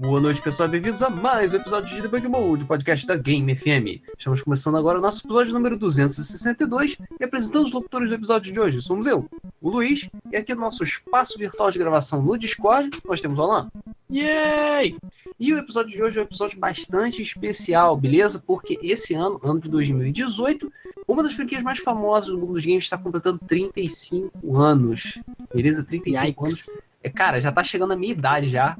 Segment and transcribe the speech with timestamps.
[0.00, 0.68] Boa noite, pessoal.
[0.68, 4.00] Bem-vindos a mais um episódio de Debug Mode, podcast da Game FM.
[4.16, 8.60] Estamos começando agora o nosso episódio número 262 e apresentando os locutores do episódio de
[8.60, 8.80] hoje.
[8.80, 9.28] Somos eu,
[9.60, 13.42] o Luiz, e aqui no nosso espaço virtual de gravação no Discord, nós temos o
[13.42, 13.68] Alan.
[14.08, 14.96] Yay!
[15.36, 18.38] E o episódio de hoje é um episódio bastante especial, beleza?
[18.38, 20.72] Porque esse ano, ano de 2018,
[21.08, 25.18] uma das franquias mais famosas do mundo dos games está completando 35 anos.
[25.52, 25.82] Beleza?
[25.82, 26.68] 35 Yikes.
[26.68, 26.82] anos.
[27.02, 28.76] É, cara, já tá chegando a minha idade já.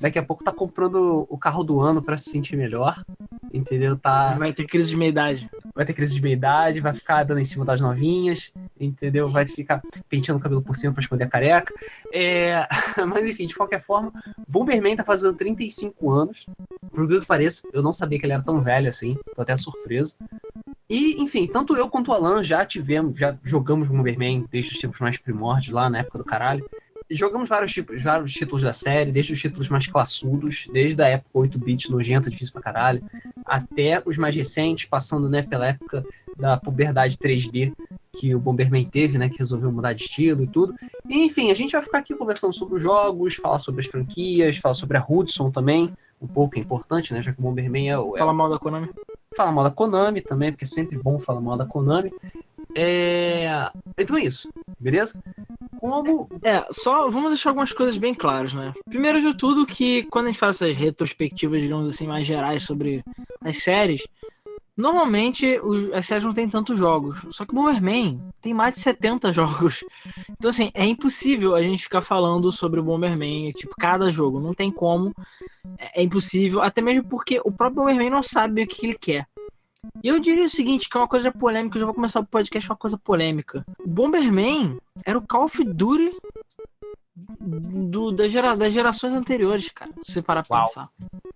[0.00, 3.02] Daqui a pouco tá comprando o carro do ano pra se sentir melhor.
[3.52, 3.96] Entendeu?
[3.96, 5.50] Tá, Vai ter crise de meia-idade.
[5.74, 9.28] vai ter crise de meia-idade, vai ficar dando em cima das novinhas, entendeu?
[9.28, 11.72] Vai ficar penteando o cabelo por cima pra esconder a careca.
[12.12, 12.66] É...
[13.08, 14.12] Mas enfim, de qualquer forma,
[14.46, 16.46] Bomberman tá fazendo 35 anos.
[16.92, 19.56] Por que que pareça, eu não sabia que ele era tão velho assim, tô até
[19.56, 20.14] surpreso.
[20.90, 25.00] E, enfim, tanto eu quanto o Alan já tivemos, já jogamos Bomberman desde os tempos
[25.00, 26.64] mais primórdios, lá na época do caralho.
[27.10, 31.30] Jogamos vários tipos, vários títulos da série, desde os títulos mais classudos, desde a época
[31.38, 33.02] 8-bit nojenta, difícil pra caralho,
[33.46, 36.04] até os mais recentes, passando né, pela época
[36.36, 37.72] da puberdade 3D
[38.18, 40.74] que o Bomberman teve, né, que resolveu mudar de estilo e tudo.
[41.08, 44.56] E, enfim, a gente vai ficar aqui conversando sobre os jogos, falar sobre as franquias,
[44.58, 47.98] falar sobre a Hudson também, um pouco é importante, né, já que o Bomberman é,
[47.98, 48.88] o- é Fala mal da Konami.
[49.36, 52.12] falar mal da Konami também, porque é sempre bom falar mal da Konami.
[52.74, 53.70] É...
[53.96, 54.48] Então é isso,
[54.78, 55.14] beleza?
[55.80, 56.28] Como.
[56.42, 58.72] É, só vamos deixar algumas coisas bem claras, né?
[58.88, 63.04] Primeiro de tudo, que quando a gente faz essas retrospectivas, digamos assim, mais gerais sobre
[63.42, 64.02] as séries,
[64.76, 67.20] normalmente os- as séries não têm tantos jogos.
[67.30, 69.84] Só que Bomberman tem mais de 70 jogos.
[70.30, 74.40] Então, assim, é impossível a gente ficar falando sobre o Bomberman, tipo, cada jogo.
[74.40, 75.12] Não tem como.
[75.78, 79.26] É, é impossível, até mesmo porque o próprio Bomberman não sabe o que ele quer.
[80.02, 82.66] Eu diria o seguinte, que é uma coisa polêmica, eu já vou começar o podcast
[82.68, 83.64] com uma coisa polêmica.
[83.84, 86.12] O Bomberman era o Call of Duty
[87.40, 89.90] do, da gera- das gerações anteriores, cara.
[90.02, 90.66] Se você parar pra Uau.
[90.66, 90.88] pensar.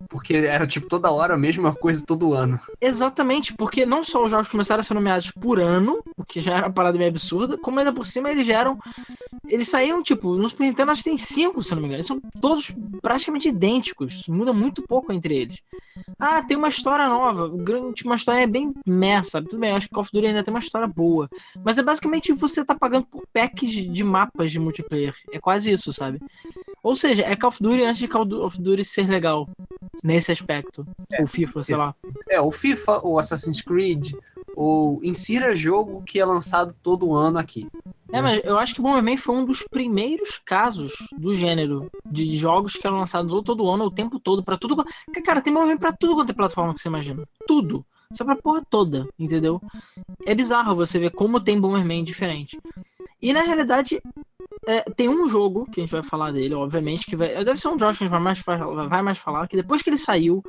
[0.09, 2.61] Porque era tipo toda hora a mesma coisa todo ano.
[2.81, 6.57] Exatamente, porque não só os jogos começaram a ser nomeados por ano, o que já
[6.57, 8.79] era uma parada meio absurda, como ainda por cima eles já eram.
[9.49, 11.97] Eles saíam, tipo, no Super Nintendo acho que tem cinco, se não me engano.
[11.97, 14.29] Eles são todos praticamente idênticos.
[14.29, 15.59] Muda muito pouco entre eles.
[16.19, 17.47] Ah, tem uma história nova.
[17.47, 19.49] O grande, uma história é bem meh, sabe?
[19.49, 21.29] Tudo bem, acho que Call of Duty ainda tem uma história boa.
[21.65, 25.15] Mas é basicamente você tá pagando por packs de mapas de multiplayer.
[25.33, 26.21] É quase isso, sabe?
[26.83, 29.49] Ou seja, é Call of Duty antes de Call of Duty ser legal.
[30.03, 30.87] Nesse aspecto.
[31.19, 31.95] Ou FIFA, sei lá.
[32.29, 34.13] É, o FIFA, o Assassin's Creed,
[34.55, 37.67] ou insira jogo que é lançado todo ano aqui.
[38.13, 42.37] É, mas eu acho que o Bomberman foi um dos primeiros casos do gênero de
[42.37, 44.85] jogos que eram lançados ou todo ano ou o tempo todo pra tudo.
[45.25, 47.27] Cara, tem Bomberman pra tudo quanto é plataforma que você imagina.
[47.47, 47.85] Tudo.
[48.13, 49.59] Só pra porra toda, entendeu?
[50.27, 52.61] É bizarro você ver como tem Bomberman diferente.
[53.23, 54.03] E na realidade,
[54.67, 57.43] é, tem um jogo que a gente vai falar dele, obviamente, que vai.
[57.45, 59.89] Deve ser um jogo que a gente vai mais, vai mais falar, que depois que
[59.89, 60.43] ele saiu,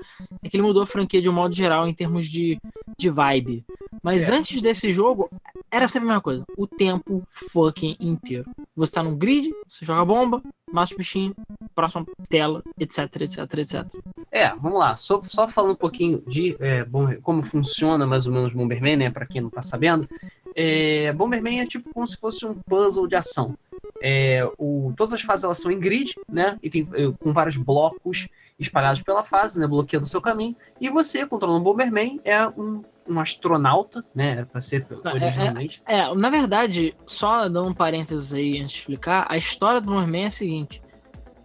[0.43, 2.57] é que ele mudou a franquia de um modo geral em termos de,
[2.97, 3.63] de vibe.
[4.03, 4.35] Mas É.
[4.35, 5.29] antes desse jogo,
[5.73, 6.45] era sempre a mesma coisa.
[6.55, 8.45] O tempo fucking inteiro.
[8.75, 10.39] Você tá num grid, você joga bomba,
[10.71, 11.35] mata os bichinhos,
[11.73, 13.85] próxima tela, etc, etc, etc.
[14.31, 14.95] É, vamos lá.
[14.95, 18.97] Só, só falando um pouquinho de é, bom, como funciona mais ou menos o Bomberman,
[18.97, 19.09] né?
[19.09, 20.07] Pra quem não tá sabendo.
[20.55, 23.57] É, Bomberman é tipo como se fosse um puzzle de ação.
[23.99, 26.55] É, o, todas as fases elas são em grid, né?
[26.61, 28.27] E tem é, com vários blocos
[28.59, 29.65] espalhados pela fase, né?
[29.65, 30.55] Bloqueando o seu caminho.
[30.79, 34.31] E você, controlando o Bomberman, é um, um astronauta, né?
[34.31, 35.81] Era pra ser é- originalmente.
[35.85, 40.23] É, na verdade, só dando um parênteses aí antes de explicar, a história do Bomberman
[40.23, 40.81] é a seguinte.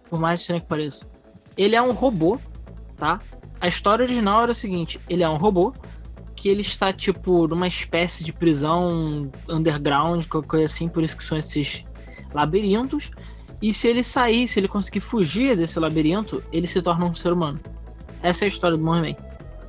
[0.09, 1.07] Por mais estranho que pareça.
[1.57, 2.39] Ele é um robô,
[2.97, 3.19] tá?
[3.61, 5.73] A história original era o seguinte: ele é um robô
[6.35, 11.23] que ele está, tipo, numa espécie de prisão underground, qualquer coisa assim, por isso que
[11.23, 11.83] são esses
[12.33, 13.11] labirintos.
[13.61, 17.33] E se ele sair, se ele conseguir fugir desse labirinto, ele se torna um ser
[17.33, 17.59] humano.
[18.23, 19.17] Essa é a história do Bomberman.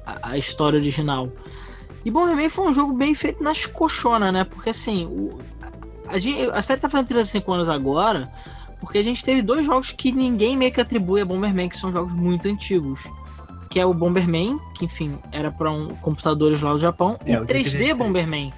[0.07, 1.29] A, a história original.
[2.05, 4.45] E Bomberman foi um jogo bem feito nas coxonas, né?
[4.45, 5.39] Porque assim, o-
[6.09, 8.31] a, gente- a série tá fazendo 35 anos agora,
[8.81, 11.93] porque a gente teve dois jogos que ninguém meio que atribui a Bomberman, que são
[11.93, 13.03] jogos muito antigos.
[13.69, 17.37] Que é o Bomberman, que enfim, era para um, computadores lá do Japão, É, e
[17.37, 17.93] o 3D 83.
[17.97, 18.53] Bomberman,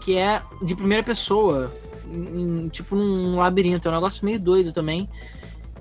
[0.00, 1.70] que é de primeira pessoa,
[2.06, 5.06] em- tipo num labirinto, é um negócio meio doido também.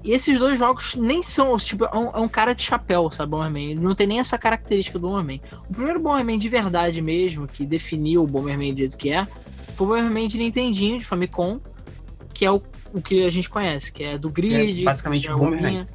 [0.07, 3.31] E esses dois jogos nem são, tipo, é um, é um cara de chapéu, sabe,
[3.31, 3.71] Bomberman?
[3.71, 5.42] Ele não tem nem essa característica do Bomberman.
[5.69, 9.27] O primeiro Bomberman de verdade mesmo, que definiu o Bomberman do jeito que é,
[9.75, 11.59] foi o Bomberman de Nintendinho, de Famicom,
[12.33, 12.62] que é o,
[12.94, 15.86] o que a gente conhece, que é do grid, É, basicamente a Bomberman.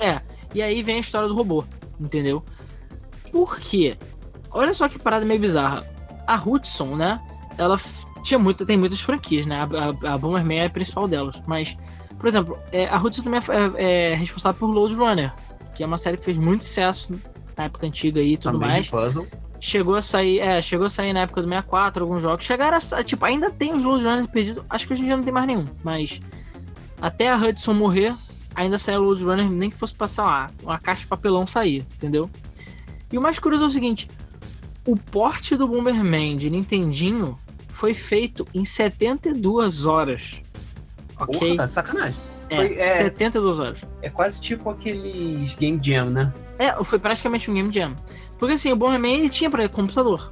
[0.00, 0.20] É,
[0.52, 1.64] e aí vem a história do robô,
[2.00, 2.42] entendeu?
[3.30, 3.96] Por quê?
[4.50, 5.86] Olha só que parada meio bizarra.
[6.26, 7.20] A Hudson, né?
[7.56, 7.76] Ela
[8.24, 9.56] tinha muito, tem muitas franquias, né?
[9.56, 11.40] A, a, a Bomberman é a principal delas.
[11.46, 11.76] Mas,
[12.18, 15.32] por exemplo, é, a Hudson também é, é- é responsável por Load Runner.
[15.74, 17.20] que é uma série que fez muito sucesso
[17.54, 18.88] na época antiga aí e tudo Também mais.
[18.88, 19.26] puzzle.
[19.60, 22.44] Chegou a sair, é, chegou a sair na época do 64 alguns jogos.
[22.46, 24.64] Chegaram a, tipo, ainda tem os Load Runners perdidos.
[24.70, 26.20] Acho que hoje em dia não tem mais nenhum, mas
[27.00, 28.14] até a Hudson morrer,
[28.54, 32.30] ainda saiu Load Runner, nem que fosse passar lá, uma caixa de papelão sair, entendeu?
[33.12, 34.08] E o mais curioso é o seguinte,
[34.86, 37.38] o porte do Bomberman de Nintendinho
[37.68, 40.40] foi feito em 72 horas.
[41.18, 41.38] Ok?
[41.38, 42.16] Porra, tá de sacanagem.
[42.50, 42.96] é, foi- é.
[43.04, 43.80] 72 horas.
[44.02, 46.32] É quase tipo aqueles Game Jam, né?
[46.58, 47.94] É, foi praticamente um Game Jam.
[48.38, 50.30] Porque assim, o Bomberman ele tinha para computador.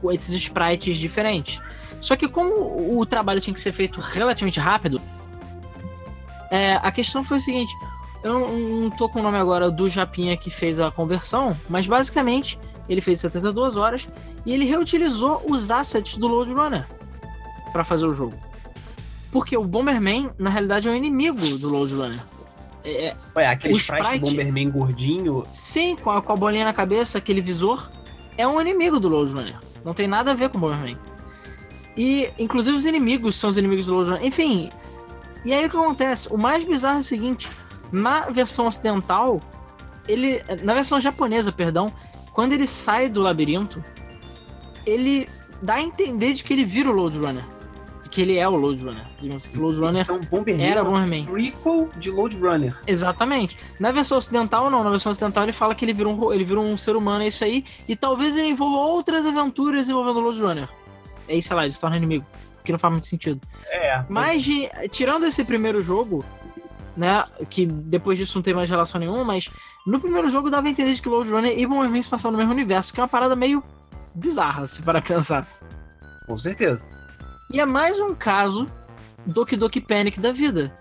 [0.00, 1.60] Com esses sprites diferentes.
[2.00, 5.00] Só que como o trabalho tinha que ser feito relativamente rápido,
[6.50, 7.72] é, a questão foi o seguinte.
[8.22, 8.48] Eu não,
[8.82, 13.00] não tô com o nome agora do Japinha que fez a conversão, mas basicamente ele
[13.00, 14.08] fez 72 horas
[14.44, 16.86] e ele reutilizou os assets do Load Runner
[17.72, 18.34] para fazer o jogo.
[19.36, 22.20] Porque o Bomberman, na realidade, é um inimigo do Load Runner.
[22.82, 25.42] É, é- Ué, aquele sprite, sprite- Bomberman gordinho.
[25.52, 27.90] Sim, com a, com a bolinha na cabeça, aquele visor,
[28.38, 29.56] é um inimigo do Load Runner.
[29.84, 30.96] Não tem nada a ver com o Bomberman.
[31.98, 34.24] E, inclusive, os inimigos são os inimigos do Load Runner.
[34.26, 34.70] Enfim,
[35.44, 36.28] e aí o que acontece?
[36.32, 37.46] O mais bizarro é o seguinte:
[37.92, 39.38] na versão ocidental,
[40.08, 40.42] ele.
[40.62, 41.92] Na versão japonesa, perdão,
[42.32, 43.84] quando ele sai do labirinto,
[44.86, 45.28] ele
[45.60, 47.44] dá a entender de que ele vira o Load Runner.
[48.16, 49.04] Que ele é o Load Runner.
[49.20, 51.26] Digamos assim, que Load Runner Então, Bomberman era é um Bomberman.
[51.26, 52.74] prequel de Load Runner.
[52.86, 53.58] Exatamente.
[53.78, 54.82] Na versão ocidental, não.
[54.82, 57.26] Na versão ocidental, ele fala que ele vira um, ele vira um ser humano, é
[57.26, 57.62] isso aí.
[57.86, 60.68] E talvez ele envolva outras aventuras envolvendo o Load Runner.
[61.28, 62.24] É isso, sei lá, ele se torna inimigo.
[62.64, 63.38] Que não faz muito sentido.
[63.66, 64.02] É.
[64.08, 66.24] Mas, de- tirando esse primeiro jogo,
[66.96, 67.22] né?
[67.50, 69.50] Que depois disso não tem mais relação nenhuma, mas
[69.86, 72.38] no primeiro jogo dava a entender de que Load Runner e Bomberman se passavam no
[72.38, 73.62] mesmo universo, que é uma parada meio
[74.14, 75.46] bizarra, se para pensar.
[76.26, 76.82] Com certeza.
[77.50, 78.66] E é mais um caso
[79.24, 80.74] Doki Doki Panic da vida.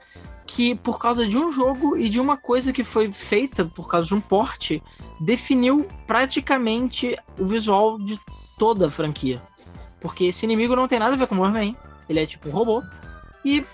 [0.45, 4.07] Que por causa de um jogo e de uma coisa que foi feita por causa
[4.07, 4.81] de um porte,
[5.19, 8.19] definiu praticamente o visual de
[8.57, 9.41] toda a franquia.
[9.99, 11.75] Porque esse inimigo não tem nada a ver com o Bomberman.
[12.07, 12.83] Ele é tipo um robô.
[13.43, 13.65] E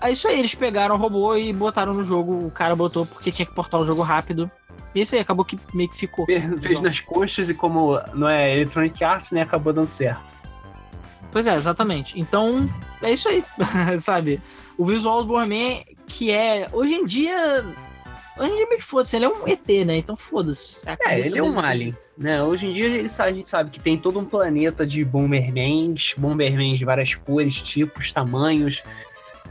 [0.00, 2.46] é isso aí, eles pegaram o robô e botaram no jogo.
[2.46, 4.48] O cara botou porque tinha que portar o jogo rápido.
[4.94, 6.24] E isso aí, acabou que meio que ficou.
[6.26, 10.37] Fez, fez nas coxas e como não é Electronic Arts, né, acabou dando certo.
[11.30, 12.18] Pois é, exatamente.
[12.18, 12.68] Então,
[13.02, 13.44] é isso aí,
[14.00, 14.40] sabe?
[14.76, 16.68] O visual do Bomberman, que é.
[16.72, 17.64] Hoje em dia.
[18.38, 19.96] Hoje em dia meio que foda-se, ele é um ET, né?
[19.96, 20.76] Então foda-se.
[20.86, 22.42] É, cabeça ele é um dele- alien, né?
[22.42, 26.78] Hoje em dia ele a gente sabe que tem todo um planeta de Bombermans, Bombermans
[26.78, 28.84] de várias cores, tipos, tamanhos,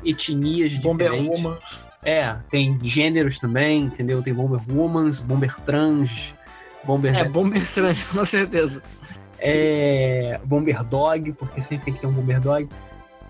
[0.06, 1.44] etnias Bomber diferentes.
[1.44, 1.58] Woman.
[2.06, 4.22] É, tem gêneros também, entendeu?
[4.24, 6.34] Tem Bomber Womans, Bomber Trans,
[6.86, 8.82] Bomber, É, Bomber Trans, com certeza.
[9.40, 12.70] É, Bomber Dog, porque sempre tem que ter um Bomber Dog.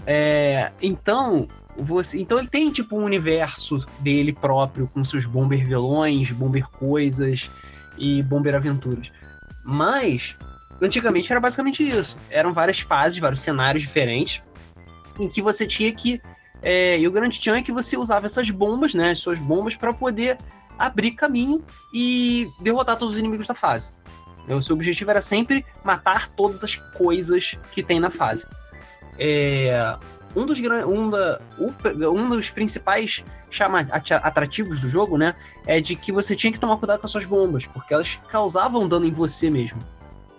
[0.05, 6.31] É, então, você, então ele tem tipo um universo dele próprio, com seus Bomber vilões,
[6.31, 7.49] Bomber coisas
[7.97, 9.11] e Bomber aventuras.
[9.63, 10.35] Mas,
[10.81, 12.17] antigamente era basicamente isso.
[12.29, 14.41] Eram várias fases, vários cenários diferentes,
[15.19, 16.21] em que você tinha que.
[16.61, 19.11] é, e o grande tchan é que você usava essas bombas, né?
[19.11, 20.37] As suas bombas, para poder
[20.77, 21.63] abrir caminho
[21.93, 23.91] e derrotar todos os inimigos da fase.
[24.55, 28.45] O seu objetivo era sempre matar todas as coisas que tem na fase.
[29.19, 29.97] É,
[30.35, 31.39] um, dos, um, da-
[32.11, 35.33] um dos principais chama, ati- atrativos do jogo, né?
[35.65, 38.87] É de que você tinha que tomar cuidado com as suas bombas, porque elas causavam
[38.87, 39.79] dano em você mesmo.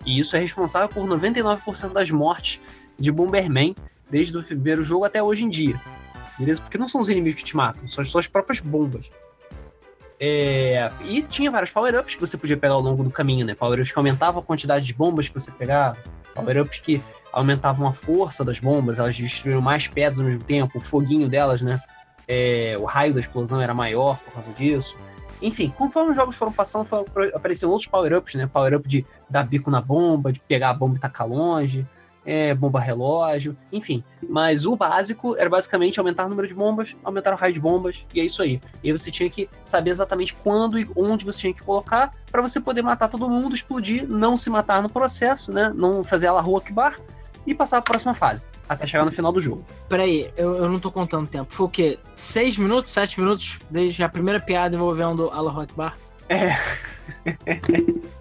[0.06, 2.61] E isso é responsável por 99% das mortes
[2.99, 3.75] de Bomberman,
[4.11, 5.78] desde o primeiro jogo até hoje em dia.
[6.38, 6.62] Beleza?
[6.62, 9.11] Porque não são os inimigos que te matam, são as suas próprias bombas.
[10.20, 13.54] É, E tinha vários power-ups que você podia pegar ao longo do caminho, né?
[13.54, 15.96] Power-ups que aumentavam a quantidade de bombas que você pegava,
[16.34, 17.00] power-ups que
[17.32, 21.62] aumentavam a força das bombas, elas destruíram mais pedras ao mesmo tempo, o foguinho delas,
[21.62, 21.80] né?
[22.26, 24.96] É, o raio da explosão era maior por causa disso.
[25.40, 28.48] Enfim, conforme os jogos foram passando, foram aparecendo outros power-ups, né?
[28.52, 31.87] Power-up de dar bico na bomba, de pegar a bomba e tacar longe,
[32.28, 34.04] é, bomba relógio, enfim.
[34.28, 38.04] Mas o básico era basicamente aumentar o número de bombas, aumentar o raio de bombas,
[38.12, 38.61] e é isso aí.
[38.85, 42.42] E aí você tinha que saber exatamente quando e onde você tinha que colocar para
[42.42, 45.73] você poder matar todo mundo, explodir, não se matar no processo, né?
[45.75, 47.00] Não fazer a rua bar
[47.47, 49.64] e passar a próxima fase, até chegar no final do jogo.
[49.88, 51.50] Peraí, eu, eu não tô contando tempo.
[51.50, 51.99] Foi o quê?
[52.14, 53.58] Seis minutos, sete minutos?
[53.70, 55.97] Desde a primeira piada envolvendo Allah Rock Bar?
[56.28, 56.50] É.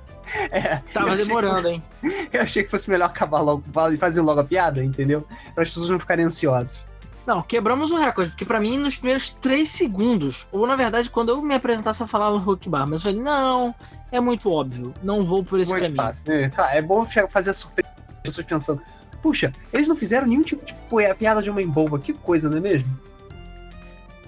[0.51, 1.83] é, Tava demorando, hein?
[2.31, 5.25] eu achei que fosse melhor acabar logo e fazer logo a piada, entendeu?
[5.53, 6.83] Para as pessoas não ficarem ansiosas.
[7.25, 11.29] Não, quebramos o recorde, porque pra mim, nos primeiros três segundos, ou na verdade, quando
[11.29, 13.75] eu me apresentasse, eu falava Rock Bar, mas eu falei, não,
[14.11, 16.01] é muito óbvio, não vou por esse mais caminho.
[16.01, 16.23] fácil.
[16.25, 16.49] Né?
[16.55, 18.81] Tá, é bom fazer a surpresa as pessoas pensando,
[19.21, 22.57] puxa, eles não fizeram nenhum tipo de pi- piada de homem bomba, que coisa, não
[22.57, 22.97] é mesmo?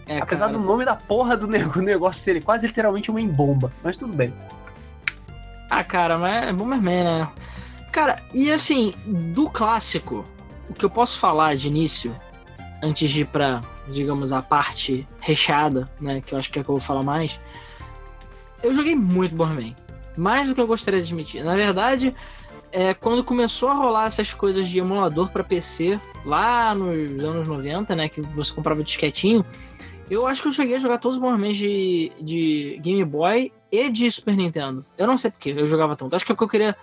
[0.05, 0.57] É, Apesar cara...
[0.57, 3.71] do nome da porra do negócio ser quase literalmente uma embomba.
[3.83, 4.33] Mas tudo bem.
[5.69, 7.27] Ah, cara, mas é Bomberman, né?
[7.91, 10.25] Cara, e assim, do clássico,
[10.69, 12.15] o que eu posso falar de início,
[12.81, 16.21] antes de ir pra, digamos, a parte recheada, né?
[16.25, 17.39] Que eu acho que é que eu vou falar mais.
[18.63, 19.75] Eu joguei muito Bomberman.
[20.17, 21.43] Mais do que eu gostaria de admitir.
[21.43, 22.15] Na verdade,
[22.71, 27.95] é, quando começou a rolar essas coisas de emulador para PC, lá nos anos 90,
[27.95, 28.09] né?
[28.09, 29.45] Que você comprava disquetinho.
[30.09, 33.89] Eu acho que eu cheguei a jogar todos os Bomberman de, de Game Boy e
[33.89, 34.85] de Super Nintendo.
[34.97, 36.15] Eu não sei porque eu jogava tanto.
[36.15, 36.75] Acho que é porque eu queria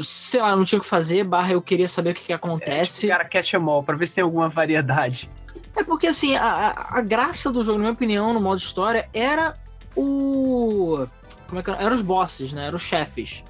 [0.00, 3.06] sei lá, não tinha o que fazer, barra eu queria saber o que, que acontece.
[3.06, 5.30] É, tipo, cara, catch em all, pra ver se tem alguma variedade.
[5.76, 9.56] É porque, assim, a, a graça do jogo, na minha opinião, no modo história, era
[9.96, 11.06] o...
[11.48, 11.82] Como é que era?
[11.82, 12.66] Eram os bosses, né?
[12.66, 13.42] Eram os chefes.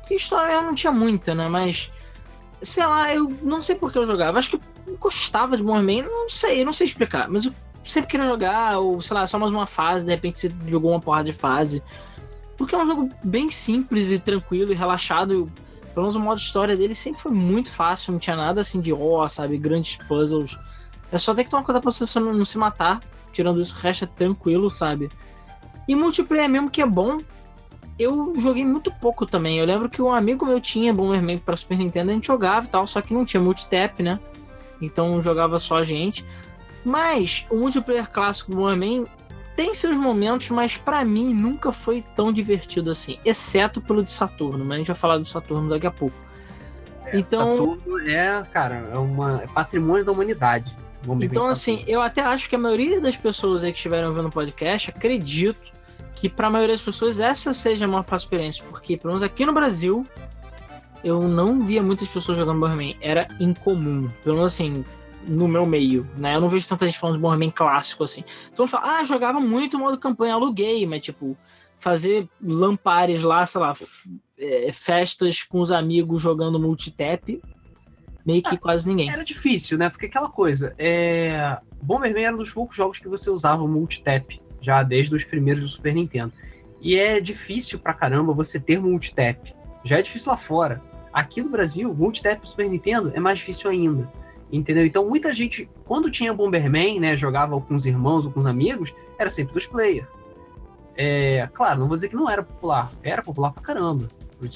[0.00, 1.48] Porque história não tinha muita, né?
[1.48, 1.90] Mas,
[2.62, 4.38] sei lá, eu não sei por que eu jogava.
[4.38, 7.28] Acho que eu gostava de Bomberman, não sei, não sei explicar.
[7.28, 7.54] Mas eu
[7.90, 11.00] sempre queria jogar, ou sei lá, só mais uma fase, de repente você jogou uma
[11.00, 11.82] porra de fase.
[12.56, 15.50] Porque é um jogo bem simples e tranquilo e relaxado
[15.96, 18.92] pelo menos o modo história dele sempre foi muito fácil, não tinha nada assim de
[18.92, 20.58] ó, oh, sabe, grandes puzzles.
[21.10, 23.00] É só ter que tomar cuidado pra você não, não se matar.
[23.32, 25.10] Tirando isso, o resto é tranquilo, sabe?
[25.88, 27.22] E multiplayer mesmo que é bom,
[27.98, 29.58] eu joguei muito pouco também.
[29.58, 32.68] Eu lembro que um amigo meu tinha Bomberman para Super Nintendo, a gente jogava e
[32.68, 34.20] tal, só que não tinha multitap, né?
[34.82, 36.22] Então jogava só a gente.
[36.86, 39.06] Mas o multiplayer clássico do Bomberman
[39.56, 44.64] tem seus momentos, mas para mim nunca foi tão divertido assim, exceto pelo de Saturno,
[44.64, 46.14] mas a gente vai falar do Saturno daqui a pouco.
[47.06, 50.72] É, então, Saturno é, cara, é, uma, é patrimônio da humanidade.
[51.20, 54.32] Então, assim, eu até acho que a maioria das pessoas aí que estiveram vendo o
[54.32, 55.72] podcast, acredito
[56.14, 59.44] que para a maioria das pessoas essa seja a maior experiência, porque pelo menos aqui
[59.44, 60.06] no Brasil
[61.02, 64.08] eu não via muitas pessoas jogando Bomberman, era incomum.
[64.22, 64.84] Pelo menos assim,
[65.26, 66.36] no meu meio, né?
[66.36, 68.24] Eu não vejo tanta gente falando de Bomberman clássico assim.
[68.52, 71.36] Então fala, ah, jogava muito modo campanha, aluguei, mas tipo,
[71.78, 73.72] fazer lampares lá, sei lá,
[74.38, 77.40] é, festas com os amigos jogando multitap,
[78.24, 79.10] meio que ah, quase ninguém.
[79.10, 79.88] Era difícil, né?
[79.88, 81.58] Porque aquela coisa, é...
[81.82, 85.62] Bomberman era um dos poucos jogos que você usava o multitap, já desde os primeiros
[85.62, 86.32] do Super Nintendo.
[86.80, 89.54] E é difícil pra caramba você ter multitap.
[89.84, 90.82] Já é difícil lá fora.
[91.12, 94.10] Aqui no Brasil, multitap Super Nintendo é mais difícil ainda.
[94.50, 94.86] Entendeu?
[94.86, 98.94] Então muita gente, quando tinha Bomberman, né, jogava com os irmãos ou com os amigos,
[99.18, 100.06] era sempre dos player.
[100.96, 104.08] É, claro, não vou dizer que não era popular, era popular pra caramba.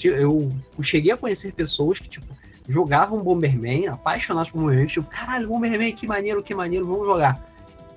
[0.05, 2.27] Eu, eu, cheguei a conhecer pessoas que, tipo,
[2.69, 7.47] jogavam Bomberman, apaixonados por Bomberman, tipo, caralho, Bomberman, que maneiro, que maneiro, vamos jogar.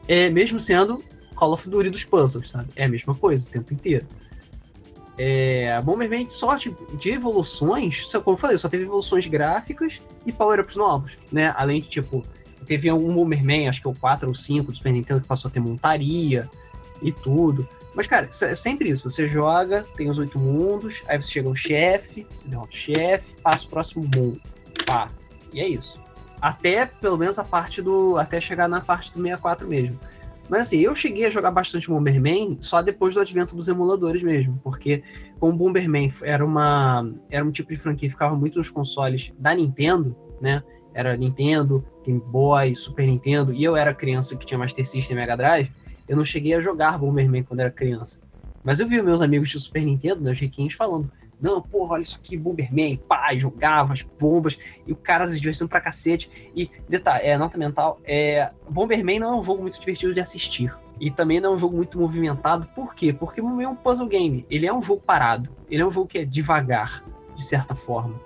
[0.08, 1.04] É, mesmo sendo
[1.36, 2.70] Call of Duty dos puzzles, sabe?
[2.76, 4.06] É a mesma coisa o tempo inteiro.
[5.18, 10.76] É, Bomberman só tipo, de evoluções, como eu falei, só teve evoluções gráficas e power-ups
[10.76, 11.54] novos, né?
[11.56, 12.26] Além de, tipo,
[12.66, 15.50] teve um Bomberman, acho que é o 4 ou 5 do Super Nintendo, que passou
[15.50, 16.50] a ter montaria
[17.02, 17.68] e tudo.
[17.94, 19.08] Mas, cara, é sempre isso.
[19.08, 23.36] Você joga, tem os oito mundos, aí você chega um chefe, você derrota o chefe,
[23.42, 24.42] passa o próximo mundo.
[24.86, 25.10] Pá.
[25.54, 26.02] E é isso.
[26.42, 28.18] Até, pelo menos, a parte do.
[28.18, 30.00] Até chegar na parte do 64 mesmo.
[30.54, 34.62] Mas assim, eu cheguei a jogar bastante Bomberman só depois do advento dos emuladores mesmo,
[34.64, 35.02] porque
[35.40, 39.56] como Bomberman era uma era um tipo de franquia que ficava muito nos consoles da
[39.56, 40.62] Nintendo, né?
[40.94, 45.20] Era Nintendo, Game Boy, Super Nintendo, e eu era criança que tinha Master System e
[45.20, 45.72] Mega Drive,
[46.08, 48.22] eu não cheguei a jogar Bomberman quando era criança.
[48.64, 51.12] Mas eu vi meus amigos de Super Nintendo, né, os riquinhos, falando:
[51.44, 54.58] não, porra, olha isso aqui, Bomberman, pá, jogava as bombas,
[54.88, 56.32] e o cara se divertindo pra cacete.
[56.56, 60.74] E, detalhe, é, nota mental, é, Bomberman não é um jogo muito divertido de assistir.
[61.02, 62.66] E também não é um jogo muito movimentado.
[62.74, 63.12] Por quê?
[63.12, 64.46] Porque o é um puzzle game.
[64.50, 65.50] Ele é um jogo parado.
[65.70, 67.04] Ele é um jogo que é devagar,
[67.36, 68.18] de certa forma.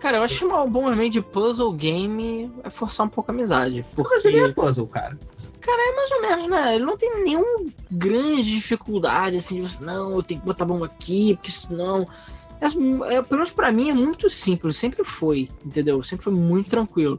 [0.00, 3.84] Cara, eu acho que um Bomberman de puzzle game é forçar um pouco a amizade.
[3.94, 4.14] Porque...
[4.14, 5.18] Mas ele é puzzle, cara.
[5.60, 6.74] Cara, é mais ou menos, né?
[6.74, 10.66] Ele não tem nenhuma grande dificuldade, assim, de você, não, eu tenho que botar a
[10.66, 12.06] bomba aqui, porque senão
[12.64, 16.00] é, pelo menos pra mim é muito simples, sempre foi, entendeu?
[16.02, 17.18] Sempre foi muito tranquilo.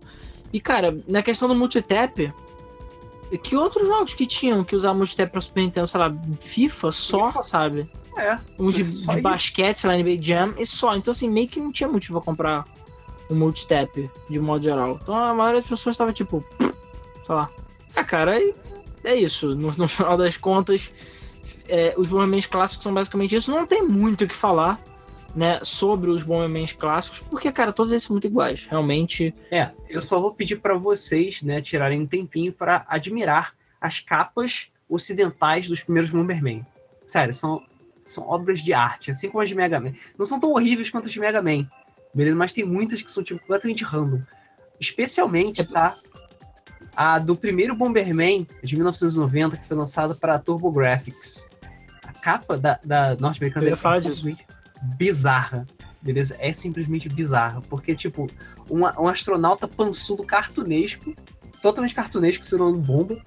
[0.53, 2.31] E, cara, na questão do multitap,
[3.41, 7.27] que outros jogos que tinham que usar multitap pra Super Nintendo, sei lá, FIFA só,
[7.27, 7.43] FIFA.
[7.43, 7.91] sabe?
[8.15, 8.39] É.
[8.57, 10.95] Uns de, de basquete, sei lá, NBA Jam e só.
[10.95, 12.63] Então, assim, meio que não tinha motivo pra comprar
[13.29, 15.00] o um multitap, de modo geral.
[15.01, 16.41] Então, a maioria das pessoas tava tipo,
[17.25, 17.50] sei lá.
[17.95, 18.53] Ah, cara, é,
[19.03, 19.55] é isso.
[19.55, 20.89] No, no final das contas,
[21.67, 23.51] é, os movimentos clássicos são basicamente isso.
[23.51, 24.79] Não tem muito o que falar
[25.35, 29.33] né, sobre os Bombermans clássicos, porque, cara, todos eles são muito iguais, realmente.
[29.49, 34.67] É, eu só vou pedir para vocês, né, tirarem um tempinho para admirar as capas
[34.87, 36.65] ocidentais dos primeiros Bomberman.
[37.05, 37.63] Sério, são,
[38.05, 39.93] são obras de arte, assim como as de Mega Man.
[40.17, 41.67] Não são tão horríveis quanto as de Mega Man,
[42.13, 42.35] beleza?
[42.35, 44.21] Mas tem muitas que são, tipo, completamente random.
[44.79, 45.63] Especialmente, é...
[45.63, 45.97] tá?
[46.95, 51.49] A do primeiro Bomberman, de 1990, que foi lançado para TurboGrafx.
[52.03, 54.45] A capa da, da norte-americana é simplesmente
[54.97, 55.65] bizarra.
[56.01, 56.35] Beleza?
[56.39, 57.61] É simplesmente bizarra.
[57.69, 58.29] Porque, tipo,
[58.69, 61.13] um, um astronauta pançudo cartunesco,
[61.61, 63.21] totalmente cartunesco, segurando bomba,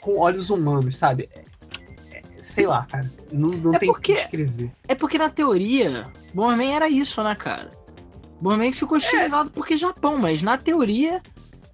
[0.00, 1.28] com olhos humanos, sabe?
[1.32, 1.42] É,
[2.18, 3.10] é, sei lá, cara.
[3.32, 4.70] Não, não É tem porque- que escrever.
[4.86, 7.68] É porque na teoria, Bomberman era isso, né, cara?
[8.40, 11.20] Bomberman ficou estilizado porque Japão, mas na teoria,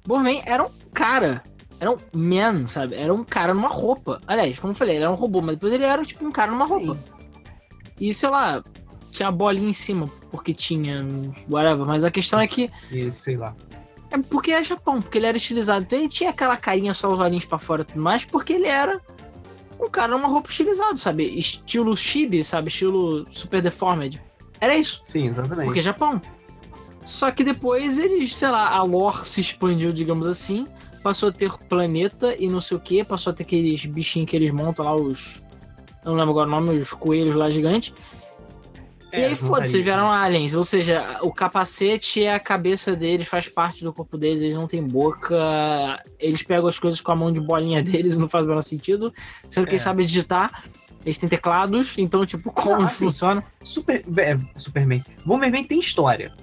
[0.06, 1.42] Bomberman era um cara.
[1.78, 2.94] Era um man, sabe?
[2.94, 4.20] Era um cara numa roupa.
[4.26, 6.50] Aliás, como eu falei, ele era um robô, mas depois ele era tipo um cara
[6.50, 6.98] numa roupa.
[8.00, 8.64] E sei lá,
[9.16, 11.06] tinha a bolinha em cima, porque tinha.
[11.50, 11.86] Whatever.
[11.86, 12.70] Mas a questão é que.
[12.90, 13.54] E, sei lá.
[14.10, 15.84] É porque é Japão, porque ele era estilizado.
[15.84, 18.66] Então ele tinha aquela carinha só os olhinhos pra fora e tudo mais, porque ele
[18.66, 19.00] era
[19.80, 21.24] um cara numa roupa estilizado, sabe?
[21.38, 22.68] Estilo chibi, sabe?
[22.68, 24.22] Estilo super deformed.
[24.60, 25.00] Era isso.
[25.04, 25.66] Sim, exatamente.
[25.66, 26.20] Porque é Japão.
[27.04, 30.66] Só que depois eles, sei lá, a lore se expandiu, digamos assim.
[31.02, 33.04] Passou a ter planeta e não sei o que.
[33.04, 35.42] Passou a ter aqueles bichinhos que eles montam lá, os.
[36.04, 37.92] Eu não lembro agora o nome, os coelhos lá gigantes.
[39.12, 40.54] E É, aí, foda-se, eles vieram aliens.
[40.54, 44.66] Ou seja, o capacete é a cabeça deles, faz parte do corpo deles, eles não
[44.66, 45.36] têm boca.
[46.18, 48.62] Eles pegam as coisas com a mão de bolinha deles e não faz o menor
[48.62, 49.12] sentido.
[49.48, 49.84] Sendo que eles É.
[49.84, 50.64] sabem digitar.
[51.04, 53.44] Eles têm teclados, então, tipo, como Não, assim, funciona?
[53.62, 55.04] Super, é, Superman.
[55.24, 56.34] Bomberman tem história,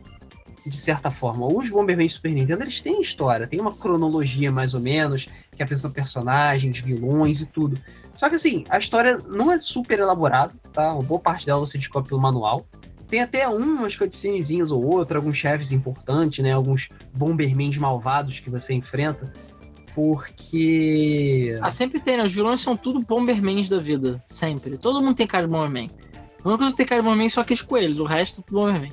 [0.65, 1.45] de certa forma.
[1.45, 3.45] Os Bomberman Super Nintendo, eles têm história.
[3.45, 7.77] Tem uma cronologia, mais ou menos, que apresenta personagens, vilões e tudo.
[8.15, 10.93] Só que, assim, a história não é super elaborada, tá?
[10.93, 12.65] Uma boa parte dela você descobre pelo manual.
[13.07, 16.51] Tem até umas cutscenezinhas ou outra, alguns chefes importantes, né?
[16.51, 19.31] Alguns Bombermans malvados que você enfrenta.
[19.93, 21.57] Porque...
[21.61, 22.23] Ah, sempre tem, né?
[22.23, 24.19] Os vilões são tudo Bombermans da vida.
[24.25, 24.77] Sempre.
[24.77, 25.91] Todo mundo tem cara de Bomberman.
[26.43, 27.99] A única coisa que tem cara de Bomberman são aqueles coelhos.
[27.99, 28.91] O resto é tudo Bomberman.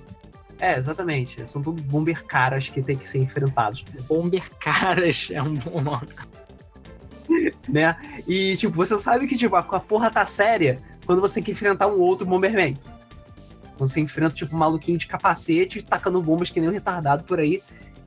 [0.58, 1.48] É, exatamente.
[1.48, 3.82] São tudo Bomber caras que tem que ser enfrentados.
[4.06, 6.08] Bomber Caras é um bom nome.
[7.68, 7.96] né?
[8.26, 11.86] E, tipo, você sabe que, tipo, a, porra tá séria quando você tem que enfrentar
[11.86, 12.76] um outro Bomberman.
[13.78, 17.62] Você enfrenta, tipo, um maluquinho de capacete, tacando bombas que nem um retardado por aí.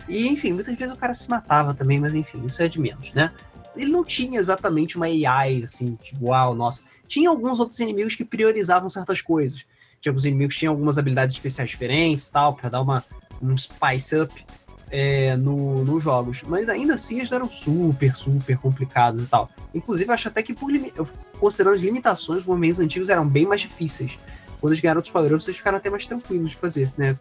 [0.08, 3.12] E, enfim, muitas vezes o cara se matava também, mas enfim, isso é de menos,
[3.14, 3.32] né?
[3.76, 6.84] Ele não tinha exatamente uma AI, assim, tipo, uau, nossa.
[7.08, 9.66] Tinha alguns outros inimigos que priorizavam certas coisas.
[10.00, 13.04] Tipo, os inimigos tinham algumas habilidades especiais diferentes tal, pra dar uma,
[13.42, 14.46] um spice up
[14.94, 16.44] é, no, nos jogos.
[16.44, 19.50] Mas ainda assim eles eram super, super complicados e tal.
[19.74, 20.72] Inclusive, eu acho até que, por
[21.40, 24.20] considerando as limitações, os momentos antigos eram bem mais difíceis.
[24.62, 27.18] Quando eles ganharam outros padrões, vocês ficaram até mais tranquilos de fazer, né?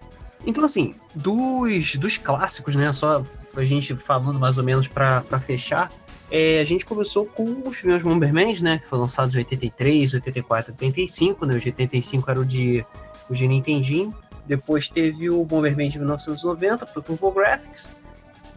[0.47, 2.93] Então, assim, dos, dos clássicos, né?
[2.93, 3.25] Só
[3.57, 5.91] a gente falando mais ou menos pra fechar.
[6.31, 8.79] é, a gente começou com os primeiros Bombermans, né?
[8.79, 11.55] Que foram lançados em 83, 84, 85, né?
[11.55, 12.85] O de 85 era o de,
[13.31, 14.15] o de Nintendinho.
[14.47, 17.89] Depois teve o Bomberman de 1990 pro TurboGrafx.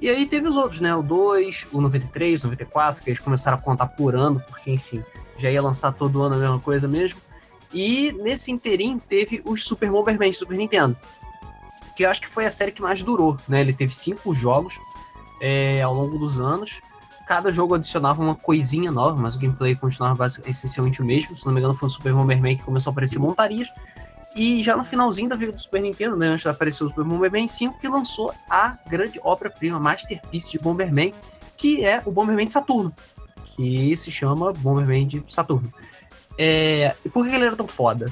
[0.01, 0.93] E aí teve os outros, né?
[0.93, 5.03] O 2, o 93, o 94, que eles começaram a contar por ano, porque, enfim,
[5.37, 7.19] já ia lançar todo ano a mesma coisa mesmo.
[7.73, 10.97] E nesse interim teve os Super Bomberman de Super Nintendo.
[11.95, 13.61] Que eu acho que foi a série que mais durou, né?
[13.61, 14.79] Ele teve cinco jogos
[15.41, 16.81] é, ao longo dos anos.
[17.27, 21.35] Cada jogo adicionava uma coisinha nova, mas o gameplay continuava essencialmente o mesmo.
[21.35, 23.67] Se não me engano, foi o Super Bomberman que começou a aparecer montarias.
[24.35, 27.05] E já no finalzinho da vida do Super Nintendo, né, antes de aparecer o Super
[27.05, 31.13] Bomberman 5, que lançou a grande obra-prima, masterpiece de Bomberman,
[31.55, 32.93] que é o Bomberman de Saturno,
[33.45, 35.71] que se chama Bomberman de Saturno.
[36.37, 38.11] É, e por que ele era tão foda?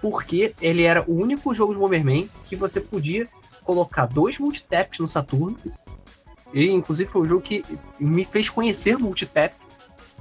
[0.00, 3.28] Porque ele era o único jogo de Bomberman que você podia
[3.62, 5.58] colocar dois multitaps no Saturno.
[6.54, 7.62] E inclusive foi o jogo que
[8.00, 9.54] me fez conhecer multitap,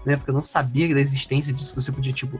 [0.05, 0.17] né?
[0.17, 1.73] Porque eu não sabia da existência disso.
[1.73, 2.37] Você podia, tipo,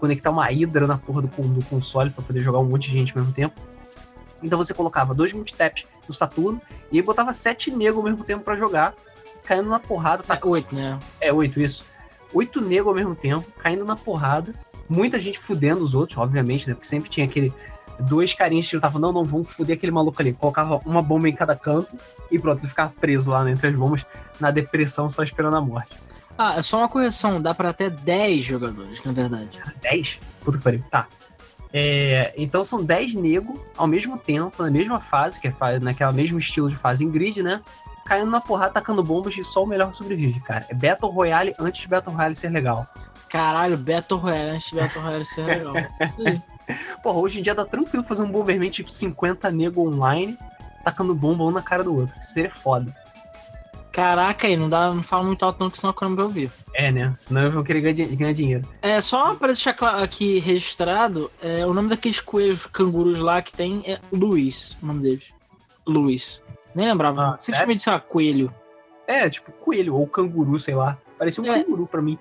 [0.00, 3.12] conectar uma Hydra na porra do, do console para poder jogar um monte de gente
[3.12, 3.60] ao mesmo tempo.
[4.42, 6.60] Então você colocava dois multitaps no Saturno
[6.90, 8.94] e aí botava sete negros ao mesmo tempo para jogar,
[9.44, 10.98] caindo na porrada, Tá oito, né?
[11.20, 11.84] é, oito, isso.
[12.32, 14.54] Oito negros ao mesmo tempo, caindo na porrada.
[14.88, 16.74] Muita gente fudendo os outros, obviamente, né?
[16.74, 17.52] Porque sempre tinha aquele.
[18.00, 20.32] Dois carinhas que lutavam, não, não, vamos fuder aquele maluco ali.
[20.32, 21.98] Colocava uma bomba em cada canto
[22.30, 24.06] e pronto, ele ficava preso lá né, entre as bombas,
[24.40, 25.96] na depressão, só esperando a morte.
[26.42, 27.38] Ah, é só uma correção.
[27.42, 29.60] Dá pra até 10 jogadores, na verdade.
[29.82, 30.20] 10?
[30.42, 30.82] Puta que pariu.
[30.90, 31.06] Tá.
[31.70, 36.38] É, então são 10 negros ao mesmo tempo, na mesma fase, que é naquela mesmo
[36.38, 37.60] estilo de fase em grid, né?
[38.06, 40.64] Caindo na porrada, tacando bombas e só o melhor sobrevive, cara.
[40.70, 42.86] É Battle Royale antes de Battle Royale ser legal.
[43.28, 45.74] Caralho, Battle Royale, antes de Battle Royale ser legal.
[45.76, 46.42] Isso aí.
[47.02, 50.38] Porra, hoje em dia dá tranquilo fazer um Bomberman tipo 50 nego online,
[50.82, 52.18] tacando bomba um na cara do outro.
[52.18, 52.94] Isso seria foda.
[54.00, 56.50] Caraca, aí, não, dá, não fala muito alto não, que senão a câmera vai ouvir.
[56.72, 57.14] É, né?
[57.18, 58.66] Senão eu vou querer ganhar, di- ganhar dinheiro.
[58.80, 63.82] É, só pra deixar aqui registrado, é, o nome daqueles coelhos cangurus lá que tem
[63.86, 65.34] é Luiz, o nome deles.
[65.86, 66.42] Luiz.
[66.74, 67.34] Nem lembrava.
[67.34, 68.54] Ah, Simplesmente, sei lá, coelho.
[69.06, 70.96] É, tipo coelho, ou canguru, sei lá.
[71.18, 71.62] Parecia um É.
[71.62, 72.18] canguru pra mim.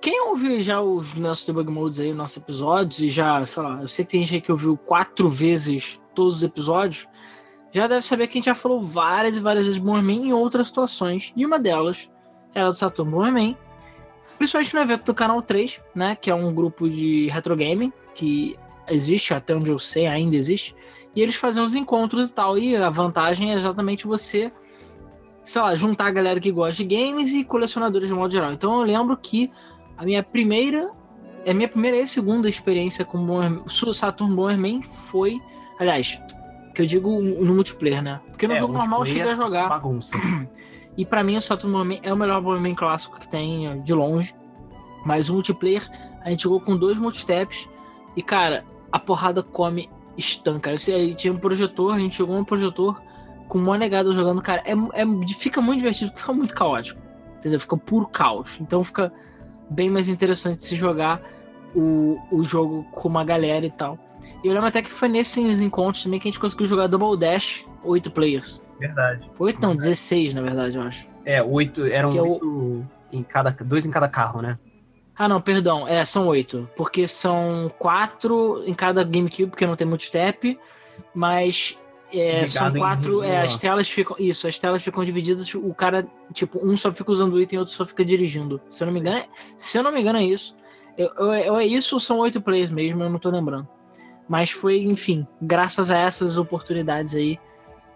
[0.00, 3.88] Quem ouviu já os nossos debug modes aí, nossos episódios, e já, sei lá, eu
[3.88, 7.06] sei que tem gente aí que ouviu quatro vezes todos os episódios,
[7.72, 10.66] já deve saber que a gente já falou várias e várias vezes Bomberman em outras
[10.66, 11.32] situações.
[11.34, 12.10] E uma delas
[12.54, 13.56] era do Saturno Bomberman,
[14.36, 16.14] principalmente no evento do Canal 3, né?
[16.14, 18.58] Que é um grupo de retro gaming que
[18.88, 20.74] existe, até onde eu sei, ainda existe.
[21.16, 22.58] E eles faziam os encontros e tal.
[22.58, 24.52] E a vantagem é exatamente você,
[25.42, 28.52] sei lá, juntar a galera que gosta de games e colecionadores de modo geral.
[28.52, 29.50] Então eu lembro que
[29.96, 30.90] a minha primeira,
[31.46, 35.40] a minha primeira e segunda experiência com Bomberman, Saturn Bomberman foi,
[35.78, 36.20] aliás,
[36.74, 38.20] que eu digo no multiplayer, né?
[38.28, 39.68] Porque no É, jogo normal eu cheguei a multiplayer, jogar.
[39.68, 40.16] Bagunça.
[40.94, 43.94] E pra mim o Saturn Bomberman é o melhor Bomberman clássico que tem eh, de
[43.94, 44.34] longe.
[45.06, 45.82] Mas o multiplayer,
[46.22, 47.66] a gente jogou com dois multitaps
[48.14, 50.68] e, cara, a porrada come estanca.
[50.68, 53.00] Aí tinha um projetor, a gente jogou um projetor
[53.48, 57.00] com uma negada jogando, cara, é, é- fica muito divertido, porque fica muito caótico.
[57.38, 57.58] Entendeu?
[57.58, 58.58] Fica puro caos.
[58.60, 59.10] Então fica
[59.70, 61.22] bem mais interessante se jogar
[61.74, 63.98] o, o jogo com uma galera e tal.
[64.42, 67.16] E eu lembro até que foi nesses encontros também que a gente conseguiu jogar Double
[67.18, 68.60] Dash, oito players.
[68.78, 69.30] Verdade.
[69.34, 71.06] Foi oito não, 16 na verdade, eu acho.
[71.24, 74.58] É, oito, eram Que é o- oito em cada, dois em cada carro, né?
[75.14, 75.86] Ah, não, perdão.
[75.86, 76.68] É, são oito.
[76.76, 80.58] Porque são quatro em cada GameCube, porque não tem multitap.
[81.14, 81.78] Mas
[82.12, 83.22] é, são quatro.
[83.22, 84.16] É, as telas ficam.
[84.18, 85.54] Isso, as telas ficam divididas.
[85.54, 88.60] O cara, tipo, um só fica usando o item e outro só fica dirigindo.
[88.70, 89.26] Se eu não me engano, é,
[89.56, 90.56] se eu não me engano, é isso.
[90.96, 93.68] Eu, eu- eu- é isso ou são oito players mesmo, eu não tô lembrando.
[94.32, 97.38] Mas foi, enfim, graças a essas oportunidades aí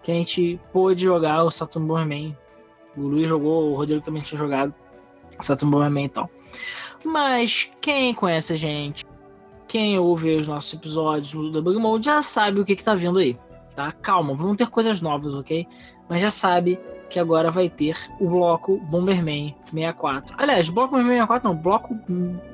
[0.03, 2.37] que a gente pôde jogar o Saturn Bomberman.
[2.95, 4.71] O Luiz jogou, o Rodrigo também tinha jogado
[5.39, 6.29] Saturn Bomberman e tal.
[7.03, 9.03] Mas quem conhece a gente,
[9.67, 13.17] quem ouve os nossos episódios do Debug Mode já sabe o que, que tá vindo
[13.17, 13.35] aí,
[13.75, 13.91] tá?
[13.91, 15.65] Calma, vão ter coisas novas, ok?
[16.07, 20.35] Mas já sabe que agora vai ter o bloco Bomberman 64.
[20.37, 21.97] Aliás, bloco Bomberman 64 não, bloco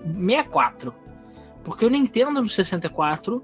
[0.06, 0.96] 64.
[1.66, 3.44] Porque o Nintendo do 64,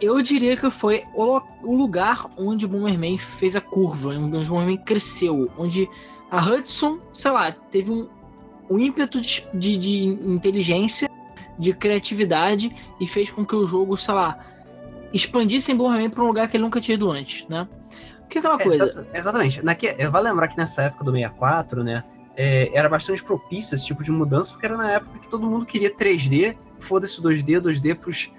[0.00, 4.52] eu diria que foi o, o lugar onde o Bomberman fez a curva, onde o
[4.52, 5.88] Bomberman cresceu, onde
[6.30, 8.08] a Hudson, sei lá, teve um,
[8.70, 11.08] um ímpeto de, de- de inteligência,
[11.58, 14.38] de criatividade e fez com que o jogo, sei lá,
[15.12, 17.66] expandisse em Bomberman para um lugar que ele nunca tinha ido antes, né?
[18.24, 18.84] O que é aquela É, coisa?
[18.90, 19.64] exa- exatamente.
[19.64, 22.04] Naque, é, vale lembrar que nessa época do 64, né,
[22.36, 25.64] é, era bastante propício esse tipo de mudança, porque era na época que todo mundo
[25.64, 28.30] queria 3D, foda-se 2D, 2D pros,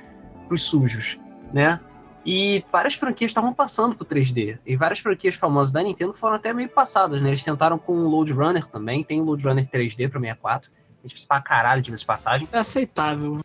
[0.47, 1.17] pros sujos,
[1.53, 1.79] né?
[2.25, 4.59] E várias franquias estavam passando pro 3D.
[4.65, 7.29] E várias franquias famosas da Nintendo foram até meio passadas, né?
[7.29, 10.69] Eles tentaram com o Load Runner também, tem o Load Runner 3D pra 64.
[11.03, 12.47] É difícil pra caralho, de passagem.
[12.51, 13.39] É aceitável.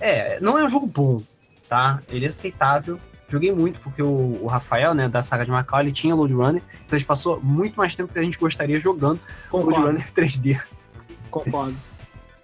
[0.00, 1.22] É, não é um jogo bom,
[1.68, 2.02] tá?
[2.08, 2.98] Ele é aceitável.
[3.28, 6.62] Joguei muito, porque o, o Rafael, né, da saga de Macau, ele tinha Load Runner,
[6.84, 10.12] então a gente passou muito mais tempo que a gente gostaria jogando Load Concordo, Runner
[10.12, 10.60] 3D.
[11.30, 11.76] concordo.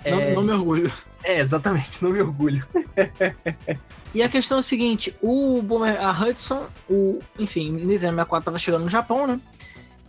[0.05, 0.93] É, Não, não me orgulho.
[1.23, 2.67] É, exatamente, não me orgulho.
[4.15, 8.59] E a questão é a seguinte, o Boomer, a Hudson, o, enfim, Nintendo 64 tava
[8.59, 9.39] chegando no Japão, né?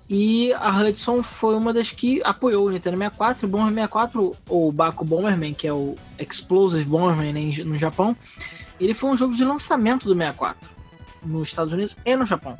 [0.09, 4.71] E a Hudson foi uma das que apoiou o Nintendo 64, o Bomberman 64, ou
[4.71, 8.15] Baku Bomberman, que é o Explosive Bomberman né, no Japão,
[8.79, 10.69] ele foi um jogo de lançamento do 64
[11.23, 12.57] nos Estados Unidos e no Japão.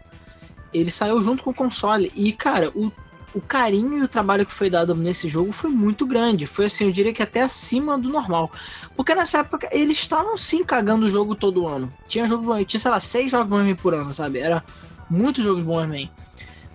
[0.73, 2.91] Ele saiu junto com o console e, cara, o,
[3.33, 6.47] o carinho e o trabalho que foi dado nesse jogo foi muito grande.
[6.47, 8.51] Foi assim, eu diria que até acima do normal.
[8.95, 11.91] Porque nessa época eles estavam sim cagando o jogo todo ano.
[12.07, 14.39] Tinha jogo, tinha, sei lá, seis jogos Bomberman por ano, sabe?
[14.39, 14.63] Era
[15.09, 16.09] muitos jogos Bomberman.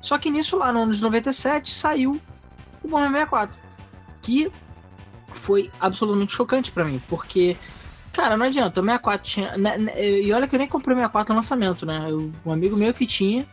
[0.00, 2.20] Só que nisso lá no ano de 97 saiu
[2.82, 3.56] o Bomberman 64.
[4.22, 4.50] Que
[5.34, 7.56] foi absolutamente chocante pra mim, porque
[8.14, 9.56] Cara, não adianta, o 64 tinha.
[9.56, 12.06] né, né, E olha que eu nem comprei o 64 no lançamento, né?
[12.46, 13.44] Um amigo meu que tinha.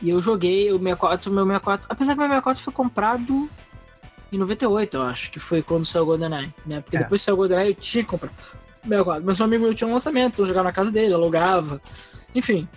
[0.00, 1.86] E eu joguei o 64, o meu 64.
[1.88, 3.48] Apesar que meu 64 foi comprado
[4.32, 6.80] em 98, eu acho, que foi quando saiu o GoldenEye, né?
[6.80, 7.00] Porque É.
[7.00, 8.32] depois que saiu o GoldenEye eu tinha que comprar o
[8.88, 9.24] 64.
[9.24, 11.80] Mas um amigo meu tinha um lançamento, eu jogava na casa dele, alugava.
[12.34, 12.68] Enfim,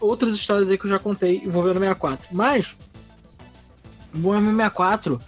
[0.00, 2.28] outras histórias aí que eu já contei envolvendo o 64.
[2.32, 2.74] Mas,
[4.14, 5.20] o Bomberman 64,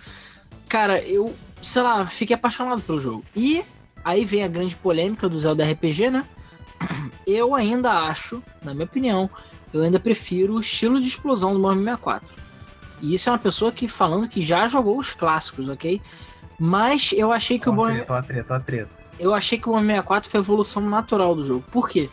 [0.68, 3.24] cara, eu, sei lá, fiquei apaixonado pelo jogo.
[3.36, 3.62] E
[4.04, 6.24] aí vem a grande polêmica do Zelda RPG, né?
[7.26, 9.28] Eu ainda acho, na minha opinião,
[9.72, 12.28] eu ainda prefiro o estilo de explosão do Bomberman 64.
[13.02, 16.00] E isso é uma pessoa que falando que já jogou os clássicos, ok?
[16.58, 20.82] Mas eu achei que o Bomberman treta, eu achei que o 64 foi a evolução
[20.82, 21.64] natural do jogo.
[21.70, 22.08] Por quê?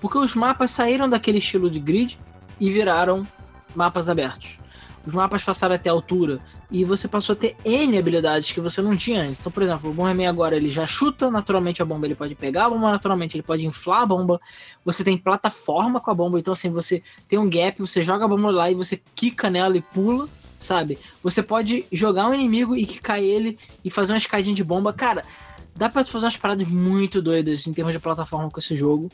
[0.00, 2.18] Porque os mapas saíram daquele estilo de grid
[2.58, 3.26] e viraram
[3.74, 4.58] mapas abertos.
[5.06, 6.40] Os mapas passaram até a altura
[6.72, 9.38] e você passou a ter N habilidades que você não tinha antes.
[9.40, 12.64] Então, por exemplo, o Bomberman agora ele já chuta naturalmente a bomba, ele pode pegar
[12.64, 14.40] a bomba naturalmente, ele pode inflar a bomba.
[14.82, 18.28] Você tem plataforma com a bomba, então assim, você tem um gap, você joga a
[18.28, 20.26] bomba lá e você quica nela e pula,
[20.58, 20.98] sabe?
[21.22, 24.94] Você pode jogar um inimigo e quicar ele e fazer uma escadinha de bomba.
[24.94, 25.22] Cara,
[25.76, 29.10] dá pra fazer umas paradas muito doidas em termos de plataforma com esse jogo.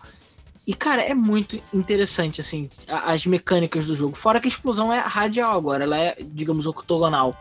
[0.68, 4.14] E, cara, é muito interessante, assim, as mecânicas do jogo.
[4.14, 7.40] Fora que a explosão é radial agora, ela é, digamos, octogonal.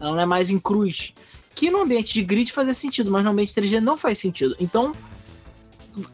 [0.00, 1.12] Ela não é mais em cruz.
[1.54, 4.56] Que no ambiente de grid fazia sentido, mas no ambiente 3D não faz sentido.
[4.58, 4.96] Então,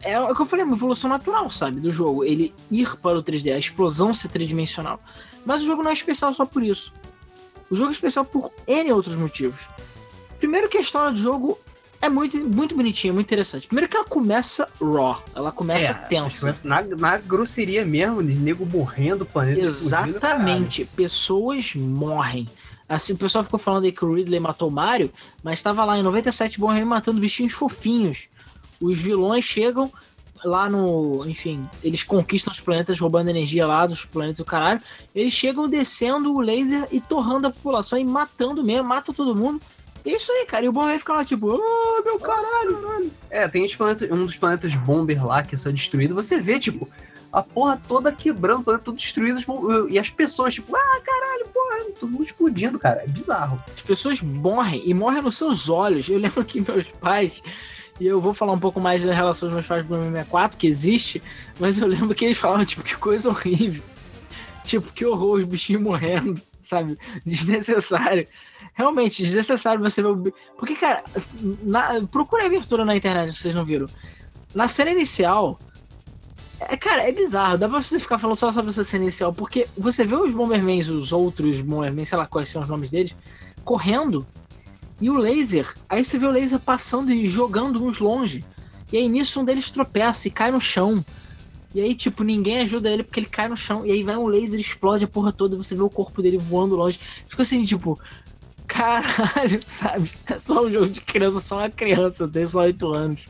[0.01, 2.25] é o que eu falei, uma evolução natural, sabe, do jogo.
[2.25, 4.99] Ele ir para o 3D, a explosão ser tridimensional.
[5.45, 6.91] Mas o jogo não é especial só por isso.
[7.69, 9.69] O jogo é especial por N outros motivos.
[10.39, 11.57] Primeiro que a história do jogo
[12.01, 13.67] é muito, muito bonitinha, muito interessante.
[13.67, 16.53] Primeiro que ela começa raw, ela começa é, tensa.
[16.65, 22.47] Na, na grosseria mesmo, de nego morrendo, planeta Exatamente, pessoas morrem.
[22.87, 25.11] Assim, o pessoal ficou falando aí que o Ridley matou o Mario,
[25.43, 28.27] mas estava lá em 97 morrendo matando bichinhos fofinhos.
[28.81, 29.91] Os vilões chegam
[30.43, 31.23] lá no.
[31.27, 34.81] Enfim, eles conquistam os planetas, roubando energia lá dos planetas do caralho.
[35.13, 39.61] Eles chegam descendo o laser e torrando a população e matando mesmo, mata todo mundo.
[40.05, 40.65] É isso aí, cara.
[40.65, 44.73] E o Bomber fica lá, tipo, oh, meu caralho, É, tem planetas, um dos planetas
[44.75, 46.15] Bomber lá que são destruídos.
[46.15, 46.87] Você vê, tipo,
[47.31, 49.39] a porra toda quebrando, o planeta todo destruído.
[49.89, 53.03] E as pessoas, tipo, ah, caralho, porra, todo mundo explodindo, cara.
[53.03, 53.61] É bizarro.
[53.75, 56.09] As pessoas morrem e morrem nos seus olhos.
[56.09, 57.41] Eu lembro que meus pais.
[57.99, 60.57] E eu vou falar um pouco mais da relação dos meus pais com o 64,
[60.57, 61.21] que existe,
[61.59, 63.83] mas eu lembro que eles falavam, tipo, que coisa horrível.
[64.63, 66.97] Tipo, que horror, os bichinhos morrendo, sabe?
[67.25, 68.27] Desnecessário
[68.79, 70.33] realmente desnecessário você ver.
[70.57, 71.03] Porque, cara,
[71.61, 72.01] na...
[72.07, 73.87] procura a abertura na internet se vocês não viram.
[74.55, 75.59] Na cena inicial.
[76.61, 77.57] É, cara, é bizarro.
[77.57, 79.33] Dá pra você ficar falando só sobre essa cena inicial.
[79.33, 83.13] Porque você vê os Bombermans, os outros Bombermans, sei lá quais são os nomes deles,
[83.65, 84.25] correndo.
[85.01, 85.67] E o laser.
[85.89, 88.45] Aí você vê o laser passando e jogando uns longe.
[88.93, 91.03] E aí nisso um deles tropeça e cai no chão.
[91.73, 93.85] E aí, tipo, ninguém ajuda ele porque ele cai no chão.
[93.85, 95.55] E aí vai um laser, explode a porra toda.
[95.55, 96.99] E você vê o corpo dele voando longe.
[97.27, 97.99] Fica assim, tipo,
[98.67, 100.11] caralho, sabe?
[100.27, 103.21] É só um jogo de criança, só uma criança, tem só 8 anos.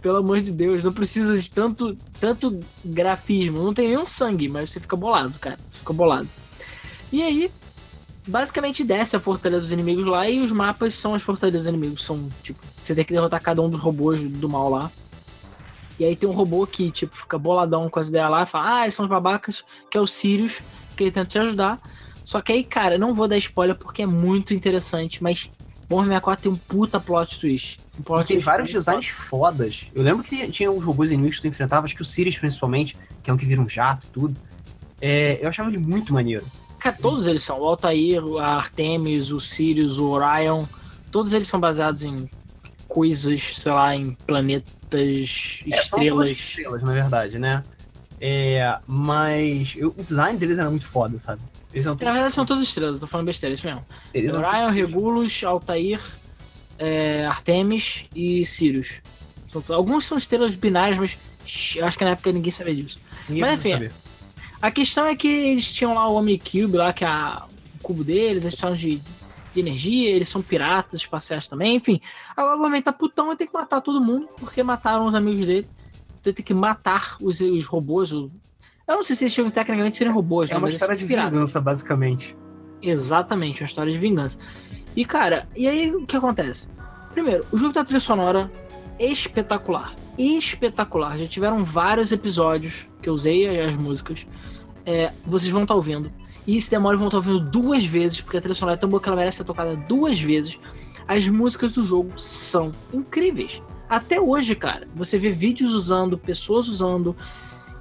[0.00, 3.62] Pelo amor de Deus, não precisa de tanto, tanto grafismo.
[3.62, 5.58] Não tem nenhum sangue, mas você fica bolado, cara.
[5.68, 6.28] Você fica bolado.
[7.12, 7.50] E aí,
[8.26, 12.02] basicamente desce a fortaleza dos inimigos lá e os mapas são as fortalezas dos inimigos.
[12.02, 14.90] São, tipo, você tem que derrotar cada um dos robôs do mal lá.
[15.98, 18.78] E aí tem um robô que, tipo, fica boladão com as ideias lá e fala,
[18.78, 20.60] ah, eles são os babacas, que é o Sirius,
[20.96, 21.80] que ele tenta te ajudar.
[22.24, 25.50] Só que aí, cara, não vou dar spoiler porque é muito interessante, mas
[25.88, 27.78] Bomber 64 tem um puta plot twist.
[27.98, 29.86] Um plot tem twist vários designs fodas.
[29.94, 32.96] Eu lembro que tinha uns robôs inimigos que tu enfrentava, acho que o Sirius principalmente,
[33.22, 34.34] que é um que vira um jato tudo.
[35.00, 36.44] É, eu achava ele muito maneiro.
[36.78, 37.60] Cara, todos eles são.
[37.60, 40.64] O Altair, a Artemis, o Sirius, o Orion.
[41.10, 42.28] Todos eles são baseados em
[42.88, 44.16] coisas, sei lá, em
[44.96, 46.28] planetas, é, estrelas.
[46.28, 47.62] São estrelas, na verdade, né?
[48.20, 51.42] É, mas eu, o design deles era muito foda, sabe?
[51.72, 53.84] Eles Na verdade são todas estrelas, tô falando besteira, é isso mesmo.
[54.12, 56.00] Eles Orion, Regulus, Altair,
[56.78, 59.00] é, Artemis e Sirius.
[59.48, 61.18] São, alguns são estrelas binárias, mas
[61.76, 62.98] eu acho que na época ninguém sabia disso.
[63.28, 63.90] Ninguém mas enfim,
[64.62, 67.42] a questão é que eles tinham lá o Omnicube, lá, que é a,
[67.74, 69.02] o cubo deles, eles estavam de,
[69.54, 72.00] de energia, eles são piratas espaciais também, enfim.
[72.36, 75.46] Agora o homem tá putão e tem que matar todo mundo, porque mataram os amigos
[75.46, 75.66] dele.
[76.20, 78.30] Então ele tem que matar os, os robôs, o,
[78.86, 82.36] eu não sei se eles chegam tecnicamente serem robôs, É uma história de vingança, basicamente.
[82.82, 84.38] Exatamente, uma história de vingança.
[84.94, 86.68] E, cara, e aí o que acontece?
[87.12, 88.50] Primeiro, o jogo da trilha sonora
[88.98, 89.94] espetacular.
[90.18, 91.18] Espetacular.
[91.18, 94.26] Já tiveram vários episódios que eu usei as músicas.
[94.84, 96.10] É, vocês vão estar tá ouvindo.
[96.46, 99.00] E se demora, vão estar ouvindo duas vezes, porque a trilha sonora é tão boa
[99.00, 100.58] que ela merece ser tocada duas vezes.
[101.08, 103.62] As músicas do jogo são incríveis.
[103.88, 107.14] Até hoje, cara, você vê vídeos usando, pessoas usando,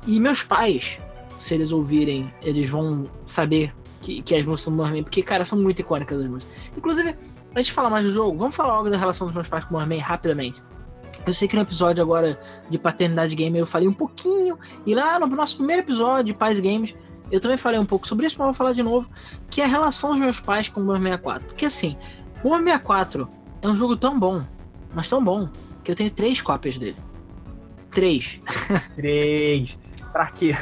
[0.06, 1.00] e meus pais,
[1.38, 5.58] se eles ouvirem, eles vão saber que, que as músicas são Moorman, porque, cara, são
[5.58, 6.56] muito icônicas as músicas.
[6.78, 7.16] Inclusive,
[7.52, 9.72] antes de falar mais do jogo, vamos falar logo da relação dos meus pais com
[9.72, 10.62] o Moorman rapidamente.
[11.26, 15.18] Eu sei que no episódio agora de Paternidade Gamer eu falei um pouquinho, e lá
[15.20, 16.94] no nosso primeiro episódio de Pais Games,
[17.34, 19.10] eu também falei um pouco sobre isso, mas vou falar de novo,
[19.50, 21.48] que é a relação dos meus pais com o War 64.
[21.48, 21.98] Porque assim,
[22.44, 23.28] o War 64
[23.60, 24.46] é um jogo tão bom,
[24.94, 25.50] mas tão bom,
[25.84, 26.96] que eu tenho três cópias dele.
[27.90, 28.40] Três.
[28.96, 29.80] Três.
[30.12, 30.56] Pra quê?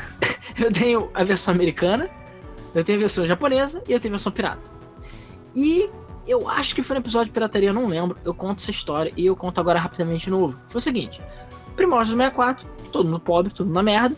[0.58, 2.10] eu tenho a versão americana,
[2.74, 4.62] eu tenho a versão japonesa e eu tenho a versão pirata.
[5.54, 5.90] E
[6.26, 8.18] eu acho que foi no episódio de pirataria, eu não lembro.
[8.24, 10.58] Eu conto essa história e eu conto agora rapidamente de novo.
[10.70, 11.20] Foi o seguinte:
[11.76, 14.16] Primórdios 64, todo mundo pobre, tudo na merda.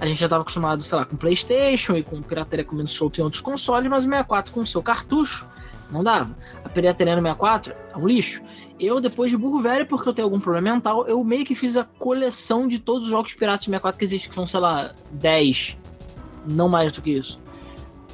[0.00, 3.22] A gente já estava acostumado, sei lá, com PlayStation e com pirataria comendo solto em
[3.22, 5.46] outros consoles, mas o 64 com o seu cartucho
[5.90, 6.34] não dava.
[6.64, 8.42] A pirataria no 64 é um lixo.
[8.78, 11.76] Eu, depois de burro velho, porque eu tenho algum problema mental, eu meio que fiz
[11.76, 14.94] a coleção de todos os jogos piratas de 64 que existem, que são, sei lá,
[15.12, 15.76] 10.
[16.46, 17.38] Não mais do que isso.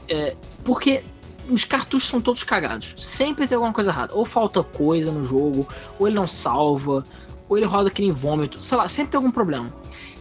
[0.08, 1.04] É, porque
[1.48, 2.94] os cartuchos são todos cagados.
[2.96, 4.12] Sempre tem alguma coisa errada.
[4.12, 5.68] Ou falta coisa no jogo,
[6.00, 7.06] ou ele não salva,
[7.48, 8.60] ou ele roda que nem vômito.
[8.62, 9.72] Sei lá, sempre tem algum problema.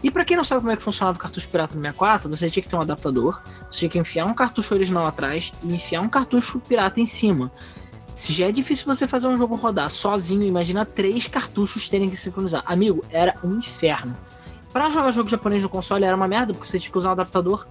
[0.06, 2.48] E para quem não sabe como é que funcionava o cartucho pirata no 64, você
[2.48, 3.42] tinha que ter um adaptador,
[3.72, 7.52] você tinha que enfiar um cartucho original atrás e enfiar um cartucho pirata em cima.
[8.16, 12.16] Se já é difícil você fazer um jogo rodar sozinho, imagina três cartuchos terem que
[12.16, 12.62] sincronizar.
[12.68, 14.16] Amigo, era um inferno.
[14.72, 17.14] Para jogar jogo japonês no console era uma merda, porque você tinha que usar um
[17.14, 17.66] adaptador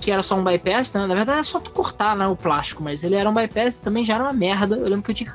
[0.00, 1.06] que era só um bypass, né?
[1.06, 3.82] Na verdade era só tu cortar né, o plástico, mas ele era um bypass e
[3.82, 4.76] também já era uma merda.
[4.76, 5.34] Eu lembro que eu tinha,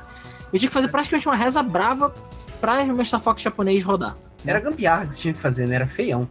[0.52, 2.12] eu tinha que fazer praticamente uma reza brava
[2.60, 4.16] pra meu Star Fox japonês rodar.
[4.44, 5.76] Era gambiarra que você tinha que fazer, né?
[5.76, 6.28] Era feião.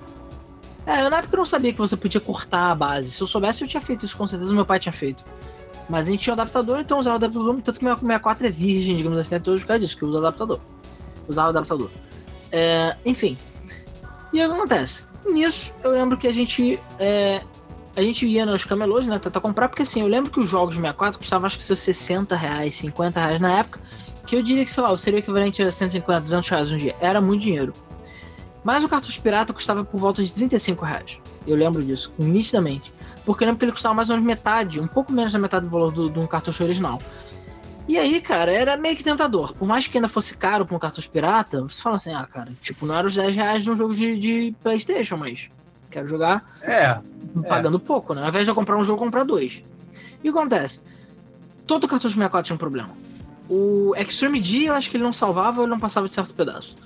[0.86, 3.12] É, eu na época não sabia que você podia cortar a base.
[3.12, 5.24] Se eu soubesse, eu tinha feito isso, com certeza meu pai tinha feito.
[5.88, 8.50] Mas a gente tinha um adaptador, então usava o adaptador, tanto que meu 64 é
[8.50, 10.60] virgem, digamos assim, até hoje por causa disso, que eu uso adaptador.
[11.28, 11.90] Usava o adaptador.
[12.52, 13.38] É, enfim.
[14.34, 15.04] E o que acontece?
[15.26, 16.80] Nisso, eu lembro que a gente.
[17.00, 17.42] É,
[17.96, 20.76] a gente ia nos camelôs, né, tentar comprar, porque assim, eu lembro que os jogos
[20.76, 23.82] 64 custavam acho que seus 60 reais, 50 reais na época,
[24.26, 26.96] que eu diria que, sei lá, seria o equivalente a 150, 200 reais um dia.
[27.02, 27.74] Era muito dinheiro.
[28.64, 31.20] Mas o cartucho pirata custava por volta de 35 reais.
[31.48, 32.92] Eu lembro disso, nitidamente.
[33.26, 35.66] Porque eu lembro que ele custava mais ou menos metade, um pouco menos da metade
[35.66, 37.02] do valor de um cartucho original.
[37.88, 39.54] E aí, cara, era meio que tentador.
[39.54, 42.52] Por mais que ainda fosse caro pra um cartucho pirata, você fala assim, ah, cara,
[42.62, 45.50] tipo, não era os 10 reais de um jogo de, de Playstation, mas
[45.90, 46.98] quero jogar é,
[47.50, 47.80] pagando é.
[47.80, 48.22] pouco, né?
[48.22, 49.62] Ao invés de eu comprar um jogo, comprar dois.
[50.24, 50.84] E o que acontece?
[51.68, 52.92] Todo cartucho 64 tinha um problema.
[53.50, 56.34] O Extreme D, eu acho que ele não salvava ou ele não passava de certo
[56.34, 56.78] pedaço.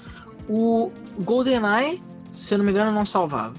[0.47, 3.53] O GoldenEye, se eu não me engano, não salvava.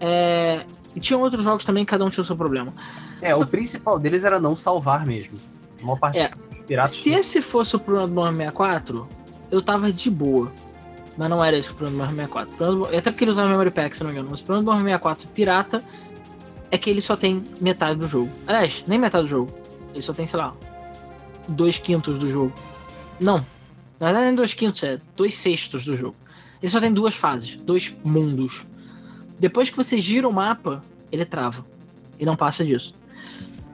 [0.00, 0.64] É...
[0.94, 2.74] E tinha outros jogos também, cada um tinha o seu problema.
[3.22, 3.40] É, Só...
[3.40, 5.38] o principal deles era não salvar mesmo.
[5.80, 6.28] Uma parte é.
[6.28, 6.90] dos piratas.
[6.90, 9.08] Se esse fosse o problema do 64,
[9.50, 10.52] eu tava de boa.
[11.16, 12.96] Mas não era esse o problema do 64.
[12.96, 14.30] Até porque ele usava Memory Pack, se não me engano.
[14.30, 15.84] Mas o problema do 64 pirata
[16.70, 18.30] é que ele só tem metade do jogo.
[18.46, 19.52] Aliás, nem metade do jogo.
[19.92, 20.54] Ele só tem, sei lá,
[21.48, 22.52] dois quintos do jogo.
[23.18, 23.44] Não,
[24.00, 26.16] na verdade, não é dois quintos, é dois sextos do jogo.
[26.62, 28.64] Ele só tem duas fases, dois mundos.
[29.38, 30.82] Depois que você gira o mapa,
[31.12, 31.64] ele trava.
[32.18, 32.94] E não passa disso.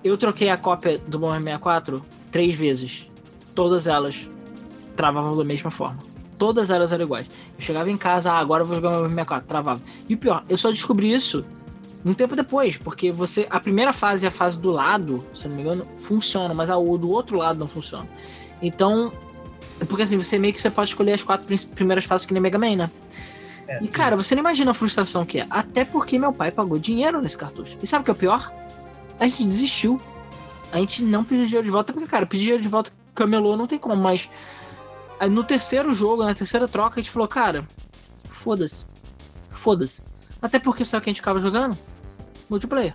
[0.03, 3.09] Eu troquei a cópia do Bomber 64 três vezes.
[3.55, 4.29] Todas elas
[4.97, 5.99] travavam da mesma forma.
[6.39, 7.29] Todas elas eram iguais.
[7.57, 9.81] Eu chegava em casa, ah, agora eu vou jogar o Bomber 64, travava.
[10.09, 11.45] E o pior, eu só descobri isso
[12.05, 15.57] um tempo depois, porque você a primeira fase e a fase do lado, se não
[15.57, 18.09] me engano, funciona, mas a do outro lado não funciona.
[18.63, 19.13] Então,
[19.85, 22.59] porque assim, você meio que você pode escolher as quatro primeiras fases que nem Mega
[22.59, 22.91] Man, né?
[23.69, 25.47] É, e cara, você não imagina a frustração que é.
[25.51, 27.77] Até porque meu pai pagou dinheiro nesse cartucho.
[27.83, 28.51] E sabe o que é o pior?
[29.19, 30.01] A gente desistiu.
[30.73, 33.67] A gente não pediu dinheiro de volta, porque, cara, pedir dinheiro de volta camelô não
[33.67, 34.29] tem como, mas
[35.31, 37.67] no terceiro jogo, na terceira troca, a gente falou, cara,
[38.31, 38.85] foda-se.
[39.51, 40.03] Foda-se.
[40.41, 41.79] Até porque sabe o que a gente ficava jogando?
[42.49, 42.95] Multiplayer.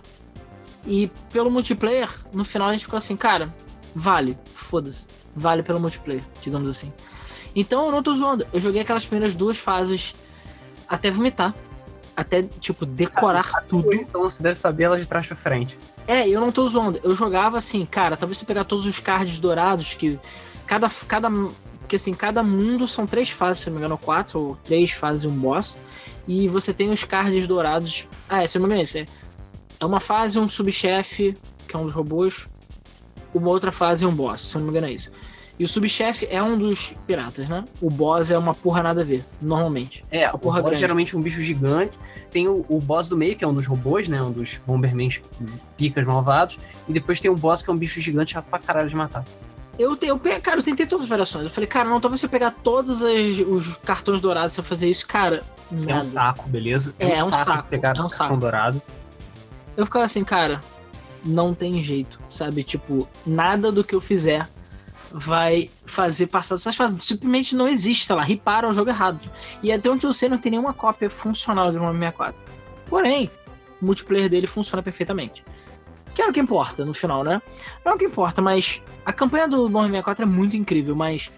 [0.86, 3.52] E pelo multiplayer, no final a gente ficou assim, cara,
[3.94, 6.92] vale, foda-se vale pelo multiplayer, digamos assim.
[7.54, 8.46] Então eu não tô zoando.
[8.52, 10.14] Eu joguei aquelas primeiras duas fases
[10.88, 11.54] até vomitar.
[12.14, 13.94] Até, tipo, decorar Sabe, tudo.
[13.94, 15.78] Então você deve saber ela de trás pra frente.
[16.06, 17.00] É, eu não tô zoando.
[17.02, 20.18] Eu jogava assim, cara, talvez você pegar todos os cards dourados que.
[20.66, 20.90] Cada.
[21.08, 21.30] cada
[21.80, 25.24] porque assim, cada mundo são três fases, se não me engano, quatro ou três fases
[25.24, 25.76] e um boss.
[26.28, 28.06] E você tem os cards dourados.
[28.28, 29.06] Ah, é, se não me engano,
[29.80, 32.46] é uma fase, um subchefe, que é um dos robôs
[33.34, 35.10] uma outra fase é um boss, se eu não me engano é isso.
[35.58, 37.64] E o subchefe é um dos piratas, né?
[37.80, 40.04] O boss é uma porra nada a ver, normalmente.
[40.10, 40.80] É, uma porra o boss grande.
[40.80, 41.98] geralmente é um bicho gigante.
[42.30, 44.20] Tem o, o, boss do meio, que é um dos robôs, né?
[44.22, 45.20] Um dos Bombermans
[45.76, 46.58] picas malvados.
[46.88, 49.24] E depois tem um boss que é um bicho gigante chato pra caralho de matar.
[49.78, 51.44] Eu, eu, cara, eu tentei todas as variações.
[51.44, 54.64] Eu falei, cara, não, talvez se eu pegar todos as, os cartões dourados se eu
[54.64, 55.42] fazer isso, cara.
[55.70, 55.92] Nada.
[55.92, 56.94] É um saco, beleza?
[56.98, 58.36] É, é um, saco, saco pegar é um saco.
[58.36, 58.82] dourado.
[59.76, 60.60] Eu ficava assim, cara,
[61.24, 62.64] não tem jeito, sabe?
[62.64, 64.48] Tipo, nada do que eu fizer
[65.12, 67.04] vai fazer passar dessas fases.
[67.04, 69.30] Simplesmente não existe, sei lá, ripar o jogo errado.
[69.62, 72.34] E até onde eu sei, não tem nenhuma cópia funcional de uma 64.
[72.86, 73.30] Porém,
[73.80, 75.44] o multiplayer dele funciona perfeitamente.
[76.14, 77.40] Que é o que importa no final, né?
[77.84, 81.30] Não é o que importa, mas a campanha do Bomber 64 é muito incrível, mas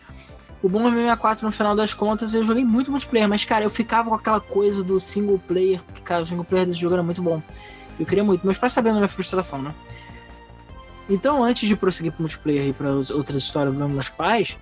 [0.62, 4.08] o Bomber 64, no final das contas, eu joguei muito multiplayer, mas, cara, eu ficava
[4.08, 7.22] com aquela coisa do single player, porque, cara, o single player desse jogo era muito
[7.22, 7.42] bom.
[7.98, 9.74] Eu queria muito, meus pais sabendo da minha frustração, né?
[11.08, 14.56] Então, antes de prosseguir para multiplayer e para outras histórias dos meus pais,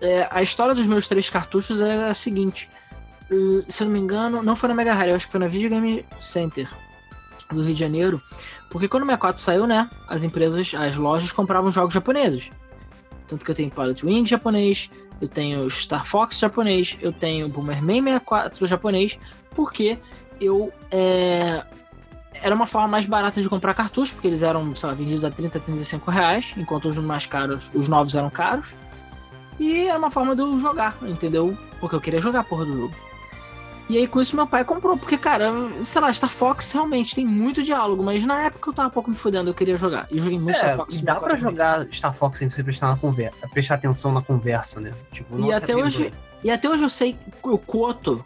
[0.00, 2.70] é, a história dos meus três cartuchos é a seguinte.
[3.30, 5.40] Uh, se eu não me engano, não foi na Mega Rare, eu acho que foi
[5.40, 6.70] na Video Game Center
[7.50, 8.22] do Rio de Janeiro.
[8.70, 9.90] Porque quando o 64 saiu, né?
[10.06, 12.50] As empresas, as lojas compravam jogos japoneses.
[13.26, 14.90] Tanto que eu tenho Pilot Wing japonês,
[15.20, 19.18] eu tenho Star Fox japonês, eu tenho Boomerman 64 japonês,
[19.50, 19.98] porque
[20.40, 21.64] eu é,
[22.42, 25.30] era uma forma mais barata de comprar cartuchos, porque eles eram, sei lá, vendidos a
[25.30, 28.68] 30, 35 reais, enquanto os mais caros, os novos eram caros.
[29.58, 31.56] E era uma forma de eu jogar, entendeu?
[31.80, 32.94] Porque eu queria jogar a porra do jogo.
[33.88, 35.50] E aí com isso meu pai comprou, porque, cara,
[35.84, 39.08] sei lá, Star Fox realmente tem muito diálogo, mas na época eu tava um pouco
[39.08, 40.08] me fudendo, eu queria jogar.
[40.10, 41.00] E joguei muito É, Star Fox.
[41.00, 44.92] dá pra jogar Star Fox sem você prestar, na conversa, prestar atenção na conversa, né?
[45.12, 46.12] Tipo, E até hoje,
[46.42, 48.24] e até hoje eu sei, eu coto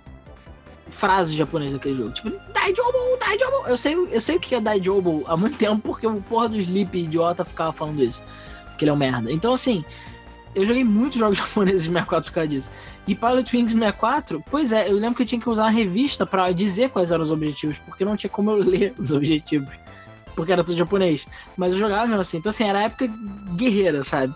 [0.91, 2.11] frases japonesas daquele jogo.
[2.11, 3.68] Tipo, Daijobu, Daijobu.
[3.68, 6.59] Eu sei, eu sei o que é Daijobu há muito tempo, porque o porra do
[6.59, 8.22] Sleep idiota ficava falando isso.
[8.66, 9.32] Porque ele é um merda.
[9.32, 9.84] Então, assim,
[10.55, 12.70] eu joguei muitos jogos japoneses de 64 por causa disso.
[13.07, 16.26] E Pilot Wings 64, pois é, eu lembro que eu tinha que usar uma revista
[16.26, 19.74] pra dizer quais eram os objetivos, porque não tinha como eu ler os objetivos.
[20.34, 21.26] Porque era tudo japonês.
[21.57, 22.38] Mas eu jogava assim.
[22.38, 23.09] Então, assim, era época
[23.57, 24.34] guerreira, sabe?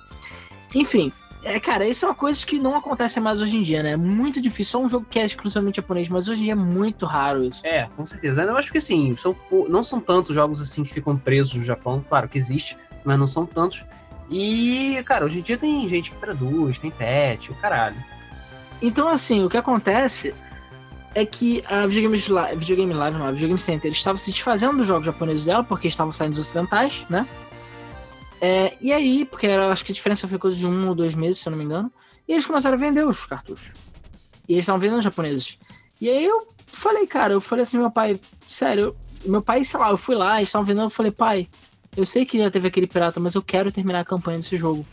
[0.75, 1.13] Enfim,
[1.45, 3.93] é, cara, isso é uma coisa que não acontece mais hoje em dia, né?
[3.93, 4.73] É muito difícil.
[4.73, 7.67] Só um jogo que é exclusivamente japonês, mas hoje em dia é muito raro isso.
[7.67, 8.43] É, com certeza.
[8.43, 9.37] Eu acho que assim, são,
[9.69, 12.05] não são tantos jogos assim que ficam presos no Japão.
[12.09, 13.85] Claro que existe, mas não são tantos.
[14.31, 17.97] E, cara, hoje em dia tem gente que traduz, tem pet, o caralho.
[18.81, 20.35] Então, assim, o que acontece
[21.15, 24.77] é que a Videogame Live, Videogame Live não, a Videogame Center, eles estavam se desfazendo
[24.77, 27.27] dos jogos japoneses dela, porque estavam saindo dos ocidentais, né?
[28.47, 31.15] É, e aí, porque era, acho que a diferença foi coisa de um ou dois
[31.15, 31.91] meses, se eu não me engano,
[32.29, 33.73] e eles começaram a vender os cartuchos.
[34.47, 35.59] E eles estavam vendendo os japoneses.
[35.99, 39.89] E aí eu falei, cara, eu falei assim, meu pai, sério, meu pai, sei lá,
[39.89, 41.49] eu fui lá, eles estavam vendendo, eu falei, pai,
[41.97, 44.85] eu sei que já teve aquele pirata, mas eu quero terminar a campanha desse jogo.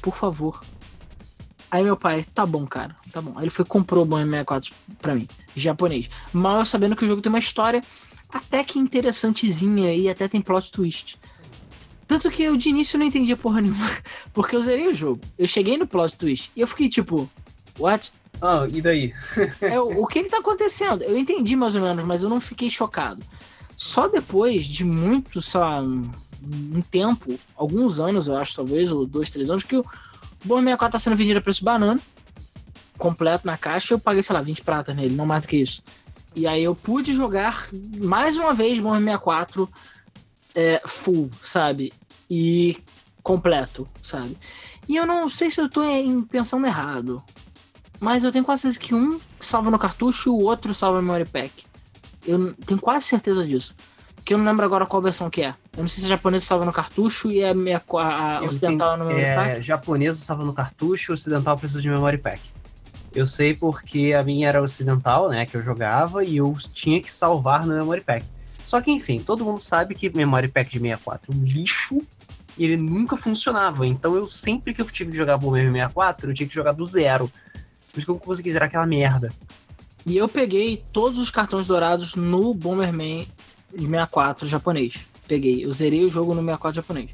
[0.00, 0.64] Por favor.
[1.70, 3.34] Aí meu pai, tá bom, cara, tá bom.
[3.36, 6.08] Aí ele foi comprou o Bomber 64 pra mim, japonês.
[6.32, 7.82] Mal sabendo que o jogo tem uma história
[8.30, 11.18] até que interessantezinha e até tem plot twist.
[12.06, 13.90] Tanto que eu de início não entendia porra nenhuma,
[14.32, 15.20] porque eu zerei o jogo.
[15.38, 17.28] Eu cheguei no plot twist e eu fiquei tipo,
[17.78, 18.12] what?
[18.40, 19.12] Ah, e daí?
[19.60, 21.02] É, o que que tá acontecendo?
[21.02, 23.22] Eu entendi mais ou menos, mas eu não fiquei chocado.
[23.76, 26.02] Só depois de muito, sei lá, um,
[26.74, 29.84] um tempo, alguns anos, eu acho, talvez, ou dois, três anos, que o
[30.44, 32.00] Bomber 64 tá sendo vendido a preço banana,
[32.98, 35.82] completo na caixa, eu paguei, sei lá, 20 pratas nele, não mais do que isso.
[36.34, 37.68] E aí eu pude jogar
[38.02, 39.68] mais uma vez Bomber 64
[40.54, 41.92] é, full, sabe?
[42.30, 42.76] E
[43.22, 44.36] completo, sabe?
[44.88, 47.22] E eu não sei se eu tô em- pensando errado,
[48.00, 51.06] mas eu tenho quase certeza que um salva no cartucho e o outro salva no
[51.06, 51.52] memory pack.
[52.26, 53.74] Eu tenho quase certeza disso.
[54.24, 55.48] Que eu não lembro agora qual versão que é.
[55.76, 58.96] Eu não sei se a japonesa salva no cartucho e a, meia- a, a ocidental
[58.96, 59.62] no memory É, pack.
[59.62, 62.40] japonesa salva no cartucho, ocidental precisa de memory pack.
[63.14, 67.12] Eu sei porque a minha era ocidental, né, que eu jogava, e eu tinha que
[67.12, 68.24] salvar no memory pack.
[68.74, 72.02] Só que, enfim, todo mundo sabe que memory pack de 64 é um lixo,
[72.58, 73.86] e ele nunca funcionava.
[73.86, 76.84] Então eu sempre que eu tive que jogar Bomber 64, eu tinha que jogar do
[76.84, 77.30] zero.
[77.92, 79.32] Por isso que eu não consegui zerar aquela merda.
[80.04, 83.28] E eu peguei todos os cartões dourados no Bomberman
[83.72, 84.98] de 64 japonês.
[85.28, 87.10] Peguei, eu zerei o jogo no 64 japonês.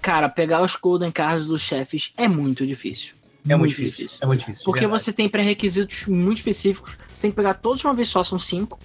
[0.00, 3.12] Cara, pegar os Golden Cards dos chefes é muito difícil.
[3.46, 4.08] É muito, difícil.
[4.22, 4.64] É muito difícil.
[4.64, 5.02] Porque verdade.
[5.02, 6.96] você tem pré-requisitos muito específicos.
[7.12, 8.78] Você tem que pegar todos de uma vez só, são cinco.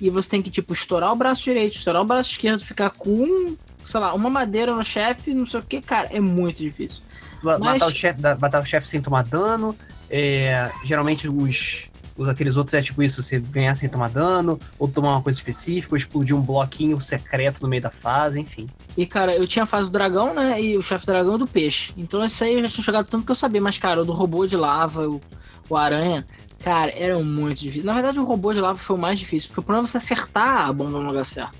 [0.00, 3.56] E você tem que, tipo, estourar o braço direito, estourar o braço esquerdo, ficar com,
[3.84, 7.02] sei lá, uma madeira no chefe, não sei o que, cara, é muito difícil.
[7.42, 9.74] Ma- Mas- Matar o chefe chefe sem tomar dano.
[10.10, 11.86] é, geralmente os,
[12.16, 15.38] os- aqueles outros é tipo isso, você ganhar sem tomar dano, ou tomar uma coisa
[15.38, 18.66] específica, ou explodir um bloquinho secreto no meio da fase, enfim.
[18.96, 20.60] E, cara, eu tinha a fase do dragão, né?
[20.62, 21.92] E o chefe dragão e do peixe.
[21.96, 23.60] Então isso aí eu já tinha jogado tanto que eu sabia.
[23.60, 25.20] Mas, cara, o do robô de lava, o,
[25.68, 26.26] o aranha,
[26.62, 27.84] cara, era muito difícil.
[27.86, 29.96] Na verdade, o robô de lava foi o mais difícil, porque o problema é você
[29.96, 31.56] acertar a bomba no lugar certo.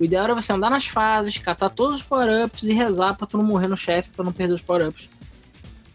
[0.00, 3.36] O ideal era você andar nas fases, catar todos os power-ups e rezar pra tu
[3.36, 5.08] não morrer no chefe, pra não perder os power-ups.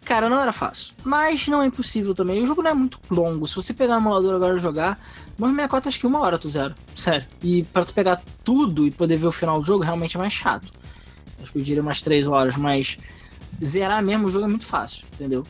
[0.04, 0.92] Cara, não era fácil.
[1.02, 2.42] Mas não é impossível também.
[2.42, 3.48] O jogo não é muito longo.
[3.48, 4.98] Se você pegar o emulador agora e jogar,
[5.38, 6.74] Morre 64 acho que uma hora tu zero.
[6.94, 7.26] Sério.
[7.42, 10.32] E pra tu pegar tudo e poder ver o final do jogo, realmente é mais
[10.34, 10.70] chato.
[11.42, 12.98] Acho que eu diria umas três horas, mas
[13.64, 15.44] zerar mesmo o jogo é muito fácil, entendeu?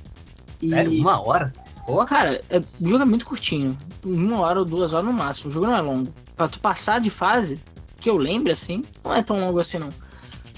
[0.63, 1.01] E- Sério?
[1.01, 1.53] Uma hora?
[1.87, 2.07] Porra.
[2.07, 3.77] Cara, é- o jogo é muito curtinho.
[4.05, 5.51] Uma hora ou duas horas no máximo.
[5.51, 6.13] O jogo não é longo.
[6.37, 7.59] Pra tu passar de fase,
[8.01, 9.93] que eu lembre assim, não é tão longo assim não.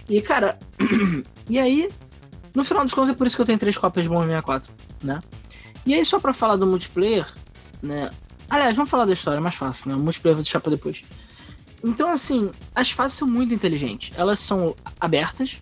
[0.08, 0.58] E cara,
[1.48, 1.90] e aí,
[2.54, 4.72] no final dos contos é por isso que eu tenho três cópias de Bomber 64,
[5.02, 5.20] né?
[5.84, 7.26] E aí, só pra falar do multiplayer,
[7.82, 8.10] né?
[8.48, 9.96] Aliás, vamos falar da história, é mais fácil, né?
[9.96, 11.02] O multiplayer eu vou deixar pra depois.
[11.84, 14.10] Então, assim, as fases são muito inteligentes.
[14.16, 15.60] Elas são abertas,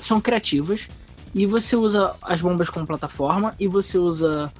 [0.00, 0.88] são criativas,
[1.34, 4.52] e você usa as bombas como plataforma, e você usa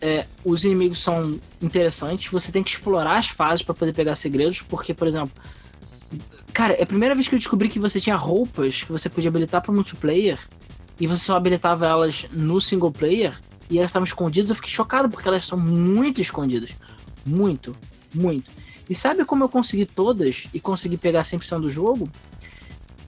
[0.00, 2.30] é, os inimigos são interessantes.
[2.30, 5.32] Você tem que explorar as fases para poder pegar segredos, porque, por exemplo,
[6.52, 9.28] cara, é a primeira vez que eu descobri que você tinha roupas que você podia
[9.28, 10.38] habilitar para multiplayer
[11.00, 13.38] e você só habilitava elas no single player
[13.68, 14.50] e elas estavam escondidas.
[14.50, 16.76] Eu fiquei chocado porque elas são muito escondidas,
[17.24, 17.76] muito,
[18.14, 18.50] muito.
[18.88, 22.08] E sabe como eu consegui todas e consegui pegar 100% do jogo?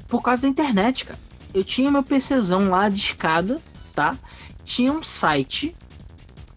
[0.09, 1.19] Por causa da internet, cara.
[1.53, 3.61] Eu tinha meu PCzão lá de escada,
[3.95, 4.19] tá?
[4.65, 5.75] Tinha um site,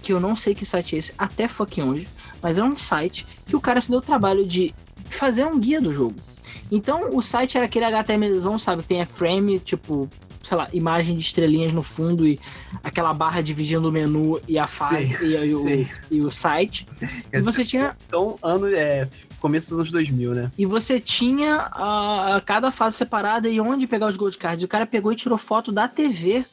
[0.02, 2.08] que eu não sei que site é esse, até fucking hoje,
[2.42, 4.74] mas é um site que o cara se deu o trabalho de
[5.10, 6.16] fazer um guia do jogo.
[6.72, 8.84] Então o site era aquele HTMLzão, sabe?
[8.84, 10.10] Que tem a frame, tipo,
[10.44, 12.40] sei lá, imagem de estrelinhas no fundo e
[12.84, 16.86] aquela barra dividindo o menu e a fase Sei, e, o, e o site.
[17.32, 19.08] E você tinha Então, ano, é,
[19.40, 20.52] começo dos anos 2000, né?
[20.58, 24.64] E você tinha a, a cada fase separada e onde pegar os gold cards.
[24.64, 26.46] O cara pegou e tirou foto da TV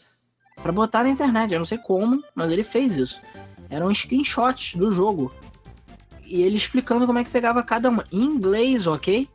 [0.63, 1.53] pra botar na internet.
[1.53, 3.21] Eu não sei como, mas ele fez isso.
[3.69, 5.33] Eram screenshots do jogo.
[6.25, 8.05] E ele explicando como é que pegava cada uma.
[8.11, 9.29] Em inglês, ok?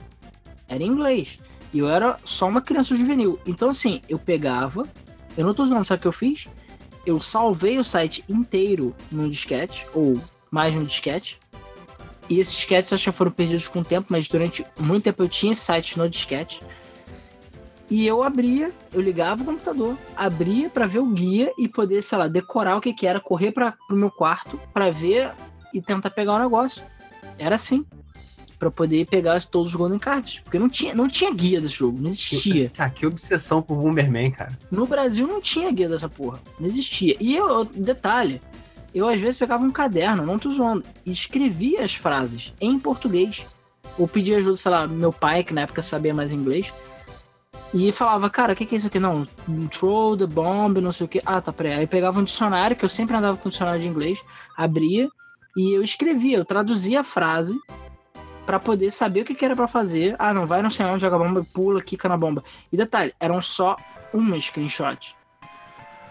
[0.68, 1.40] Era em inglês.
[1.74, 3.40] E eu era só uma criança juvenil.
[3.46, 4.88] Então, assim, eu pegava.
[5.38, 6.48] Eu não tô zoando, sabe o que eu fiz?
[7.06, 10.20] Eu salvei o site inteiro num disquete, ou
[10.50, 11.40] mais num disquete.
[12.30, 15.30] E esses disquetes acho que foram perdidos com o tempo, mas durante muito tempo eu
[15.30, 16.62] tinha esse site no disquete.
[17.92, 22.18] E eu abria, eu ligava o computador, abria pra ver o guia e poder, sei
[22.18, 25.30] lá, decorar o que que era, correr para pro meu quarto pra ver
[25.74, 26.82] e tentar pegar o negócio.
[27.38, 27.86] Era assim.
[28.58, 30.40] Pra poder pegar todos os Golden Cards.
[30.40, 32.70] Porque não tinha, não tinha guia desse jogo, não existia.
[32.70, 34.58] Cara, que obsessão por Bomberman, cara.
[34.72, 36.40] No Brasil não tinha guia dessa porra.
[36.58, 37.18] Não existia.
[37.20, 38.42] E eu, detalhe,
[38.96, 43.46] eu às vezes pegava um caderno, não tô zoando, e escrevia as frases em português.
[44.00, 46.72] Ou pedia ajuda, sei lá, meu pai, que na época sabia mais inglês.
[47.74, 49.00] E falava, cara, o que, que é isso aqui?
[49.00, 49.26] Não,
[49.70, 51.22] throw the bomb, não sei o que.
[51.26, 51.74] Ah, tá, peraí.
[51.74, 54.20] Aí pegava um dicionário, que eu sempre andava com dicionário de inglês,
[54.58, 55.10] abria
[55.56, 57.58] e eu escrevia, eu traduzia a frase
[58.46, 60.16] pra poder saber o que, que era pra fazer.
[60.20, 62.44] Ah, não, vai não sei onde, joga a bomba, pula, quica na bomba.
[62.72, 63.78] E detalhe, eram só
[64.14, 65.16] uma screenshot.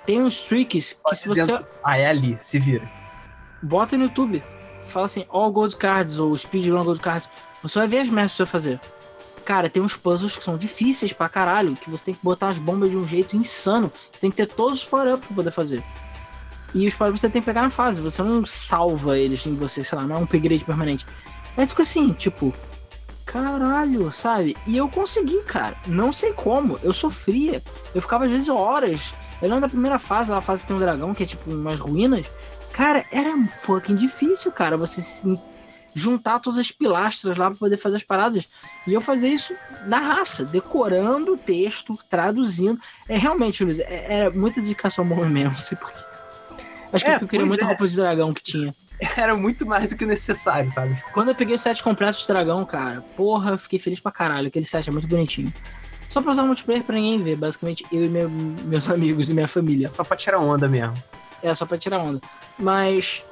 [0.07, 2.91] Tem uns tricks que se você Ah, é ali, se vira.
[3.63, 4.43] bota no YouTube,
[4.89, 7.29] fala assim, all gold cards ou speedrun gold cards,
[7.63, 8.81] você vai ver as merdas pra você fazer.
[9.51, 12.59] Cara, tem uns puzzles que são difíceis pra caralho, que você tem que botar as
[12.59, 13.93] bombas de um jeito insano.
[14.13, 15.83] Você tem que ter todos os power-ups pra poder fazer.
[16.73, 19.83] E os power-ups você tem que pegar na fase, você não salva eles em você,
[19.83, 21.05] sei lá, não é um upgrade permanente.
[21.57, 22.55] Aí fica assim, tipo,
[23.27, 24.57] caralho, sabe?
[24.69, 25.75] E eu consegui, cara.
[25.85, 27.61] Não sei como, eu sofria.
[27.93, 29.13] Eu ficava às vezes horas.
[29.43, 31.81] Eu lembro da primeira fase, a fase que tem um dragão, que é tipo umas
[31.81, 32.25] ruínas.
[32.73, 35.37] Cara, era fucking difícil, cara, você se
[35.95, 38.47] juntar todas as pilastras lá pra poder fazer as paradas.
[38.87, 39.55] E eu fazia isso
[39.87, 42.81] na raça, decorando o texto, traduzindo.
[43.09, 45.99] É realmente, Luiz, é- era muita dedicação ao mesmo, não sei porquê.
[46.93, 47.67] Acho que É, é eu queria muita é.
[47.69, 48.75] roupa de dragão que tinha.
[49.17, 50.95] Era muito mais do que necessário, sabe?
[51.15, 54.49] Quando eu peguei o set completo de dragão, cara, porra, fiquei feliz pra caralho.
[54.49, 55.51] Aquele set é muito bonitinho.
[56.09, 59.35] Só pra usar o multiplayer pra ninguém ver, basicamente eu e meu- meus amigos e
[59.35, 59.87] minha família.
[59.87, 60.93] É só pra tirar onda mesmo.
[61.43, 62.21] É, só pra tirar onda.
[62.59, 63.23] Mas.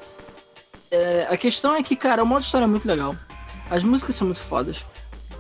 [0.91, 3.15] É, a questão é que, cara, o modo história é muito legal.
[3.71, 4.85] As músicas são muito fodas.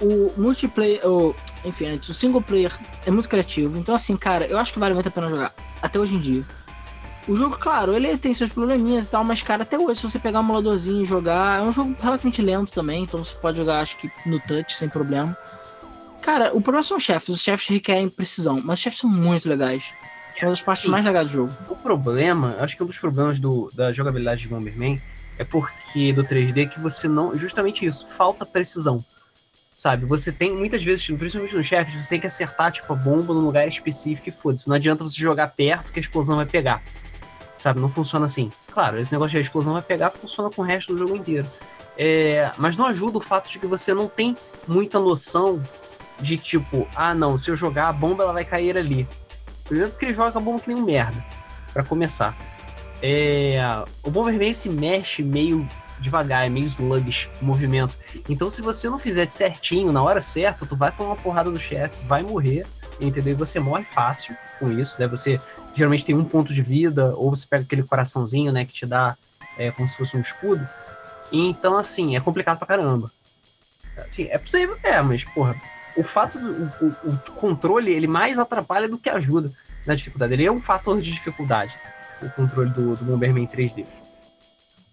[0.00, 1.06] O multiplayer.
[1.06, 1.34] O,
[1.64, 2.72] enfim, o single player
[3.06, 3.76] é muito criativo.
[3.78, 5.52] Então, assim, cara, eu acho que vale muito a pena jogar.
[5.82, 6.44] Até hoje em dia.
[7.26, 10.18] O jogo, claro, ele tem seus probleminhas e tal, mas, cara, até hoje, se você
[10.18, 13.80] pegar um emuladorzinho e jogar, é um jogo relativamente lento também, então você pode jogar,
[13.80, 15.36] acho que no touch, sem problema.
[16.22, 17.28] Cara, o problema são os chefes.
[17.28, 19.84] Os chefes requerem precisão, mas os chefes são muito legais.
[20.38, 21.52] São uma das partes mais legais do jogo.
[21.68, 24.98] O problema, acho que um dos problemas do, da jogabilidade de Bomberman
[25.38, 27.36] é porque do 3D que você não.
[27.36, 29.04] Justamente isso, falta precisão.
[29.70, 30.06] Sabe?
[30.06, 33.42] Você tem, muitas vezes, principalmente no chefe, você tem que acertar, tipo, a bomba num
[33.42, 34.68] lugar específico e foda-se.
[34.68, 36.82] Não adianta você jogar perto que a explosão vai pegar.
[37.56, 37.78] Sabe?
[37.78, 38.50] Não funciona assim.
[38.72, 41.46] Claro, esse negócio de a explosão vai pegar funciona com o resto do jogo inteiro.
[41.96, 44.36] É, mas não ajuda o fato de que você não tem
[44.66, 45.62] muita noção
[46.20, 49.08] de tipo, ah não, se eu jogar a bomba ela vai cair ali.
[49.64, 51.24] Primeiro porque ele joga a bomba que nem um merda.
[51.72, 52.36] Pra começar.
[53.02, 53.58] É,
[54.02, 55.68] o Bomberman se mexe meio
[56.00, 57.96] devagar, é meio sluggish o movimento.
[58.28, 61.50] Então se você não fizer de certinho, na hora certa, tu vai tomar uma porrada
[61.50, 62.66] do chefe, vai morrer,
[63.00, 63.32] entendeu?
[63.32, 65.06] E você morre fácil com isso, né?
[65.08, 65.40] Você
[65.74, 69.16] geralmente tem um ponto de vida, ou você pega aquele coraçãozinho, né, que te dá
[69.56, 70.66] é, como se fosse um escudo.
[71.30, 73.10] Então, assim, é complicado pra caramba.
[73.96, 75.54] Assim, é possível, é, mas, porra,
[75.96, 79.52] o fato do o, o- controle, ele mais atrapalha do que ajuda
[79.86, 80.32] na dificuldade.
[80.32, 81.74] Ele é um fator de dificuldade,
[82.22, 83.86] o controle do, do Bomberman 3D.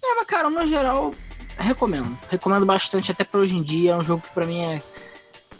[0.03, 1.13] É, mas cara, no geral,
[1.57, 2.17] recomendo.
[2.29, 3.91] Recomendo bastante, até pra hoje em dia.
[3.91, 4.81] É um jogo que pra mim é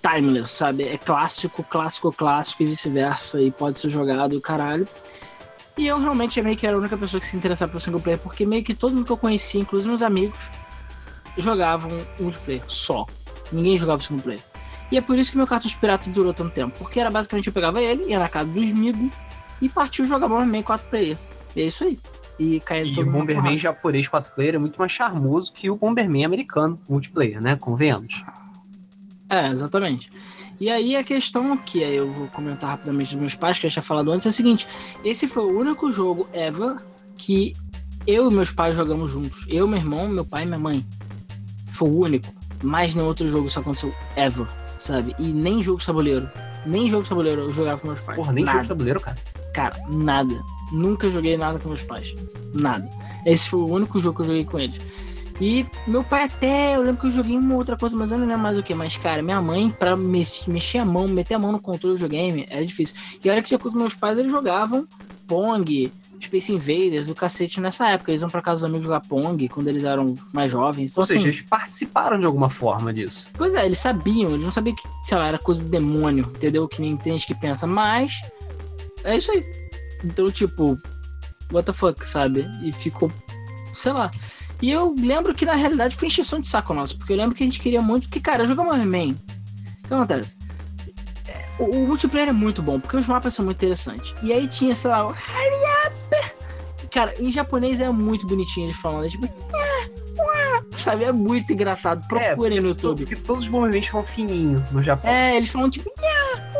[0.02, 0.84] timeless, sabe?
[0.84, 3.42] É clássico, clássico, clássico e vice-versa.
[3.42, 4.88] E pode ser jogado, caralho.
[5.78, 8.20] E eu realmente meio que era a única pessoa que se interessava pelo single player,
[8.20, 10.40] porque meio que todo mundo que eu conhecia, inclusive meus amigos,
[11.38, 13.06] jogavam multiplayer só.
[13.52, 14.42] Ninguém jogava single player.
[14.92, 16.78] E é por isso que meu cartucho pirata durou tanto tempo.
[16.78, 19.12] Porque era basicamente eu pegava ele, ia na casa dos amigos
[19.62, 21.18] e partiu jogar Bomberman 4 player.
[21.56, 22.00] E é isso aí.
[22.40, 26.80] e E o Bomberman japonês 4 player é muito mais charmoso que o Bomberman americano
[26.90, 27.56] multiplayer, né?
[27.56, 28.24] Convenhamos.
[29.30, 30.12] É, exatamente.
[30.60, 33.70] E aí a questão que aí eu vou comentar rapidamente dos meus pais, que eu
[33.70, 34.68] já tinha falado antes, é o seguinte:
[35.04, 36.78] esse foi o único jogo ever
[37.18, 37.54] que
[38.08, 39.46] eu e meus pais jogamos juntos.
[39.50, 40.86] Eu, meu irmão, meu pai e minha mãe.
[41.74, 42.28] Foi o único.
[42.64, 44.48] Mais nenhum outro jogo isso aconteceu ever,
[44.80, 45.14] sabe?
[45.20, 46.30] E nem jogo de tabuleiro.
[46.66, 48.16] Nem jogo de tabuleiro eu jogava com meus pais.
[48.16, 48.54] Porra, nem Nada.
[48.54, 49.18] jogo de tabuleiro, cara.
[49.54, 50.34] Cara, nada.
[50.72, 52.14] Nunca joguei nada com meus pais.
[52.54, 52.90] Nada.
[53.26, 54.82] Esse foi o único jogo que eu joguei com eles.
[55.42, 58.26] E meu pai até, eu lembro que eu joguei uma outra coisa, mas eu não
[58.26, 58.74] lembro mais o que.
[58.74, 62.00] Mas, cara, minha mãe, pra mex- mexer a mão, meter a mão no controle do
[62.00, 62.96] videogame, era difícil.
[63.24, 64.88] E olha que de acordo com meus pais, eles jogavam
[65.28, 65.92] Pong,
[66.24, 68.12] Space Invaders, o cacete nessa época.
[68.12, 70.92] Eles iam pra casa dos amigos jogar Pong quando eles eram mais jovens.
[70.92, 73.28] Então, Ou seja, assim, eles participaram de alguma forma disso.
[73.34, 76.66] Pois é, eles sabiam, eles não sabiam que, sei lá, era coisa do demônio, entendeu?
[76.66, 78.14] Que nem tem gente que pensa, mas
[79.04, 79.44] é isso aí.
[80.06, 80.78] Então, tipo,
[81.52, 82.50] what the fuck, sabe?
[82.64, 83.12] E ficou,
[83.74, 84.12] sei lá.
[84.62, 87.44] E eu lembro que na realidade foi encheção de saco nosso, porque eu lembro que
[87.44, 90.38] a gente queria muito, porque, cara, jogar Bomberman, o que acontece?
[91.28, 94.14] É, O, o multiplayer é muito bom, porque os mapas são muito interessantes.
[94.24, 95.16] E aí tinha, sei lá, Hurry
[95.88, 96.36] Up!
[96.92, 99.28] Cara, em japonês é muito bonitinho eles falando, é tipo,
[100.78, 101.04] sabe?
[101.04, 102.08] É muito engraçado.
[102.08, 103.06] Procurem no YouTube.
[103.06, 105.12] Porque todos os Bombermans falam fininho no Japão.
[105.12, 106.56] É, eles falam tipo, uh.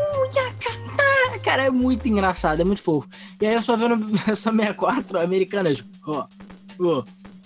[1.42, 3.08] Cara, é muito engraçado, é muito fofo.
[3.40, 3.94] E aí eu só vendo
[4.30, 6.26] essa 64 americana, tipo, ó,
[6.80, 7.02] ó,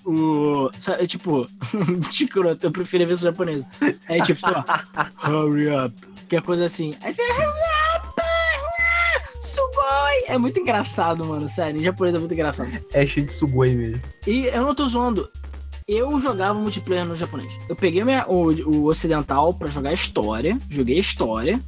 [0.06, 1.46] ó, sabe, tipo,
[2.10, 3.64] escroto, eu prefiro ver esse japonês.
[4.08, 4.64] Aí tipo, só,
[5.28, 5.94] hurry up,
[6.28, 6.94] que é coisa assim.
[7.02, 8.08] Aí fica, hurry up,
[9.42, 10.24] sugoi.
[10.28, 12.70] É muito engraçado, mano, sério, em japonês é muito engraçado.
[12.92, 14.00] É cheio de sugoi mesmo.
[14.26, 15.28] E eu não tô zoando.
[15.88, 17.52] Eu jogava multiplayer no japonês.
[17.68, 21.60] Eu peguei minha- o, o ocidental pra jogar história, joguei história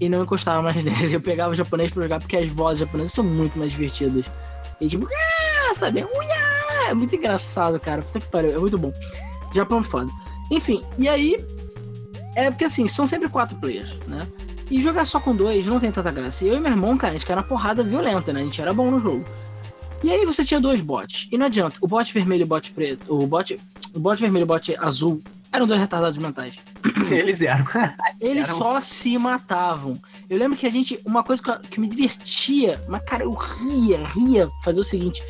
[0.00, 1.14] e não encostava mais nele.
[1.14, 4.24] Eu pegava o japonês pra jogar porque as vozes japonesas são muito mais divertidas.
[4.80, 6.00] E tipo, ah, sabe?
[6.04, 6.88] Uia!
[6.88, 8.02] É muito engraçado, cara.
[8.02, 8.92] Puta que pariu, é muito bom.
[9.54, 10.10] Japão é foda.
[10.50, 11.36] Enfim, e aí.
[12.36, 14.26] É porque assim, são sempre quatro players, né?
[14.70, 16.44] E jogar só com dois não tem tanta graça.
[16.44, 18.40] E eu e meu irmão, cara, a gente caiu na porrada violenta, né?
[18.40, 19.24] A gente era bom no jogo.
[20.04, 21.26] E aí você tinha dois bots.
[21.32, 23.12] E não adianta, o bot vermelho e o bot preto.
[23.12, 23.58] O bot,
[23.94, 25.20] o bot vermelho e o bot azul
[25.52, 26.54] eram dois retardados mentais.
[27.10, 27.64] Eles eram.
[28.20, 29.92] Eles Eram- só se matavam.
[30.28, 30.98] Eu lembro que a gente.
[31.06, 35.22] Uma coisa que, me divertia, mas cara, eu ria, ria fazer o seguinte: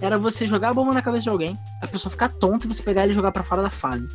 [0.00, 2.82] era você jogar a bomba na cabeça de alguém, a pessoa ficar tonta e você
[2.82, 4.08] pegar ele e jogar pra fora da fase.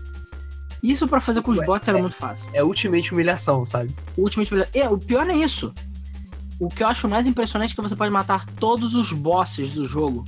[0.84, 2.02] Isso pra fazer com os Ué, bots era é.
[2.02, 2.48] muito fácil.
[2.54, 3.92] É ultimate humilhação, sabe?
[4.16, 5.74] O Ultimate é, o pior é isso.
[6.60, 9.84] O que eu acho mais impressionante é que você pode matar todos os bosses do
[9.86, 10.24] jogo.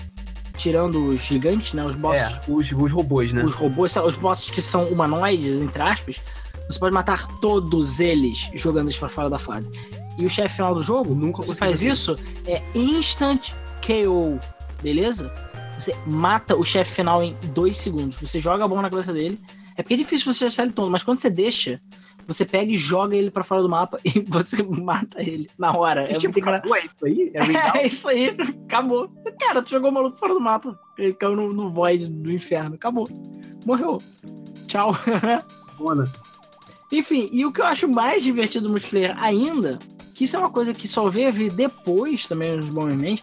[0.57, 1.83] Tirando os gigantes, né?
[1.83, 3.43] Os bosses É, os, os robôs, né?
[3.43, 6.17] os robôs, os bosses que são humanoides, entre aspas,
[6.67, 9.69] você pode matar todos eles jogando eles pra fora da fase.
[10.17, 13.51] E o chefe final do jogo, Nunca você faz fazer isso, é instant
[13.85, 14.39] KO,
[14.81, 15.31] beleza?
[15.77, 18.17] Você mata o chefe final em dois segundos.
[18.19, 19.39] Você joga a bomba na cabeça dele.
[19.77, 21.79] É porque é difícil você achar ele todo, mas quando você deixa,
[22.27, 26.03] você pega e joga ele pra fora do mapa e você mata ele na hora.
[26.03, 27.31] É tipo, engra- acabou, é isso aí?
[27.33, 27.39] É
[27.79, 29.09] é isso aí, acabou.
[29.39, 30.77] Cara, tu jogou o maluco fora do mapa.
[30.97, 32.75] Ele caiu no, no void do inferno.
[32.75, 33.07] Acabou.
[33.65, 34.01] Morreu.
[34.67, 34.91] Tchau.
[35.79, 36.11] Bona.
[36.91, 39.77] Enfim, e o que eu acho mais divertido do multiplayer ainda,
[40.13, 43.19] que isso é uma coisa que só veio a vir depois também nos Bomberman,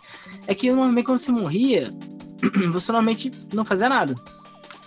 [0.46, 1.90] é que normalmente quando você morria,
[2.72, 4.14] você normalmente não fazia nada.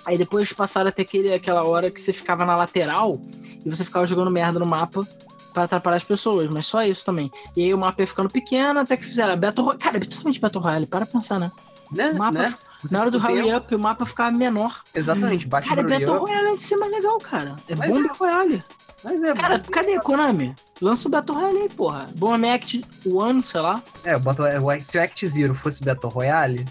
[0.05, 3.19] Aí depois passaram a ter aquele, aquela hora que você ficava na lateral
[3.67, 5.05] e você ficava jogando merda no mapa
[5.53, 7.29] pra atrapalhar as pessoas, mas só isso também.
[7.55, 9.83] E aí o mapa ia ficando pequeno até que fizeram Battle Royale.
[9.83, 11.51] Cara, é totalmente Battle Royale, para pensar, né?
[11.91, 12.11] Né?
[12.11, 12.53] O mapa, né?
[12.91, 14.81] Na hora do Hurry tempo- Up, o mapa ficava menor.
[14.93, 17.55] Exatamente, bate Cara, Battle Royale é de ser mais legal, cara.
[17.67, 18.03] É Mas bom é.
[18.03, 18.63] Battle Royale.
[19.03, 20.55] Mas é, Cara, cadê a Konami?
[20.81, 22.05] Lança o Battle Royale aí, porra.
[22.17, 23.81] Bomberman Act One, sei lá.
[24.03, 24.47] é, o Battle,
[24.81, 26.65] se o Act Zero fosse Battle Royale,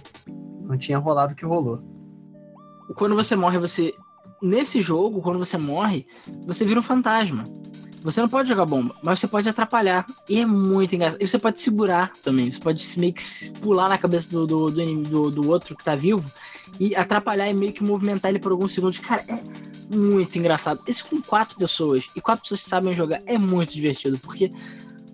[0.62, 1.80] não tinha rolado o que rolou.
[2.94, 3.92] Quando você morre, você.
[4.42, 6.06] Nesse jogo, quando você morre,
[6.46, 7.44] você vira um fantasma.
[8.02, 10.06] Você não pode jogar bomba, mas você pode atrapalhar.
[10.28, 11.20] E é muito engraçado.
[11.20, 12.50] E você pode segurar também.
[12.52, 13.22] Você pode meio que
[13.60, 16.30] pular na cabeça do, do, do- do outro que tá vivo
[16.78, 18.98] e atrapalhar e meio que movimentar ele por alguns segundos.
[19.00, 19.40] Cara, é
[19.92, 20.80] muito engraçado.
[20.86, 24.52] Isso com quatro pessoas e quatro pessoas que sabem jogar é muito divertido, porque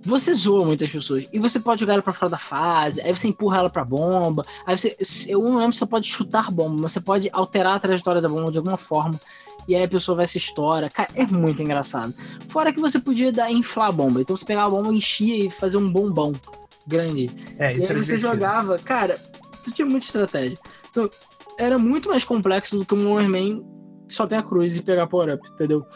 [0.05, 3.29] você zoa muitas pessoas e você pode jogar ela pra fora da fase, aí você
[3.29, 4.97] empurra ela pra bomba, aí você.
[5.29, 8.29] Eu não lembro se você pode chutar bomba, mas você pode alterar a trajetória da
[8.29, 9.19] bomba de alguma forma.
[9.69, 10.91] E aí a pessoa vai se estoura.
[10.91, 12.13] Cara, é muito engraçado.
[12.49, 14.21] Fora que você podia dar, inflar a bomba.
[14.21, 16.33] Então você pegava a bomba, enchia e fazia um bombão
[16.85, 17.31] grande.
[17.59, 18.21] É, E isso aí era você divertido.
[18.21, 19.15] jogava, cara,
[19.63, 20.59] tu tinha muita estratégia.
[20.91, 21.09] Então,
[21.57, 23.63] era muito mais complexo do que um
[24.09, 25.87] que só tem a cruz e pegar power up, entendeu?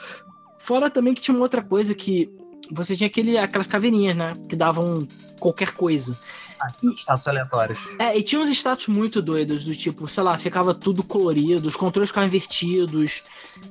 [0.61, 2.31] Fora também que tinha uma outra coisa que
[2.71, 4.33] você tinha aquele, aquelas caveirinhas, né?
[4.49, 5.07] Que davam
[5.39, 6.19] qualquer coisa.
[6.61, 7.79] Ah, e, status aleatórios.
[7.99, 11.77] É, e tinha uns status muito doidos, do tipo, sei lá, ficava tudo colorido, os
[11.77, 13.23] controles ficavam invertidos,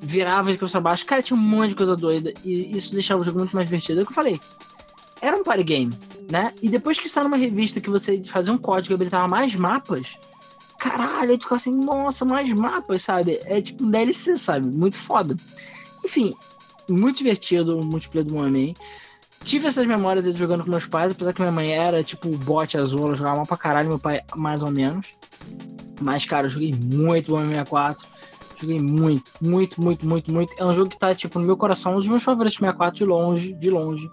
[0.02, 1.06] virava de cabeça baixo.
[1.06, 2.34] Cara, tinha um monte de coisa doida.
[2.44, 4.00] E isso deixava o jogo muito mais divertido.
[4.00, 4.40] É o que eu falei.
[5.22, 5.98] Era um party game,
[6.30, 6.54] né?
[6.62, 10.16] E depois que saiu numa revista que você fazia um código e habilitava mais mapas,
[10.78, 13.40] caralho, aí tu ficava assim, nossa, mais mapas, sabe?
[13.46, 14.68] É tipo um DLC, sabe?
[14.68, 15.36] Muito foda.
[16.04, 16.36] Enfim,
[16.90, 18.74] muito divertido o multiplayer do Moaman.
[19.44, 22.78] Tive essas memórias de jogando com meus pais, apesar que minha mãe era tipo bote
[22.78, 25.14] azul, ela jogava mal pra caralho, meu pai mais ou menos.
[26.02, 28.08] Mas, cara, eu joguei muito Bomberman 64.
[28.60, 30.54] Joguei muito, muito, muito, muito, muito.
[30.58, 33.06] É um jogo que tá, tipo, no meu coração, um dos meus favoritos 64 de
[33.06, 34.10] longe, de longe.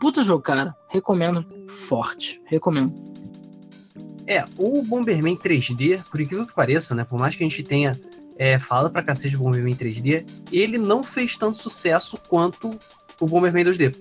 [0.00, 0.74] Puta jogo, cara.
[0.88, 2.40] Recomendo forte.
[2.46, 2.92] Recomendo.
[4.26, 7.04] É, o Bomberman 3D, por incrível que pareça, né?
[7.04, 7.92] Por mais que a gente tenha
[8.38, 12.78] é, falado pra cacete de Bomberman 3D, ele não fez tanto sucesso quanto
[13.20, 13.94] o Bomberman 2D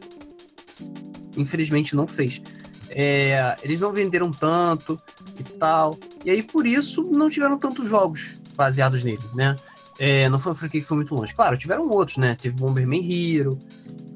[1.38, 2.42] infelizmente não fez.
[2.90, 5.02] É, eles não venderam tanto
[5.40, 5.98] e tal.
[6.26, 9.58] E aí, por isso, não tiveram tantos jogos baseados nele, né?
[10.00, 11.34] É, não foi uma que foi muito longe.
[11.34, 12.36] Claro, tiveram outros, né?
[12.36, 13.58] Teve Bomberman Hero.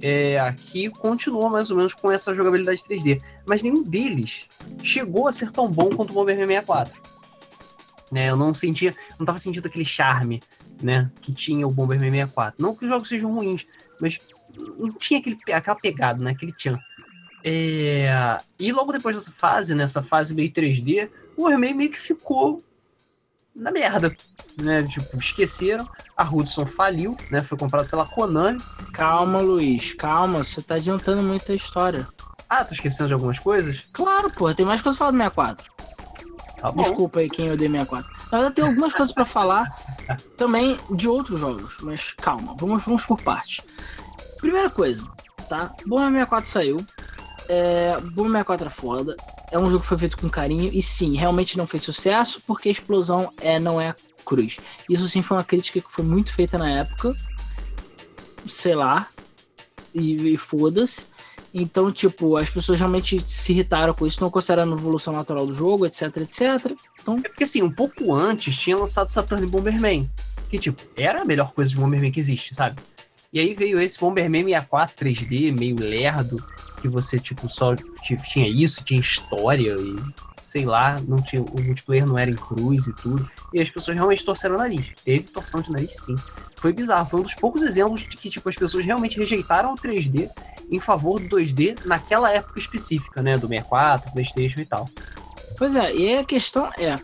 [0.01, 3.22] É, aqui continua mais ou menos com essa jogabilidade 3D.
[3.45, 4.47] Mas nenhum deles
[4.84, 7.01] chegou a ser tão bom quanto o Bomberman 64.
[8.12, 10.41] Né, eu não sentia, não tava sentindo aquele charme,
[10.82, 12.62] né, que tinha o Bomberman 64.
[12.62, 13.66] Não que os jogos sejam ruins,
[13.99, 14.20] mas
[14.78, 16.78] não tinha aquele, aquela pegada, né, aquele tchan.
[17.43, 18.39] É...
[18.60, 22.64] E logo depois dessa fase, nessa fase meio 3D, o Warhammer meio que ficou
[23.56, 24.16] na merda,
[24.58, 24.84] né?
[24.84, 25.88] Tipo, esqueceram.
[26.18, 27.41] A Hudson faliu, né?
[27.41, 28.60] Foi comprada pela Konami.
[28.93, 30.39] Calma, Luiz, calma.
[30.39, 32.08] Você tá adiantando muito a história.
[32.49, 33.89] Ah, tô esquecendo de algumas coisas?
[33.91, 34.53] Claro, pô.
[34.53, 35.72] Tem mais coisas pra falar do 64.
[36.72, 38.11] Tá Desculpa aí quem odeia 64.
[38.32, 39.66] Na verdade, tem algumas coisas para falar
[40.38, 41.78] também de outros jogos.
[41.82, 43.61] Mas calma, vamos, vamos por partes.
[44.39, 45.09] Primeira coisa,
[45.49, 45.74] tá?
[45.86, 46.86] Bom 64 saiu.
[47.47, 49.16] É, Boom 64 é foda.
[49.51, 50.72] É um jogo que foi feito com carinho.
[50.74, 53.95] E sim, realmente não fez sucesso porque a explosão é, não é
[54.26, 54.57] cruz.
[54.89, 57.16] Isso sim foi uma crítica que foi muito feita na época.
[58.47, 59.07] Sei lá.
[59.93, 61.07] E, e foda-se.
[61.58, 65.53] Então, tipo, as pessoas realmente se irritaram com isso, não consideraram a evolução natural do
[65.53, 66.78] jogo, etc, etc.
[67.01, 67.18] Então...
[67.24, 70.12] É porque, assim, um pouco antes tinha lançado Saturn Bomberman.
[70.49, 72.82] Que, tipo, era a melhor coisa de Bomberman que existe, sabe?
[73.32, 76.45] E aí veio esse Bomberman 64 3D, meio lerdo,
[76.82, 79.95] que você, tipo, só tinha isso, tinha história e
[80.41, 83.30] sei lá, não tinha, o multiplayer não era em cruz e tudo.
[83.53, 84.91] E as pessoas realmente torceram o nariz.
[85.03, 86.16] Teve torção de nariz, sim.
[86.56, 87.10] Foi bizarro.
[87.10, 90.30] Foi um dos poucos exemplos de que, tipo, as pessoas realmente rejeitaram o 3D
[90.70, 93.38] em favor do 2D naquela época específica, né?
[93.38, 94.89] Do 64, PlayStation e tal.
[95.57, 96.95] Pois é, e a questão é: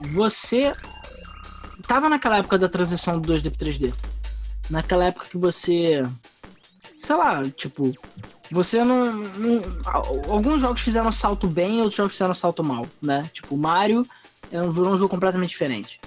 [0.00, 0.72] você
[1.86, 3.94] tava naquela época da transição do 2D pro 3D.
[4.70, 6.02] Naquela época que você.
[6.98, 7.92] Sei lá, tipo,
[8.52, 9.62] você não, não,
[10.28, 13.28] Alguns jogos fizeram salto bem, outros jogos fizeram salto mal, né?
[13.32, 14.02] Tipo, Mario
[14.52, 16.00] é virou um jogo completamente diferente.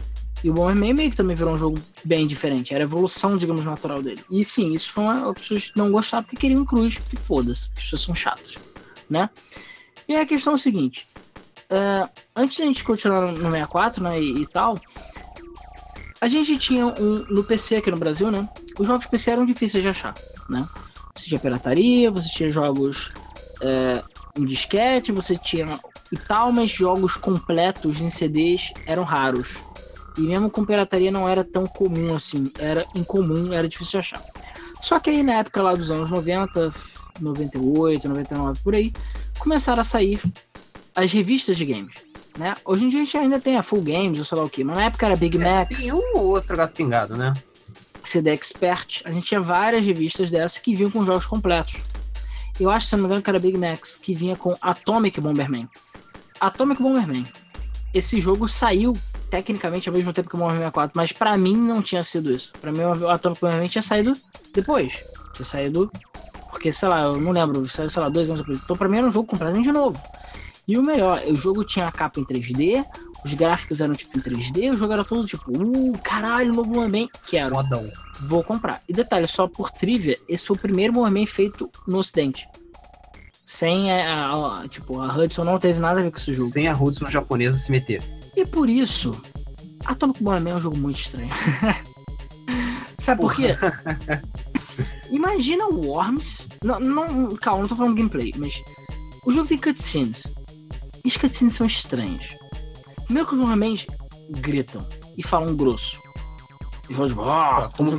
[0.45, 2.71] E o Bomberman meio que também virou um jogo bem diferente.
[2.71, 4.23] Era a evolução, digamos, natural dele.
[4.29, 5.31] E sim, isso foi uma.
[5.31, 7.67] As pessoas não gostaram porque queriam cruz, que foda-se.
[7.75, 8.53] As pessoas são chatas,
[9.09, 9.27] né?
[10.07, 11.07] E a questão é a seguinte.
[11.63, 14.79] Uh, antes da gente continuar no 64, né, e, e, tal,
[16.21, 18.47] a gente tinha um no PC aqui no Brasil, né?
[18.77, 20.13] Os jogos PC eram difíceis de achar,
[20.47, 20.63] né?
[21.15, 23.11] Você tinha pirataria, você tinha jogos
[23.63, 24.03] é,
[24.37, 25.73] em disquete, você tinha
[26.11, 29.57] e tal, mas jogos completos em CDs eram raros.
[30.17, 34.23] E mesmo com pirataria não era tão comum assim, era incomum, era difícil de achar.
[34.81, 36.73] Só que aí na época lá dos anos 90,
[37.19, 38.93] 98, 99 por aí,
[39.39, 40.21] começaram a sair
[40.95, 41.95] as revistas de games.
[42.37, 42.55] Né?
[42.65, 44.63] Hoje em dia a gente ainda tem a Full Games, ou sei lá o que,
[44.63, 45.83] mas na época era Big é, Max.
[45.83, 47.33] Tem um ou outro gato pingado, né?
[48.03, 51.75] CD Expert, a gente tinha várias revistas dessas que vinham com jogos completos.
[52.59, 55.67] Eu acho, se não me engano, que era Big Max, que vinha com Atomic Bomberman.
[56.39, 57.25] Atomic Bomberman.
[57.93, 58.93] Esse jogo saiu
[59.29, 62.53] tecnicamente ao mesmo tempo que o Bomberman 64, mas para mim não tinha sido isso.
[62.59, 64.13] Para mim o Atomic Bomberman tinha saído
[64.53, 65.03] depois.
[65.33, 65.91] Tinha saído
[66.49, 68.59] porque, sei lá, eu não lembro, saiu, sei lá, dois anos depois.
[68.63, 70.01] Então pra mim era um jogo completamente novo.
[70.67, 72.83] E o melhor, o jogo tinha a capa em 3D,
[73.23, 77.09] os gráficos eram tipo em 3D, o jogo era todo tipo, uh, caralho, novo Bomberman,
[77.27, 77.55] quero.
[77.55, 77.91] Modão.
[78.21, 78.81] Vou comprar.
[78.87, 82.47] E detalhe, só por trivia, esse foi o primeiro Bomberman feito no ocidente.
[83.43, 86.49] Sem a, a, a, tipo, a Hudson não teve nada a ver com esse jogo.
[86.49, 88.01] Sem a Hudson japonesa se meter.
[88.35, 89.11] E por isso,
[89.85, 91.29] Atomic Bomberman é um jogo muito estranho.
[92.99, 93.55] Sabe por quê?
[95.11, 96.47] Imagina o Worms.
[96.63, 98.61] Não, não, calma, não tô falando gameplay, mas
[99.25, 100.23] o jogo tem cutscenes.
[101.03, 102.35] E as cutscenes são estranhas.
[103.05, 103.87] Primeiro que normalmente
[104.29, 104.85] gritam
[105.17, 105.99] e falam grosso.
[106.89, 107.91] E falam tipo, ah, como,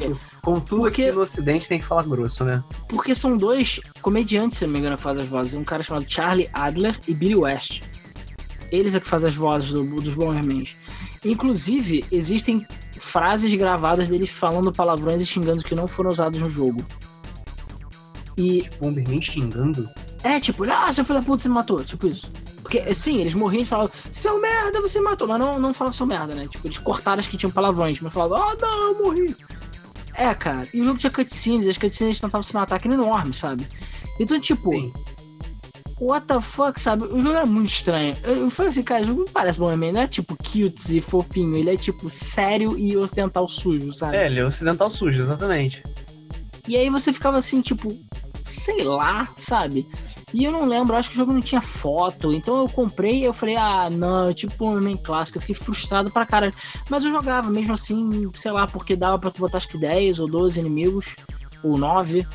[0.42, 2.62] como tudo porque, aqui no ocidente tem que falar grosso, né?
[2.88, 5.54] Porque são dois comediantes, se não me engano, que fazem as vozes.
[5.54, 7.82] Um cara chamado Charlie Adler e Billy West.
[8.76, 10.76] Eles é que fazem as vozes do, dos Bombermans.
[11.24, 12.66] Inclusive, existem
[12.98, 16.84] frases gravadas deles falando palavrões e xingando que não foram usados no jogo.
[18.36, 18.68] E.
[18.80, 19.88] Bomberman xingando?
[20.22, 21.84] É, tipo, ah, seu filho da puta, você me matou.
[21.84, 22.30] Tipo isso.
[22.62, 25.28] Porque, sim, eles morriam e falavam, seu merda, você me matou.
[25.28, 26.46] Mas não, não falavam seu merda, né?
[26.48, 29.36] Tipo, eles cortaram as que tinham palavrões, mas falavam, ah, não, eu morri.
[30.14, 30.62] É, cara.
[30.74, 33.66] E o jogo tinha cutscenes, e as cutscenes tentavam se matar, que enorme, sabe?
[34.18, 34.92] Então, tipo, sim
[36.00, 37.04] what the fuck, sabe?
[37.04, 38.16] O jogo era muito estranho.
[38.22, 41.00] Eu, eu falei assim, cara, o jogo não parece Bomberman, não é tipo cute e
[41.00, 44.16] fofinho, ele é tipo sério e ocidental sujo, sabe?
[44.16, 45.82] É, ele é ocidental sujo, exatamente.
[46.68, 47.88] E aí você ficava assim, tipo,
[48.44, 49.86] sei lá, sabe?
[50.34, 52.32] E eu não lembro, acho que o jogo não tinha foto.
[52.32, 55.38] Então eu comprei e eu falei, ah, não, tipo Bomberman clássico.
[55.38, 56.50] Eu fiquei frustrado pra cara.
[56.90, 60.18] Mas eu jogava mesmo assim, sei lá, porque dava pra tu botar acho que 10
[60.18, 61.14] ou 12 inimigos,
[61.62, 62.26] ou 9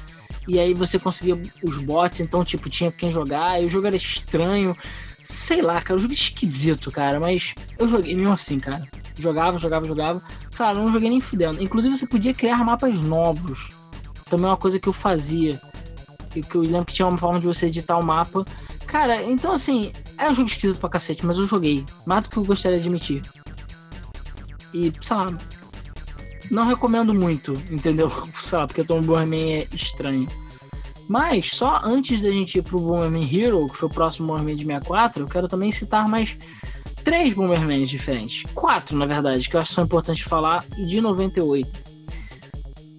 [0.47, 3.95] e aí você conseguia os bots, então, tipo, tinha quem jogar, e o jogo era
[3.95, 4.75] estranho.
[5.23, 8.87] Sei lá, cara, o jogo é esquisito, cara, mas eu joguei mesmo assim, cara.
[9.17, 10.21] Jogava, jogava, jogava.
[10.55, 11.61] Cara, não joguei nem fudendo.
[11.61, 13.71] Inclusive, você podia criar mapas novos.
[14.29, 15.61] Também é uma coisa que eu fazia.
[16.31, 18.43] Que, que eu lembro que tinha uma forma de você editar o mapa.
[18.87, 21.85] Cara, então assim, é um jogo esquisito pra cacete, mas eu joguei.
[22.05, 23.21] Mais do que eu gostaria de admitir.
[24.73, 25.27] E, sei lá,
[26.51, 28.11] não recomendo muito, entendeu?
[28.39, 30.27] Sei lá, porque Tom Bomberman é estranho.
[31.07, 34.65] Mas, só antes da gente ir pro Bomberman Hero, que foi o próximo Bomberman de
[34.65, 36.37] 64, eu quero também citar mais
[37.03, 38.43] três Bombermans diferentes.
[38.53, 41.91] Quatro, na verdade, que eu acho que são importantes falar, e de 98.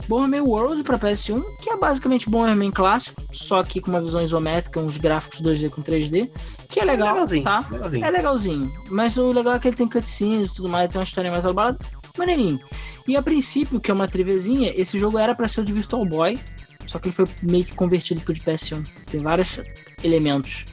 [0.09, 4.81] Bomberman World para PS1, que é basicamente Bomberman clássico, só que com uma visão isométrica,
[4.81, 6.29] uns gráficos 2D com 3D,
[6.69, 7.65] que é legal, legalzinho, tá?
[7.71, 8.05] Legalzinho.
[8.05, 8.73] É legalzinho.
[8.91, 11.45] Mas o legal é que ele tem cutscenes e tudo mais, tem uma história mais
[11.45, 11.79] elaborada,
[12.19, 12.61] maneirinho.
[13.07, 16.05] E a princípio, que é uma trivezinha, esse jogo era para ser o de Virtual
[16.05, 16.39] Boy,
[16.87, 18.87] só que ele foi meio que convertido pro de PS1.
[19.11, 19.61] Tem vários
[20.03, 20.67] elementos.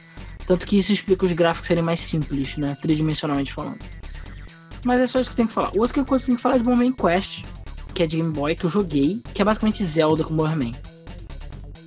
[0.46, 2.76] Tanto que isso explica os gráficos serem mais simples, né?
[2.80, 3.78] Tridimensionalmente falando.
[4.84, 5.70] Mas é só isso que eu tenho que falar.
[5.76, 7.44] Outra coisa que eu tenho que falar é de Bomberman Quest,
[7.94, 10.74] que é de Game Boy, que eu joguei, que é basicamente Zelda com Bomberman.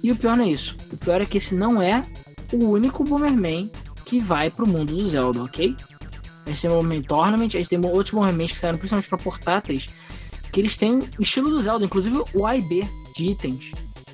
[0.02, 0.76] E o pior não é isso.
[0.92, 2.04] O pior é que esse não é
[2.52, 3.72] o único Bomberman
[4.06, 5.76] que vai pro mundo do Zelda, ok?
[6.46, 9.18] A gente tem o Bomberman Tournament, a gente tem outros Bombermans que saíram principalmente pra
[9.18, 9.88] portáteis,
[10.54, 13.72] que eles têm o estilo do Zelda, inclusive o A e B de itens.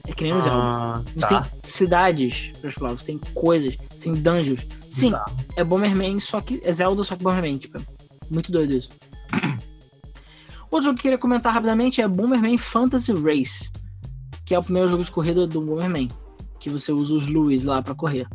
[0.07, 0.57] É que nem no Zelda.
[0.57, 1.41] Ah, você tá.
[1.41, 4.65] tem cidades pra explorar, você tem coisas, você tem dungeons.
[4.89, 5.25] Sim, tá.
[5.57, 7.81] é Bomberman, só que é Zelda, só que Bomberman, tipo, é
[8.29, 8.89] muito doido isso.
[10.71, 13.69] Outro jogo que eu queria comentar rapidamente é Bomberman Fantasy Race,
[14.45, 16.07] que é o primeiro jogo de corrida do Bomberman,
[16.57, 18.27] que você usa os Lewis lá para correr.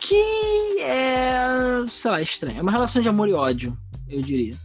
[0.00, 2.58] Que é, sei lá, estranho.
[2.58, 3.78] É uma relação de amor e ódio,
[4.08, 4.56] eu diria.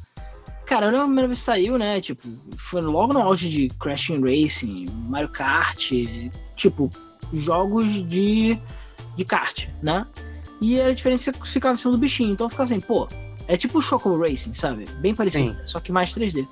[0.65, 1.99] Cara, a primeira vez que saiu, né?
[1.99, 5.91] Tipo, foi logo no auge de Crashing Racing, Mario Kart,
[6.55, 6.89] tipo,
[7.33, 8.57] jogos de,
[9.15, 10.05] de kart, né?
[10.61, 12.31] E a diferença é que ficava em cima do bichinho.
[12.31, 13.07] Então ficava assim, pô,
[13.47, 14.85] é tipo o Choco Racing, sabe?
[14.99, 15.57] Bem parecido, Sim.
[15.65, 16.47] só que mais 3D.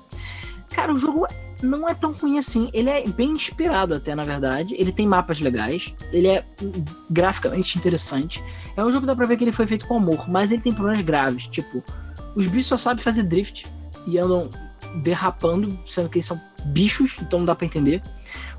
[0.70, 1.26] Cara, o jogo
[1.62, 2.68] não é tão ruim assim.
[2.74, 4.74] Ele é bem inspirado até, na verdade.
[4.78, 5.94] Ele tem mapas legais.
[6.12, 6.44] Ele é
[7.10, 8.42] graficamente interessante.
[8.76, 10.60] É um jogo que dá pra ver que ele foi feito com amor, mas ele
[10.60, 11.46] tem problemas graves.
[11.46, 11.82] Tipo,
[12.34, 13.66] os bichos só sabem fazer drift
[14.06, 14.50] e andam
[14.96, 18.02] derrapando, sendo que eles são bichos, então não dá para entender.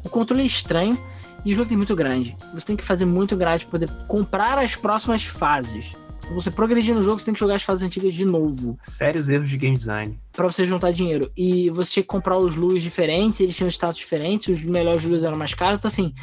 [0.04, 0.98] O controle é estranho
[1.46, 2.36] e o jogo tem muito grande.
[2.54, 5.94] Você tem que fazer muito grande para poder comprar as próximas fases.
[6.24, 8.78] Então você progredir no jogo, você tem que jogar as fases antigas de novo.
[8.82, 10.20] Sérios erros de game design.
[10.32, 11.32] Pra você juntar dinheiro.
[11.36, 15.24] E você tinha que comprar os luz diferentes, eles tinham status diferentes, os melhores luz
[15.24, 16.14] eram mais caros, então assim.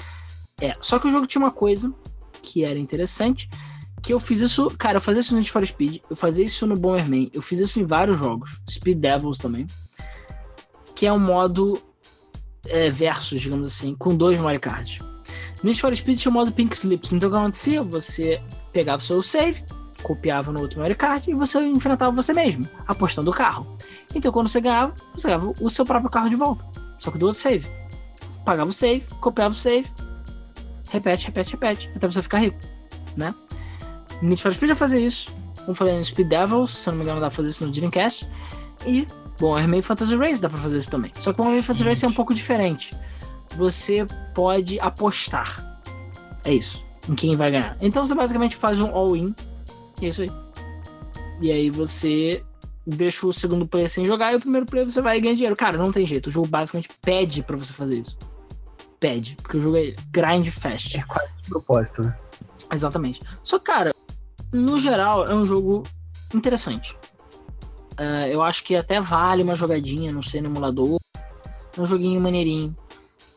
[0.61, 0.75] É.
[0.81, 1.93] Só que o jogo tinha uma coisa
[2.43, 3.49] que era interessante,
[4.03, 6.67] que eu fiz isso, cara, eu fazia isso no Need for Speed, eu fazia isso
[6.67, 9.67] no Bomberman, eu fiz isso em vários jogos, Speed Devils também,
[10.95, 11.81] que é um modo
[12.67, 15.01] é, versus, digamos assim, com dois Mario Kart.
[15.63, 17.83] No Need for Speed tinha o modo Pink Slips, então o que acontecia?
[17.83, 18.41] Você
[18.73, 19.63] pegava o seu save,
[20.03, 23.67] copiava no outro Mario Kart e você enfrentava você mesmo, apostando o carro.
[24.15, 26.65] Então quando você ganhava, você ganhava o seu próprio carro de volta,
[26.99, 27.67] só que do outro save.
[28.45, 29.87] Pagava o save, copiava o save,
[30.89, 32.59] repete, repete, repete, até você ficar rico,
[33.17, 33.35] né?
[34.23, 35.31] Need for Speed vai fazer isso.
[35.65, 37.73] Como falei no Speed Devils, se eu não me engano, dá pra fazer isso no
[37.73, 38.27] Dreamcast.
[38.87, 39.07] E,
[39.39, 41.13] bom, Hermay Fantasy Race dá pra fazer isso também.
[41.19, 42.95] Só que o Hermay Fantasy Race é um pouco diferente.
[43.57, 45.65] Você pode apostar.
[46.45, 46.83] É isso.
[47.09, 47.77] Em quem vai ganhar.
[47.81, 49.35] Então você basicamente faz um all-in.
[50.01, 50.33] E é isso aí.
[51.41, 52.43] E aí você
[52.87, 55.57] deixa o segundo player sem jogar e o primeiro player você vai ganhar dinheiro.
[55.57, 56.29] Cara, não tem jeito.
[56.29, 58.19] O jogo basicamente pede para você fazer isso.
[58.99, 59.37] Pede.
[59.43, 60.97] Porque o jogo é grind fast.
[60.97, 62.17] É quase de propósito, né?
[62.73, 63.21] Exatamente.
[63.43, 63.95] Só, cara,
[64.53, 65.83] no geral, é um jogo
[66.35, 66.97] interessante.
[67.93, 70.99] Uh, eu acho que até vale uma jogadinha, não sei, no emulador.
[71.77, 72.75] É um joguinho maneirinho.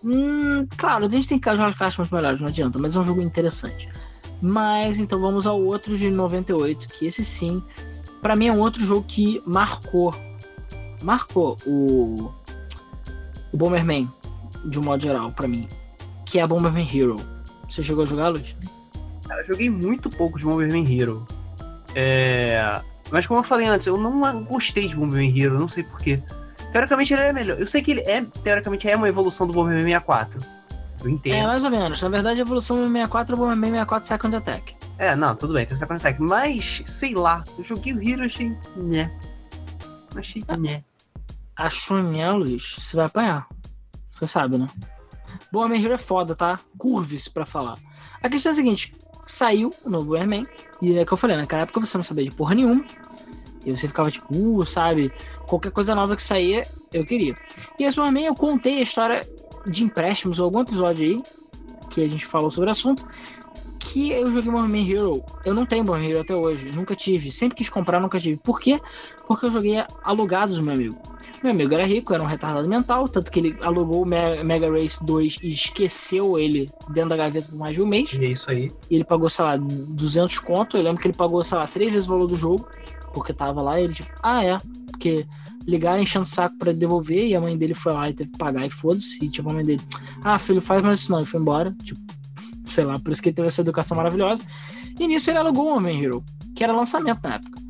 [0.04, 3.04] Hum, claro, a gente tem que jogar as muito melhores, não adianta, mas é um
[3.04, 3.90] jogo interessante.
[4.42, 7.64] Mas então vamos ao outro de 98, que esse sim,
[8.22, 10.14] para mim é um outro jogo que marcou.
[11.02, 12.32] Marcou o.
[13.52, 14.10] O Bomberman,
[14.66, 15.68] de um modo geral, para mim.
[16.26, 17.16] Que é a Bomberman Hero.
[17.70, 18.56] Você chegou a jogar, Luiz?
[19.28, 21.26] Cara, eu joguei muito pouco de Bomberman Hero.
[21.96, 22.82] É.
[23.12, 26.20] Mas como eu falei antes, eu não gostei de Bomberman Hero, não sei porquê.
[26.72, 27.60] Teoricamente ele é melhor.
[27.60, 30.40] Eu sei que ele é, teoricamente, é uma evolução do Bomberman 64.
[31.04, 31.36] Eu entendo.
[31.36, 32.02] É, mais ou menos.
[32.02, 34.76] Na verdade, a evolução do 64 é o Bomberman 64 Second Attack.
[34.98, 36.20] É, não, tudo bem, tem o Second Attack.
[36.20, 38.58] Mas, sei lá, eu joguei o Hero e achei.
[38.76, 39.12] Né.
[40.16, 40.44] Achei.
[40.48, 40.58] Ah.
[40.58, 40.84] Né.
[41.56, 42.76] Achou né, Luiz?
[42.80, 43.48] Você vai apanhar.
[44.12, 44.68] Você sabe, né?
[45.52, 46.60] Bomberman Hero é foda, tá?
[46.78, 47.78] Curve-se pra falar.
[48.22, 48.96] A questão é a seguinte:
[49.26, 50.46] saiu o novo Bomberman.
[50.82, 52.84] E é que eu falei, naquela época você não sabia de porra nenhuma.
[53.66, 55.12] E você ficava tipo, uh, sabe?
[55.48, 57.36] Qualquer coisa nova que saía, eu queria.
[57.80, 59.28] E esse Bomberman eu contei a história
[59.66, 61.18] de empréstimos, ou algum episódio aí,
[61.90, 63.08] que a gente falou sobre o assunto.
[63.94, 65.24] Que eu joguei Bomberman Hero.
[65.46, 66.72] Eu não tenho Bomberman Hero até hoje.
[66.72, 67.32] Nunca tive.
[67.32, 68.38] Sempre quis comprar, nunca tive.
[68.38, 68.82] Por quê?
[69.28, 71.00] Porque eu joguei alugados do meu amigo.
[71.44, 75.06] Meu amigo era rico, era um retardado mental, tanto que ele alugou o Mega Race
[75.06, 78.12] 2 e esqueceu ele dentro da gaveta por mais de um mês.
[78.14, 78.72] E é isso aí.
[78.90, 80.76] E ele pagou, sei lá, 200 conto.
[80.76, 82.68] Eu lembro que ele pagou, sei lá, três vezes o valor do jogo,
[83.14, 83.80] porque tava lá.
[83.80, 84.58] E ele, tipo, ah, é.
[84.90, 85.24] Porque
[85.68, 88.40] ligaram enchendo o saco pra devolver e a mãe dele foi lá e teve que
[88.40, 89.24] pagar e foda-se.
[89.24, 89.82] E, tipo, a mãe dele,
[90.24, 91.22] ah, filho, faz mais isso não.
[91.22, 91.76] E foi embora.
[91.84, 92.02] Tipo,
[92.66, 94.44] sei lá, por isso que ele teve essa educação maravilhosa.
[95.00, 96.24] E nisso ele alugou o Homem Hero,
[96.56, 97.62] que era lançamento na época.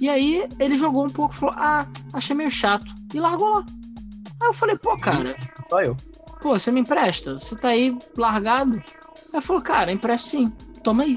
[0.00, 2.86] E aí ele jogou um pouco falou: Ah, achei meio chato.
[3.14, 3.64] E largou lá.
[4.40, 5.36] Aí eu falei, pô, cara.
[5.68, 5.96] Só eu.
[6.40, 7.38] Pô, você me empresta?
[7.38, 8.82] Você tá aí largado?
[9.32, 11.16] Aí falou, cara, empresto sim, toma aí.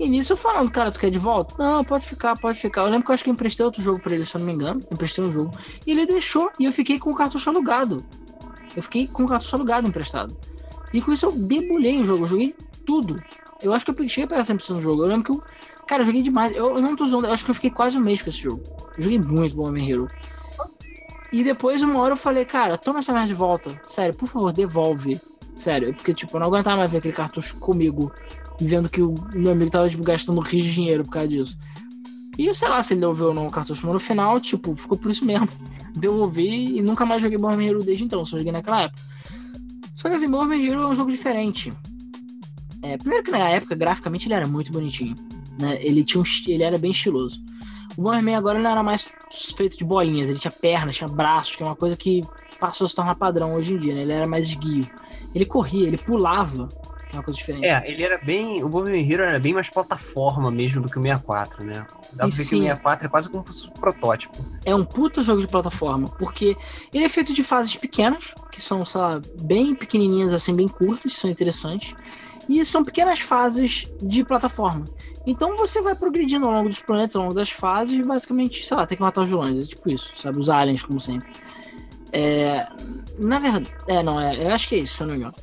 [0.00, 1.54] E nisso eu falando, cara, tu quer de volta?
[1.58, 2.80] Não, pode ficar, pode ficar.
[2.80, 4.46] Eu lembro que eu acho que eu emprestei outro jogo pra ele, se eu não
[4.46, 4.80] me engano.
[4.90, 5.50] Emprestei um jogo.
[5.86, 8.02] E ele deixou, e eu fiquei com o cartucho alugado.
[8.74, 10.34] Eu fiquei com o cartucho alugado emprestado.
[10.92, 13.22] E com isso eu debulhei o jogo, eu joguei tudo.
[13.62, 15.02] Eu acho que eu cheguei a pegar 100% do jogo.
[15.02, 15.42] Eu lembro que eu.
[15.86, 16.54] Cara, eu joguei demais.
[16.54, 18.40] Eu, eu não tô zoando, eu acho que eu fiquei quase um mês com esse
[18.40, 18.62] jogo.
[18.96, 20.08] Eu joguei muito Bomberman Hero.
[21.32, 23.80] E depois, uma hora, eu falei, cara, toma essa merda de volta.
[23.86, 25.20] Sério, por favor, devolve.
[25.56, 28.12] Sério, porque, tipo, eu não aguentava mais ver aquele cartucho comigo.
[28.60, 31.58] Vendo que o meu amigo tava, tipo, gastando rios de dinheiro por causa disso.
[32.38, 34.74] E eu sei lá se ele devolveu ou não o cartucho, mas no final, tipo,
[34.74, 35.48] ficou por isso mesmo.
[35.94, 39.02] Devolvi e nunca mais joguei Bomberman Hero desde então, só joguei naquela época.
[39.94, 41.72] Só que assim, Bomberman é um jogo diferente.
[42.82, 45.14] É, primeiro que na época, graficamente, ele era muito bonitinho.
[45.58, 45.78] Né?
[45.80, 47.40] Ele, tinha um, ele era bem estiloso.
[47.96, 49.08] O Bomberman agora não era mais
[49.56, 52.22] feito de bolinhas, ele tinha pernas, tinha braços, que é uma coisa que
[52.58, 54.02] passou a se tornar padrão hoje em dia, né?
[54.02, 54.88] Ele era mais esguio.
[55.34, 56.68] Ele corria, ele pulava,
[57.16, 57.66] uma coisa diferente.
[57.66, 58.62] É, ele era bem.
[58.62, 61.86] O Bomberman Hero era bem mais plataforma mesmo do que o 64, né?
[62.12, 62.58] Dá pra ver que sim.
[62.58, 64.44] o 64 é quase como um protótipo.
[64.64, 66.56] É um puta jogo de plataforma, porque
[66.92, 71.14] ele é feito de fases pequenas, que são, sei lá, bem pequenininhas, assim, bem curtas,
[71.14, 71.94] são interessantes.
[72.48, 74.84] E são pequenas fases de plataforma.
[75.26, 78.76] Então você vai progredindo ao longo dos planetas, ao longo das fases, e basicamente, sei
[78.76, 79.64] lá, tem que matar os vilões.
[79.64, 80.38] É tipo isso, sabe?
[80.38, 81.30] Os aliens, como sempre.
[82.12, 82.66] É.
[83.18, 83.72] Na verdade.
[83.86, 84.36] É, não, é.
[84.36, 85.34] Eu acho que é isso, se eu não me engano.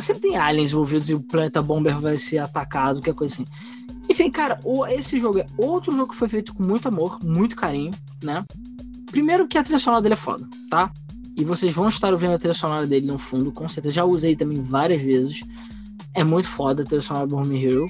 [0.00, 3.44] Sempre tem aliens envolvidos e o planeta Bomber vai ser atacado, qualquer coisa assim.
[4.08, 4.58] Enfim, cara,
[4.90, 8.44] esse jogo é outro jogo que foi feito com muito amor, muito carinho, né?
[9.10, 10.90] Primeiro que a trilha sonora dele é foda, tá?
[11.36, 13.96] E vocês vão estar ouvindo a trilha sonora dele no fundo, com certeza.
[13.96, 15.40] Já usei também várias vezes.
[16.14, 17.86] É muito foda a trilha sonora do Home Hero.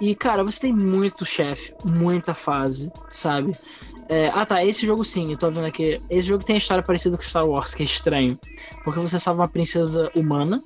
[0.00, 3.52] E, cara, você tem muito chefe, muita fase, sabe?
[4.08, 6.00] É, ah, tá, esse jogo sim, eu tô vendo aqui.
[6.08, 8.38] Esse jogo tem a história parecida com Star Wars, que é estranho.
[8.82, 10.62] Porque você salva uma princesa humana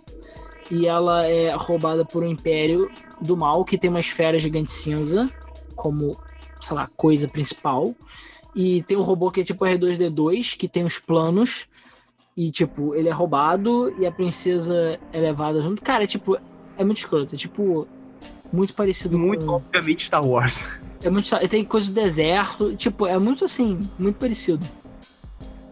[0.71, 2.91] e ela é roubada por um império
[3.21, 5.29] do mal que tem uma esfera gigante cinza
[5.75, 6.17] como,
[6.61, 7.95] sei lá, coisa principal.
[8.55, 11.67] E tem um robô que é tipo R2D2, que tem os planos.
[12.37, 15.83] E, tipo, ele é roubado e a princesa é levada junto.
[15.83, 16.37] Cara, é tipo,
[16.77, 17.35] é muito escroto.
[17.35, 17.87] É tipo,
[18.53, 19.53] muito parecido Muito, com.
[19.55, 20.69] obviamente, Star Wars.
[21.03, 21.29] É muito.
[21.49, 22.75] Tem coisa do deserto.
[22.77, 24.65] Tipo, é muito assim, muito parecido.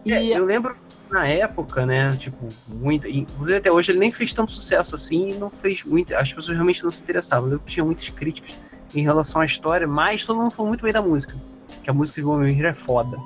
[0.05, 0.77] E É, eu lembro
[1.13, 2.17] na época, né?
[2.19, 3.09] Tipo, muita.
[3.09, 6.15] Inclusive até hoje ele nem fez tanto sucesso assim e não fez muito.
[6.17, 7.51] As pessoas realmente não se interessavam.
[7.51, 8.55] Eu tinha muitas críticas
[8.95, 11.35] em relação à história, mas todo mundo falou muito bem da música.
[11.85, 13.17] Que a música de Hero é foda.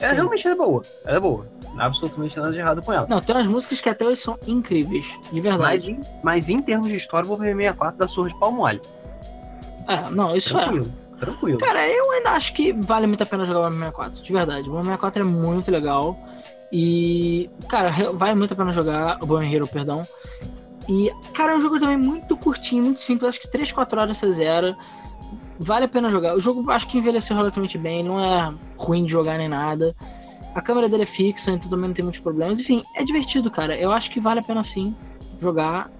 [0.00, 0.14] Ela Sim.
[0.16, 0.82] realmente é boa.
[1.04, 1.46] Ela é boa.
[1.78, 3.06] Absolutamente nada de errado com ela.
[3.08, 5.90] Não, tem umas músicas que até hoje são incríveis, de Mas verdade.
[5.92, 8.80] em, mas em termos de história, o Bomberman 64 dá surra de pau mole.
[9.86, 10.62] É, não, isso é.
[10.62, 10.92] Tranquilo.
[11.20, 11.58] Tranquilo.
[11.58, 14.68] Cara, eu ainda acho que vale muito a pena jogar o Bomberman 64, de verdade.
[14.68, 16.18] O Bomberman 64 é muito legal.
[16.72, 20.02] E, cara, vale muito a pena jogar o Bomberman Hero, perdão.
[20.88, 23.30] E, cara, é um jogo também muito curtinho, muito simples.
[23.30, 24.76] Acho que 3, 4 horas você zera.
[25.58, 26.36] Vale a pena jogar.
[26.36, 29.94] O jogo acho que envelheceu relativamente bem, não é ruim de jogar nem nada.
[30.54, 32.60] A câmera dele é fixa, então também não tem muitos problemas.
[32.60, 33.76] Enfim, é divertido, cara.
[33.76, 34.94] Eu acho que vale a pena sim
[35.40, 35.90] jogar.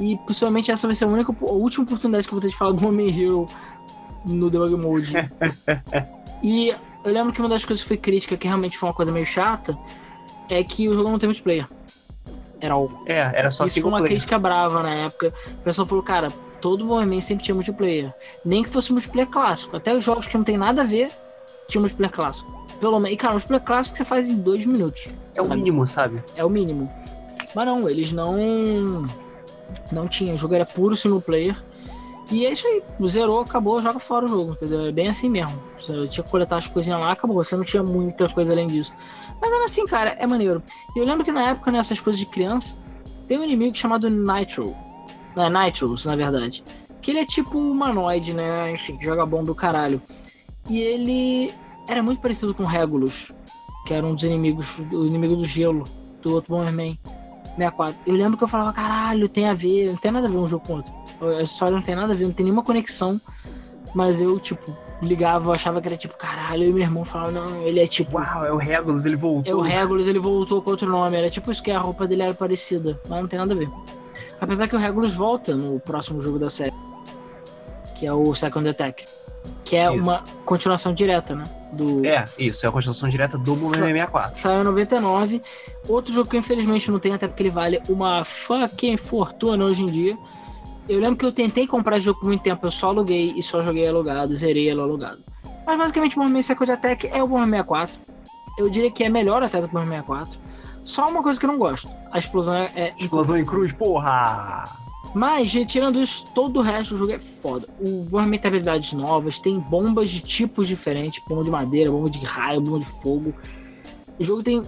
[0.00, 2.56] E possivelmente essa vai ser a única, a última oportunidade que eu vou ter de
[2.56, 3.46] falar do Homem Hero
[4.24, 5.12] no Debug Mode.
[6.42, 9.10] e eu lembro que uma das coisas que foi crítica, que realmente foi uma coisa
[9.12, 9.76] meio chata,
[10.48, 11.66] é que o jogo não tem multiplayer.
[12.60, 12.90] Era o.
[13.06, 14.10] É, era só Isso foi uma player.
[14.10, 15.32] crítica brava na época.
[15.60, 16.30] O pessoal falou, cara,
[16.60, 18.12] todo Bomberman sempre tinha multiplayer.
[18.44, 19.76] Nem que fosse multiplayer clássico.
[19.76, 21.10] Até os jogos que não tem nada a ver,
[21.68, 22.50] tinha multiplayer clássico.
[22.78, 23.14] Pelo menos.
[23.14, 25.08] E, cara, multiplayer clássico você faz em dois minutos.
[25.34, 26.22] É o mínimo, sabe?
[26.36, 26.88] É o mínimo.
[27.54, 29.04] Mas não, eles não.
[29.90, 30.34] Não tinham.
[30.34, 31.56] O jogo era puro single player.
[32.32, 32.82] E é isso aí.
[33.06, 34.86] Zerou, acabou, joga fora o jogo, entendeu?
[34.86, 35.52] É bem assim mesmo.
[35.78, 37.36] Você tinha que coletar as coisinhas lá, acabou.
[37.44, 38.92] Você não tinha muita coisa além disso.
[39.38, 40.62] Mas ainda assim, cara, é maneiro.
[40.96, 42.74] E eu lembro que na época, nessas coisas de criança,
[43.28, 44.74] tem um inimigo chamado Nitro.
[45.36, 46.64] É, Nitros, na verdade.
[47.02, 48.72] Que ele é tipo humanoide, né?
[48.72, 50.00] Enfim, joga bom do caralho.
[50.70, 51.52] E ele
[51.86, 53.30] era muito parecido com Regulus,
[53.86, 55.84] que era um dos inimigos, o inimigo do gelo,
[56.22, 56.98] do outro Bomberman
[57.56, 57.94] 64.
[58.06, 60.48] Eu lembro que eu falava, caralho, tem a ver, não tem nada a ver um
[60.48, 61.01] jogo com outro.
[61.38, 63.20] A história não tem nada a ver, não tem nenhuma conexão.
[63.94, 67.80] Mas eu, tipo, ligava, achava que era tipo, caralho, e meu irmão falava, não, ele
[67.80, 68.16] é tipo.
[68.16, 69.52] Uau, é o Regulus, ele voltou.
[69.52, 71.16] É o Regulus, ele voltou com outro nome.
[71.16, 73.68] Era tipo isso que a roupa dele era parecida, mas não tem nada a ver.
[74.40, 76.72] Apesar que o Regulus volta no próximo jogo da série,
[77.94, 79.04] que é o Second Attack.
[79.64, 80.02] Que é Isso.
[80.02, 81.44] uma continuação direta, né?
[81.72, 82.04] Do...
[82.06, 84.38] É, isso, é a construção direta do Bomberman 64.
[84.38, 85.42] Saiu em 99.
[85.88, 89.82] Outro jogo que eu infelizmente não tenho, até porque ele vale uma fucking fortuna hoje
[89.82, 90.18] em dia.
[90.88, 93.42] Eu lembro que eu tentei comprar esse jogo por muito tempo, eu só aluguei e
[93.42, 95.18] só joguei alugado, zerei ele alugado.
[95.66, 97.98] Mas basicamente o Bomberman Second Attack é o Bomberman 64.
[98.58, 100.38] Eu diria que é melhor até do Bomberman 64.
[100.84, 101.88] Só uma coisa que eu não gosto.
[102.10, 102.70] A explosão é...
[102.74, 104.64] é Explosão em cruz, porra!
[105.14, 107.68] mas, retirando isso, todo o resto do jogo é foda.
[107.78, 112.24] O Bomberman tem habilidades novas, tem bombas de tipos diferentes, bomba de madeira, bomba de
[112.24, 113.34] raio, bomba de fogo.
[114.18, 114.62] O jogo tem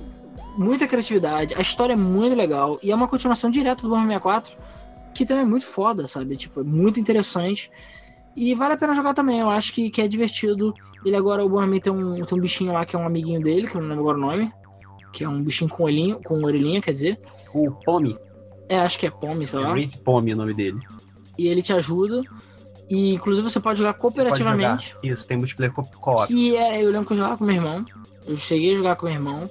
[0.57, 4.57] muita criatividade, a história é muito legal e é uma continuação direta do Bomberman 64,
[5.15, 6.37] que também é muito foda, sabe?
[6.37, 7.71] Tipo, é muito interessante.
[8.37, 10.75] E vale a pena jogar também, eu acho que, que é divertido.
[11.05, 13.69] Ele agora, o Bomberman tem um, tem um bichinho lá que é um amiguinho dele,
[13.69, 14.53] que eu não lembro agora o nome.
[15.13, 17.21] Que é um bichinho com olhinho, com orelhinha, quer dizer.
[17.55, 18.19] O Pomi.
[18.69, 19.75] É, acho que é Pome, sei É lá.
[19.75, 20.81] Race Pomi o nome dele.
[21.39, 22.21] E ele te ajuda.
[22.91, 24.89] E inclusive você pode jogar Você pode cooperativamente.
[25.01, 25.15] jogar.
[25.15, 26.27] Isso, tem multiplayer co- co-op.
[26.27, 27.85] Que é, eu lembro que eu jogava com meu irmão.
[28.27, 29.49] Eu cheguei a jogar com meu irmão.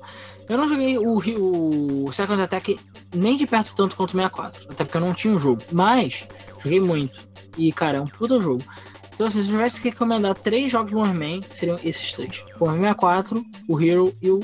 [0.47, 2.79] Eu não joguei o, o Second Attack
[3.13, 4.67] nem de perto tanto quanto o 64.
[4.69, 5.61] Até porque eu não tinha um jogo.
[5.71, 6.25] Mas,
[6.61, 7.27] joguei muito.
[7.57, 8.63] E, cara, é um puta jogo.
[9.13, 12.59] Então, assim, se eu tivesse que recomendar três jogos do Bomberman, seriam esses três: o
[12.59, 14.39] Bomberman 64, o Hero e o,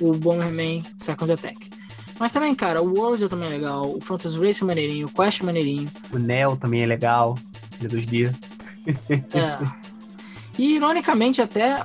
[0.00, 1.70] o Bomberman Second Attack.
[2.18, 5.40] Mas também, cara, o World é também legal, o Fantasy Race é maneirinho, o Quest
[5.40, 5.90] é maneirinho.
[6.12, 7.36] O Neo também é legal.
[7.82, 8.34] Ele é 2D.
[9.34, 9.84] É.
[10.56, 11.84] E ironicamente até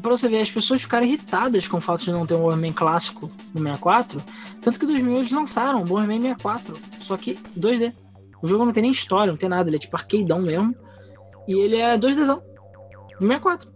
[0.00, 2.72] pra você ver, as pessoas ficaram irritadas com o fato de não ter um Bomberman
[2.72, 4.22] clássico no 64,
[4.60, 7.92] tanto que em 2000 eles lançaram o Bomberman 64, só que 2D.
[8.42, 10.74] O jogo não tem nem história, não tem nada, ele é tipo arcadeão mesmo.
[11.46, 12.42] E ele é 2Dzão.
[13.20, 13.70] No 64.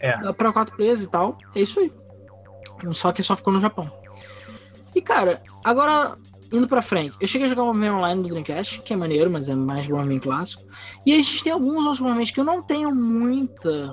[0.00, 0.20] É.
[0.20, 1.38] Dá pra 4 players e tal.
[1.54, 1.92] É isso aí.
[2.92, 3.90] Só que só ficou no Japão.
[4.94, 6.16] E cara, agora
[6.52, 9.30] indo pra frente, eu cheguei a jogar o Bomberman Online do Dreamcast, que é maneiro,
[9.30, 10.62] mas é mais Bomberman clássico.
[11.04, 13.90] E a gente tem alguns outros Bomberman que eu não tenho muita.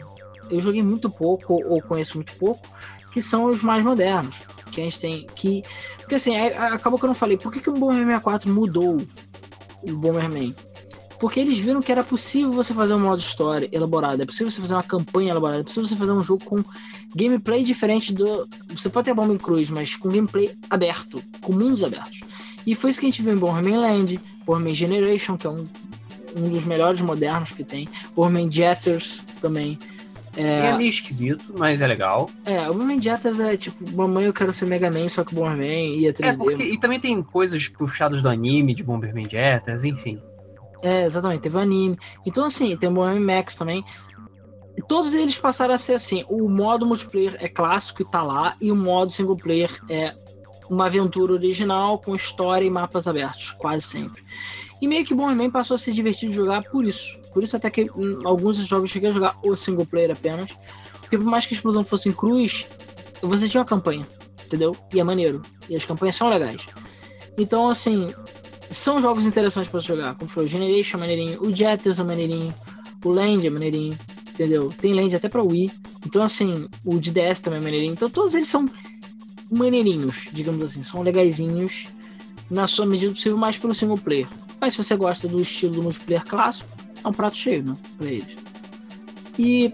[0.49, 2.67] Eu joguei muito pouco, ou, conheço muito pouco,
[3.11, 4.41] que são os mais modernos.
[4.71, 5.27] Que a gente tem.
[5.35, 5.63] Que.
[5.99, 7.37] Porque assim, é- acabou que eu não falei.
[7.37, 8.97] Por que, que o Bomberman 64 mudou
[9.81, 10.53] o Bomberman?
[11.19, 14.59] Porque eles viram que era possível você fazer um modo história elaborado, é possível você
[14.59, 16.63] fazer uma campanha elaborada, é possível você fazer um jogo com
[17.15, 18.47] gameplay diferente do.
[18.69, 22.19] Você pode ter bomba em cruz, mas com gameplay aberto, com mundos abertos.
[22.67, 25.67] E foi isso que a gente viu em Bomberman Land, Bomberman Generation, que é um,
[26.35, 29.79] um dos melhores modernos que tem, Bomberman Jetters também.
[30.37, 30.75] É.
[30.77, 32.29] meio esquisito, mas é legal.
[32.45, 35.35] É, o Bomberman Jetters é tipo, mamãe eu quero ser Mega Man, só que o
[35.35, 36.25] Bomberman ia 3D.
[36.25, 36.63] É, porque.
[36.63, 40.21] E também tem coisas puxadas do anime, de Bomberman Jetters, enfim.
[40.81, 41.97] É, exatamente, teve o anime.
[42.25, 43.83] Então, assim, tem o Bomberman Max também.
[44.77, 48.55] E todos eles passaram a ser assim: o modo multiplayer é clássico e tá lá,
[48.61, 50.13] e o modo single player é
[50.69, 54.21] uma aventura original com história e mapas abertos, quase sempre.
[54.81, 57.17] E meio que o Bomberman passou a ser divertido de jogar por isso.
[57.35, 60.49] Por isso, até que hum, alguns jogos eu cheguei a jogar o single player apenas.
[61.01, 62.65] Porque por mais que a explosão fosse em cruz,
[63.21, 64.07] você tinha uma campanha,
[64.45, 64.73] entendeu?
[64.93, 65.41] E é maneiro.
[65.69, 66.65] E as campanhas são legais.
[67.37, 68.13] Então, assim,
[68.71, 70.15] são jogos interessantes você jogar.
[70.15, 72.55] Como foi o Generation maneirinho, o Jetters é maneirinho,
[73.03, 73.99] o Land é maneirinho,
[74.29, 74.73] entendeu?
[74.79, 75.69] Tem Land até pra Wii.
[76.05, 77.91] Então, assim, o de DS também é maneirinho.
[77.91, 78.65] Então, todos eles são
[79.51, 80.83] maneirinhos, digamos assim.
[80.83, 81.89] São legaisinhos
[82.49, 84.29] na sua medida possível, mais pelo single player.
[84.61, 87.77] Mas se você gosta do estilo do multiplayer clássico, é um prato cheio, né?
[87.97, 88.35] Pra eles.
[89.37, 89.73] E,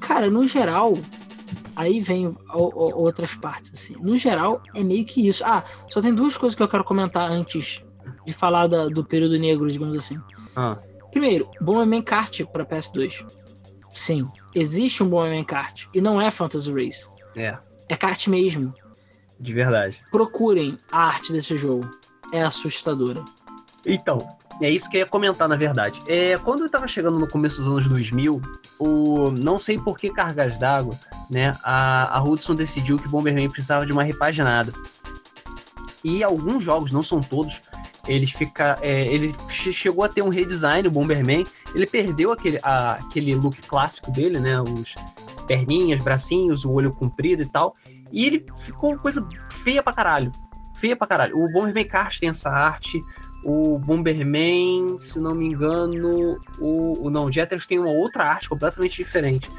[0.00, 0.96] cara, no geral,
[1.76, 3.96] aí vem outras partes, assim.
[4.00, 5.44] No geral, é meio que isso.
[5.44, 7.82] Ah, só tem duas coisas que eu quero comentar antes
[8.26, 10.18] de falar da- do período negro, digamos assim.
[10.56, 10.78] Ah,
[11.10, 13.24] Primeiro, Bomberman Kart para PS2.
[13.92, 17.08] Sim, existe um Bomberman Kart e não é Phantasy Race.
[17.34, 17.58] é,
[17.88, 18.72] É kart mesmo.
[19.40, 20.00] de verdade.
[20.12, 21.90] Procurem a arte desse jogo.
[22.32, 23.24] É assustadora.
[23.84, 24.18] Então,
[24.60, 26.00] é isso que eu ia comentar, na verdade.
[26.06, 28.40] É, quando eu tava chegando no começo dos anos 2000,
[28.78, 30.98] o, não sei por que cargas d'água,
[31.30, 34.72] né, a, a Hudson decidiu que Bomberman precisava de uma repaginada.
[36.02, 37.60] E alguns jogos, não são todos,
[38.06, 41.46] eles fica, é, ele che- chegou a ter um redesign, o Bomberman.
[41.74, 44.94] Ele perdeu aquele, a- aquele look clássico dele, né, os
[45.46, 47.74] perninhas, bracinhos, o olho comprido e tal.
[48.12, 49.26] E ele ficou coisa
[49.62, 50.32] feia pra caralho.
[50.76, 51.36] Feia pra caralho.
[51.36, 53.00] O Bomberman Kart tem essa arte.
[53.42, 58.48] O Bomberman, se não me engano, o, o não, o Jetix tem uma outra arte
[58.48, 59.50] completamente diferente.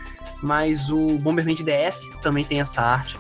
[0.42, 3.18] Mas o Bomberman de DS também tem essa arte.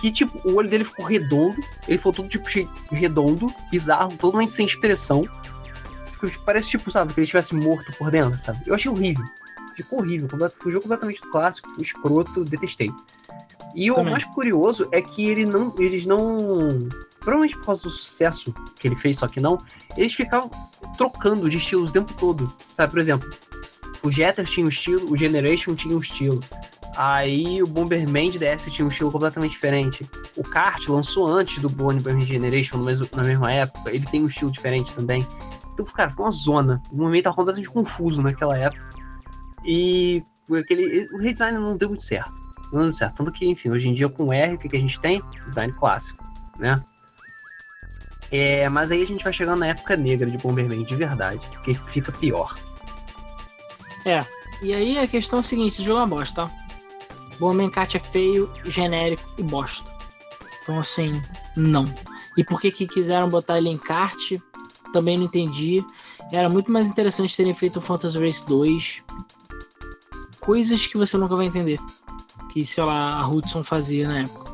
[0.00, 1.56] Que, tipo, o olho dele ficou redondo.
[1.86, 2.46] Ele ficou todo, tipo,
[2.90, 5.22] redondo, bizarro, totalmente sem expressão.
[6.20, 8.60] Tipo, parece, tipo, sabe, que ele estivesse morto por dentro, sabe?
[8.66, 9.24] Eu achei horrível.
[9.76, 10.28] Ficou horrível.
[10.58, 12.90] Fugiu completamente do clássico, escroto, detestei.
[13.74, 14.12] E o Também.
[14.12, 16.88] mais curioso é que ele não, eles não.
[17.20, 19.58] Provavelmente por causa do sucesso que ele fez, só que não,
[19.96, 20.50] eles ficavam
[20.96, 22.50] trocando de estilos o tempo todo.
[22.74, 23.30] Sabe, por exemplo,
[24.02, 26.42] o Jeters tinha um estilo, o Generation tinha um estilo.
[26.96, 30.08] Aí o Bomberman de DS tinha um estilo completamente diferente.
[30.36, 32.78] O Kart lançou antes do Bomberman Generation,
[33.14, 35.26] na mesma época, ele tem um estilo diferente também.
[35.72, 36.82] Então, cara, foi uma zona.
[36.92, 38.90] O momento tava completamente confuso naquela época.
[39.64, 40.22] E
[40.58, 42.32] aquele, o redesign não deu muito certo.
[42.64, 43.16] Não deu muito certo.
[43.16, 45.22] Tanto que, enfim, hoje em dia com o R, o que a gente tem?
[45.46, 46.22] Design clássico,
[46.58, 46.74] né?
[48.32, 51.40] É, mas aí a gente vai chegando na época negra de Bomberman, de verdade.
[51.64, 52.54] Que fica pior.
[54.62, 56.54] E aí a questão é a seguinte: esse jogo é uma bosta, tá?
[57.38, 59.90] Bomberman Kart é feio, genérico e bosta.
[60.62, 61.20] Então, assim,
[61.56, 61.92] não.
[62.36, 64.32] E por que, que quiseram botar ele em kart?
[64.92, 65.84] Também não entendi.
[66.30, 69.02] Era muito mais interessante terem feito o Phantasy Race 2.
[70.38, 71.80] Coisas que você nunca vai entender.
[72.52, 74.49] Que, sei lá, a Hudson fazia na época.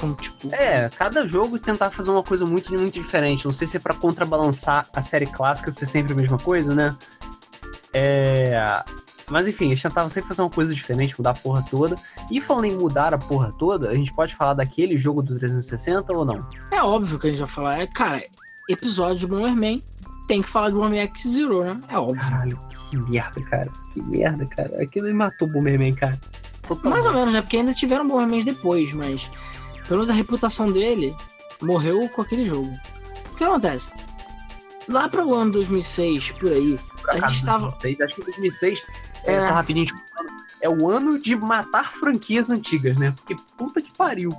[0.00, 0.54] Então, tipo.
[0.54, 3.44] É, cada jogo tentar fazer uma coisa muito, muito diferente.
[3.44, 6.96] Não sei se é pra contrabalançar a série clássica ser sempre a mesma coisa, né?
[7.92, 8.82] É.
[9.28, 11.96] Mas enfim, eles tentavam sempre fazer uma coisa diferente, mudar a porra toda.
[12.30, 16.12] E falando em mudar a porra toda, a gente pode falar daquele jogo do 360
[16.12, 16.48] ou não?
[16.72, 17.80] É óbvio que a gente vai falar.
[17.80, 18.24] É, cara,
[18.68, 19.80] episódio de Bomberman
[20.26, 21.80] tem que falar de Bomberman X-Zero, né?
[21.88, 22.20] É óbvio.
[22.20, 22.58] Caralho,
[22.90, 23.70] que merda, cara.
[23.94, 24.82] Que merda, cara.
[24.82, 26.18] Aquilo me matou o Bomberman, cara.
[26.66, 26.90] Totalmente.
[26.90, 27.42] Mais ou menos, né?
[27.42, 29.30] Porque ainda tiveram Bombermans depois, mas
[29.90, 31.12] pelo menos a reputação dele
[31.60, 32.70] morreu com aquele jogo.
[33.32, 33.92] O que acontece?
[34.88, 38.82] Lá para o ano 2006, por aí, a gente tava- 2006, acho que 2006,
[39.24, 39.34] é.
[39.34, 39.40] É.
[39.48, 40.00] só rapidinho, tipo,
[40.60, 43.10] é o ano de matar franquias antigas, né?
[43.16, 44.30] Porque puta que pariu.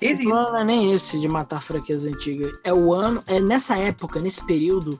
[0.00, 0.50] Teve o isso.
[0.52, 2.50] não é nem esse de matar franquias antigas.
[2.64, 4.98] É o ano, é nessa época, nesse período,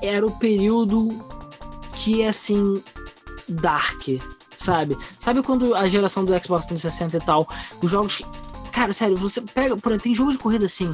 [0.00, 1.08] era o período
[1.96, 2.80] que é assim
[3.48, 4.02] dark,
[4.56, 4.96] sabe?
[5.18, 7.48] Sabe quando a geração do Xbox 360 e tal,
[7.82, 8.22] os jogos,
[8.74, 10.90] cara, sério, você pega, por exemplo, tem jogos de corrida assim.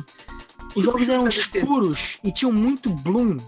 [0.76, 3.38] Os jogos eram escuros e tinham muito bloom,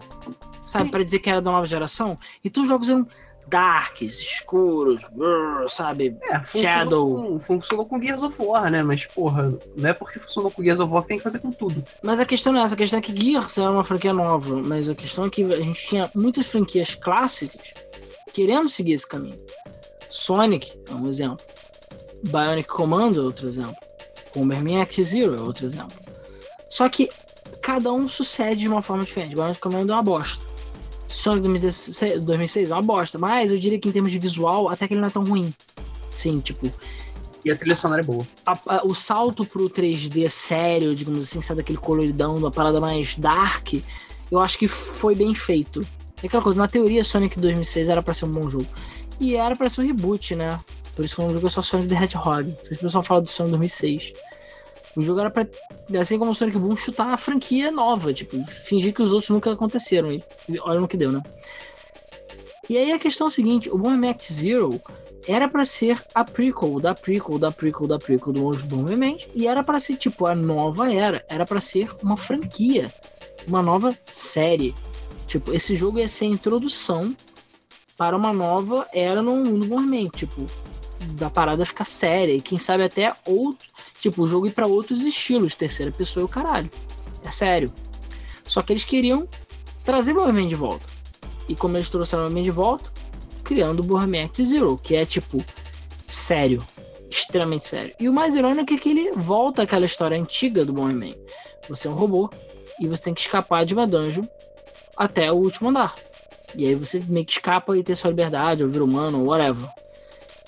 [0.65, 0.91] sabe.
[0.91, 2.17] Pra dizer que era da nova geração.
[2.43, 3.07] Então os jogos eram
[3.47, 6.17] darks, escuros, brrr, sabe?
[6.23, 7.17] É, funcionou Shadow.
[7.17, 8.83] com, funcionou com Gears of War, né?
[8.83, 11.51] Mas, porra, não é porque funcionou com Gears of War que tem que fazer com
[11.51, 11.85] tudo.
[12.03, 14.57] Mas a questão não é essa, a questão é que Gears era uma franquia nova,
[14.57, 17.75] mas a questão é que a gente tinha muitas franquias clássicas
[18.33, 19.39] querendo seguir esse caminho.
[20.09, 21.45] Sonic é um exemplo.
[22.25, 23.92] Bionic Commando é outro exemplo.
[24.35, 25.97] Bomberman X-Zero é outro exemplo.
[26.69, 27.09] Só que
[27.61, 29.35] cada um sucede de uma forma diferente.
[29.35, 30.43] Bionic Commando é uma bosta.
[31.07, 34.89] Sonic 2016 2006 é uma bosta, mas eu diria que em termos de visual, até
[34.89, 35.53] que ele não é tão ruim.
[36.15, 36.71] Sim, tipo,
[37.45, 38.25] E a trilha sonora é boa.
[38.47, 43.15] a- a- o salto pro 3D sério, digamos assim, sabe daquele coloridão, uma parada mais
[43.17, 43.75] dark,
[44.31, 45.85] eu acho que foi bem feito.
[46.23, 48.67] É aquela coisa, na teoria, Sonic 2006 era pra ser um bom jogo.
[49.21, 50.59] E era pra ser um reboot, né?
[50.95, 52.51] Por isso que o nome jogo é só Sonic the Hedgehog.
[52.51, 54.13] O pessoal fala do Sonic 2006.
[54.97, 55.47] O jogo era pra,
[55.99, 59.53] assim como o Sonic Boom, chutar a franquia nova, tipo, fingir que os outros nunca
[59.53, 60.13] aconteceram.
[60.13, 60.23] E
[60.61, 61.23] olha no que deu, né?
[62.69, 64.81] E aí a questão é a seguinte, o Bomberman X-Zero
[65.27, 69.47] era pra ser a prequel da prequel da prequel da prequel do Anjo Bomberman e
[69.47, 72.91] era pra ser tipo a nova era, era pra ser uma franquia,
[73.47, 74.75] uma nova série.
[75.27, 77.17] Tipo, esse jogo ia ser a introdução
[77.97, 80.49] para uma nova era no mundo Bomberman, tipo,
[81.11, 83.69] da parada ficar séria e quem sabe até outro,
[84.01, 86.71] tipo, o jogo ir pra outros estilos, terceira pessoa e o caralho.
[87.25, 87.73] É sério.
[88.45, 89.29] Só que eles queriam
[89.85, 90.87] trazer Bomberman de volta.
[91.49, 92.91] E como eles trouxeram o Bomberman de volta,
[93.45, 95.45] criando o Bomberman X-Zero, que é tipo
[96.09, 96.63] sério,
[97.11, 97.95] extremamente sério.
[97.99, 101.17] E o mais irônico é que ele volta àquela história antiga do Bomberman.
[101.69, 102.31] Você é um robô
[102.81, 104.25] e você tem que escapar de uma dungeon
[104.97, 105.95] até o último andar.
[106.55, 109.67] E aí você meio que escapa e tem sua liberdade, ou vira humano, ou whatever.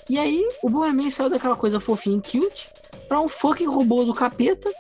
[0.08, 2.68] E aí o Bomberman saiu daquela coisa fofinha e cute
[3.08, 4.70] pra um fucking robô do capeta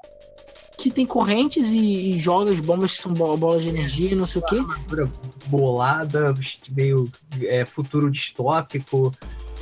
[0.78, 4.14] que tem correntes e, e joga as bombas que são bo- bolas de energia e
[4.14, 4.56] não sei o quê.
[5.46, 6.34] bolada,
[6.70, 7.08] meio
[7.42, 9.12] é, futuro distópico.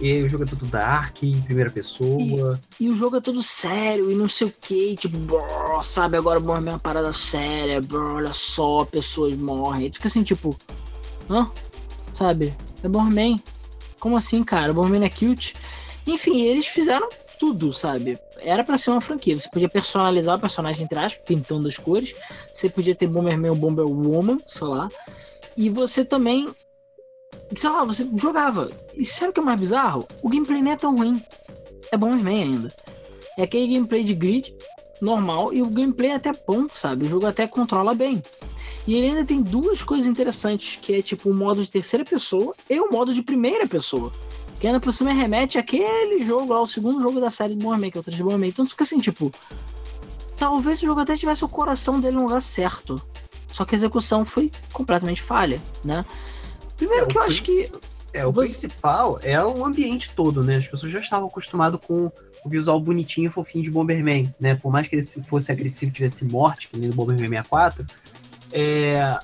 [0.00, 2.58] E o jogo é tudo dark, em primeira pessoa.
[2.80, 6.40] E o jogo é todo sério e não sei o que, tipo, brrr, sabe, agora
[6.40, 9.90] o Bomberman é uma parada séria, brrr, olha só, pessoas morrem.
[9.90, 10.56] Tu fica assim, tipo,
[11.30, 11.48] hã?
[12.12, 12.52] Sabe?
[12.82, 13.40] É Bomberman.
[14.02, 14.72] Como assim, cara?
[14.72, 15.54] O Bomberman é cute.
[16.08, 17.08] Enfim, eles fizeram
[17.38, 18.18] tudo, sabe?
[18.40, 19.38] Era pra ser uma franquia.
[19.38, 22.12] Você podia personalizar o personagem, entre aspas, pintando as cores.
[22.52, 24.88] Você podia ter Bomberman ou Bomberwoman, sei lá.
[25.56, 26.48] E você também
[27.56, 28.72] sei lá, você jogava.
[28.92, 30.08] E sabe o que é mais bizarro?
[30.20, 31.22] O gameplay não é tão ruim.
[31.92, 32.74] É Bomberman ainda.
[33.38, 34.52] É aquele gameplay de grid
[35.00, 37.04] normal e o gameplay é até bom, sabe?
[37.04, 38.20] O jogo até controla bem.
[38.86, 42.54] E ele ainda tem duas coisas interessantes, que é tipo o modo de terceira pessoa
[42.68, 44.12] e o modo de primeira pessoa.
[44.58, 47.90] Que ainda por cima remete àquele jogo lá, o segundo jogo da série de Bomberman,
[47.90, 48.48] que é o 3 de Bomberman.
[48.48, 49.32] Então fica assim, tipo...
[50.36, 53.00] Talvez o jogo até tivesse o coração dele no lugar certo.
[53.48, 56.04] Só que a execução foi completamente falha, né?
[56.76, 57.70] Primeiro É, que eu acho que
[58.14, 60.56] É, o Você- principal é o ambiente todo, né?
[60.56, 62.10] As pessoas já estavam acostumadas com
[62.44, 64.54] o visual bonitinho e fofinho de Bomberman, né?
[64.54, 67.86] Por mais que ele se- fosse agressivo e tivesse morte, que nem no Bomberman 64,
[68.52, 69.18] é...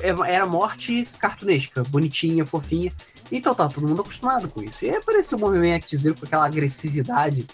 [0.00, 2.92] é- era morte cartunesca, bonitinha, fofinha.
[3.30, 4.84] Então tá todo mundo acostumado com isso.
[4.84, 7.46] E aí apareceu o Bomberman Act Zero com aquela agressividade.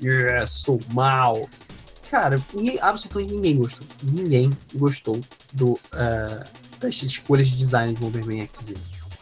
[0.00, 1.48] Yeah, sou mal.
[2.10, 3.86] Cara, ninguém, absolutamente ninguém gostou.
[4.02, 5.20] Ninguém gostou
[5.52, 6.44] do, ah,
[6.80, 8.80] das escolhas de design de Bomberman Act Zero.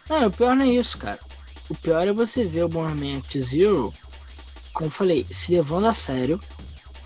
[0.09, 1.19] Não, o pior não é isso, cara.
[1.69, 3.93] O pior é você ver o Bomberman Act Zero,
[4.73, 6.41] como eu falei, se levando a sério,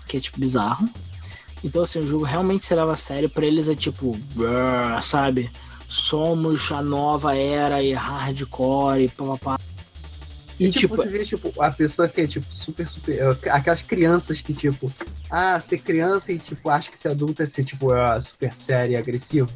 [0.07, 0.87] que é tipo bizarro.
[1.63, 3.29] Então, assim, o jogo realmente se leva a sério.
[3.29, 5.49] Pra eles é tipo, brrr, sabe?
[5.87, 9.59] Somos a nova era e hardcore e papapá.
[10.59, 13.15] E, E, tipo, tipo, você vê, tipo, a pessoa que é, tipo, super, super.
[13.19, 14.91] é, Aquelas crianças que, tipo,
[15.29, 18.93] ah, ser criança e, tipo, acha que ser adulto é ser, tipo, ah, super sério
[18.93, 19.49] e agressivo.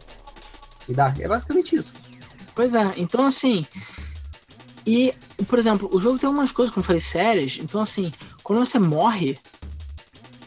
[0.90, 1.14] E dá.
[1.20, 1.94] É basicamente isso.
[2.54, 3.66] Pois é, então assim.
[4.86, 5.14] E,
[5.48, 7.58] por exemplo, o jogo tem umas coisas, como eu falei, sérias.
[7.60, 8.12] Então, assim,
[8.44, 9.38] quando você morre,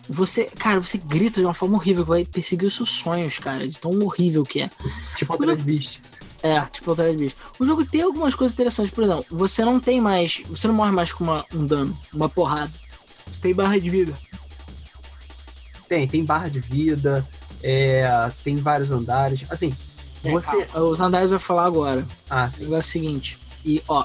[0.08, 3.66] você, cara, você grita de uma forma horrível que vai perseguir os seus sonhos, cara,
[3.66, 4.70] de tão horrível que é.
[5.16, 6.00] Tipo, Altered Beast.
[6.42, 7.36] É, tipo Altered Beast.
[7.58, 10.42] O jogo tem algumas coisas interessantes, por exemplo, você não tem mais.
[10.48, 12.72] Você não morre mais com uma, um dano, uma porrada.
[13.26, 14.14] Você tem barra de vida.
[15.88, 17.26] Tem, tem barra de vida,
[17.62, 19.44] é, tem vários andares.
[19.50, 19.74] Assim,
[20.22, 20.64] você.
[20.66, 22.06] Calma, Os andares eu vou falar agora.
[22.28, 22.62] Ah, O sim.
[22.64, 24.04] negócio é o seguinte, e ó,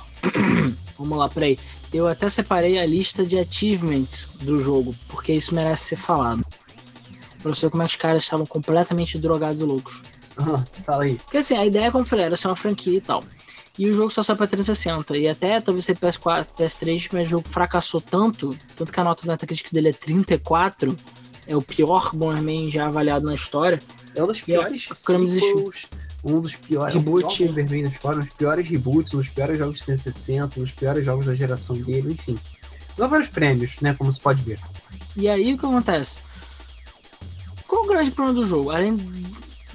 [0.98, 1.58] vamos lá, peraí.
[1.94, 6.44] Eu até separei a lista de achievements do jogo, porque isso merece ser falado.
[7.42, 10.02] Pra você ver como é que os caras estavam completamente drogados e loucos.
[10.40, 11.16] Aham, fala aí.
[11.16, 13.24] Porque assim, a ideia, como eu falei, era ser uma franquia e tal.
[13.78, 15.18] E o jogo só saiu pra 360.
[15.18, 19.24] E até talvez ser PS4, PS3, mas o jogo fracassou tanto, tanto que a nota
[19.24, 20.96] do Metacritic dele é 34,
[21.48, 23.80] é o pior Bomberman já avaliado na história.
[24.16, 25.86] É um dos ó, piores sequels,
[26.24, 27.46] um dos piores Reboot.
[27.48, 30.72] Bomberman da história, um dos piores reboots, um dos piores jogos de 360, um dos
[30.72, 32.38] piores jogos da geração dele, enfim.
[32.98, 34.60] Não vários prêmios, né, como se pode ver.
[35.16, 36.20] E aí o que acontece?
[37.68, 38.70] Qual o grande problema do jogo?
[38.72, 38.98] Além,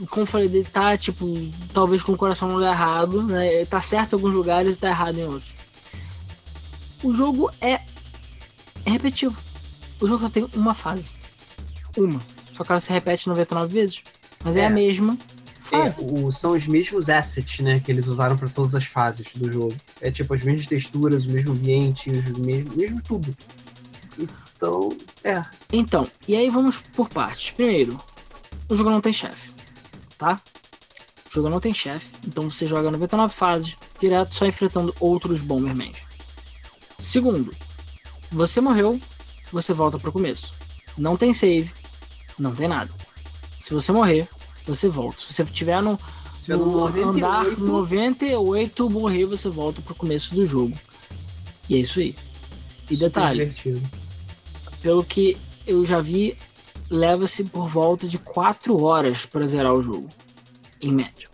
[0.08, 1.26] como eu falei, dele tá, tipo,
[1.72, 3.54] talvez com o coração no lugar errado, né?
[3.54, 5.52] Ele tá certo em alguns lugares e tá errado em outros.
[7.02, 7.80] O jogo é,
[8.84, 9.36] é repetitivo.
[10.00, 11.04] O jogo só tem uma fase.
[11.96, 12.20] Uma.
[12.56, 14.02] Só que ela se repete 99 vezes.
[14.44, 14.66] Mas é, É.
[14.66, 15.16] a mesma
[15.70, 16.00] É, fase.
[16.02, 19.74] o- são os mesmos assets, né, que eles usaram para todas as fases do jogo.
[20.00, 23.34] É tipo as mesmas texturas, o mesmo ambiente, o mesmo, mesmo tudo.
[24.18, 25.42] Então, é.
[25.72, 27.50] Então, e aí vamos por partes.
[27.50, 27.96] Primeiro,
[28.68, 29.52] o jogo não tem chefe,
[30.16, 30.40] tá?
[31.30, 35.92] O jogo não tem chefe, então você joga 99 fases, direto só enfrentando outros Bomberman.
[36.98, 37.54] Segundo,
[38.32, 39.00] você morreu,
[39.52, 40.52] você volta pro começo.
[40.96, 41.70] Não tem save,
[42.38, 42.90] não tem nada.
[43.60, 44.28] Se você morrer,
[44.68, 45.20] você volta.
[45.20, 45.98] Se você tiver no,
[46.34, 50.76] Se eu no não andar 98, 98 morrer, você volta pro começo do jogo.
[51.68, 52.14] E é isso aí.
[52.90, 53.82] E super detalhe, divertido.
[54.80, 55.36] pelo que
[55.66, 56.36] eu já vi,
[56.90, 60.08] leva-se por volta de 4 horas para zerar o jogo,
[60.80, 61.28] em média.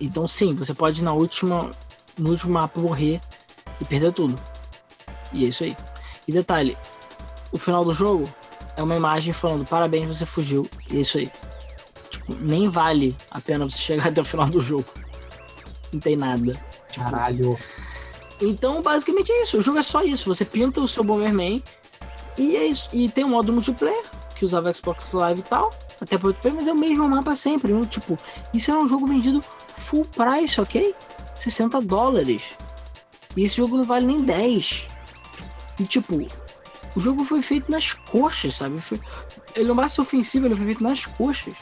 [0.00, 1.70] Então sim, você pode na última,
[2.18, 3.20] no último mapa morrer
[3.80, 4.38] e perder tudo.
[5.32, 5.76] E é isso aí.
[6.26, 6.76] E detalhe,
[7.52, 8.28] o final do jogo
[8.76, 10.68] é uma imagem falando parabéns, você fugiu.
[10.90, 11.30] E é isso aí.
[12.26, 14.86] Tipo, nem vale a pena você chegar até o final do jogo.
[15.92, 16.52] Não tem nada.
[16.90, 17.58] Tipo, Caralho.
[18.40, 19.58] então, basicamente é isso.
[19.58, 20.32] O jogo é só isso.
[20.32, 21.62] Você pinta o seu Bomberman
[22.36, 22.88] e é isso.
[22.92, 24.04] E tem um modo multiplayer
[24.36, 25.70] que usava Xbox Live e tal.
[26.00, 27.72] até para outro país, mas é o mesmo mapa sempre.
[27.72, 27.86] Não?
[27.86, 28.18] Tipo,
[28.52, 29.42] isso é um jogo vendido
[29.76, 30.94] full price, ok?
[31.34, 32.42] 60 dólares.
[33.36, 34.86] E esse jogo não vale nem 10.
[35.78, 36.26] E tipo,
[36.94, 38.80] o jogo foi feito nas coxas, sabe?
[38.80, 39.00] Foi...
[39.54, 41.54] Ele não basta ofensivo, ele foi feito nas coxas.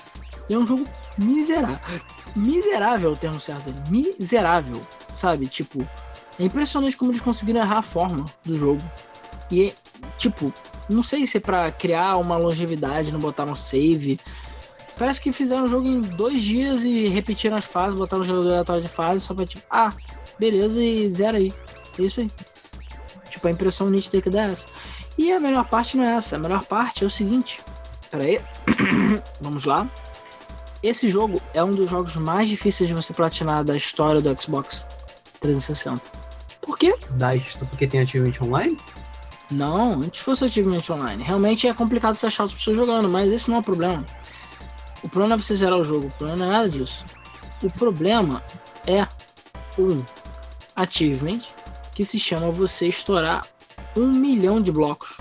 [0.53, 0.85] É um jogo
[1.17, 2.01] miserável.
[2.37, 3.73] Miserável é o termo certo.
[3.91, 4.81] Miserável,
[5.13, 5.47] sabe?
[5.47, 5.87] Tipo,
[6.39, 8.83] é impressionante como eles conseguiram errar a forma do jogo.
[9.51, 9.73] E,
[10.19, 10.53] tipo,
[10.89, 14.19] não sei se é pra criar uma longevidade, não botar um save.
[14.99, 18.49] Parece que fizeram o jogo em dois dias e repetiram as fases, botaram um jogador
[18.51, 19.93] aleatório de fase só pra tipo, ah,
[20.39, 21.53] beleza, e zero aí.
[21.99, 22.31] É isso aí.
[23.31, 24.67] Tipo, a impressão nítida que dá é essa.
[25.17, 26.37] E a melhor parte não é essa.
[26.37, 27.61] A melhor parte é o seguinte.
[28.11, 28.41] Pera aí.
[29.41, 29.87] Vamos lá.
[30.83, 34.85] Esse jogo é um dos jogos mais difíceis de você platinar da história do Xbox
[35.39, 36.03] 360.
[36.61, 36.97] Por quê?
[37.11, 38.77] Da história porque tem achievement online?
[39.49, 41.23] Não, antes fosse achievement online.
[41.23, 44.05] Realmente é complicado você achar as pessoas jogando, mas esse não é o problema.
[45.05, 47.05] O problema é você zerar o jogo, o problema não é nada disso.
[47.63, 48.43] O problema
[48.85, 49.07] é
[49.79, 50.03] um
[50.75, 51.43] achievement
[51.95, 53.47] que se chama você estourar
[53.97, 55.17] um milhão de blocos.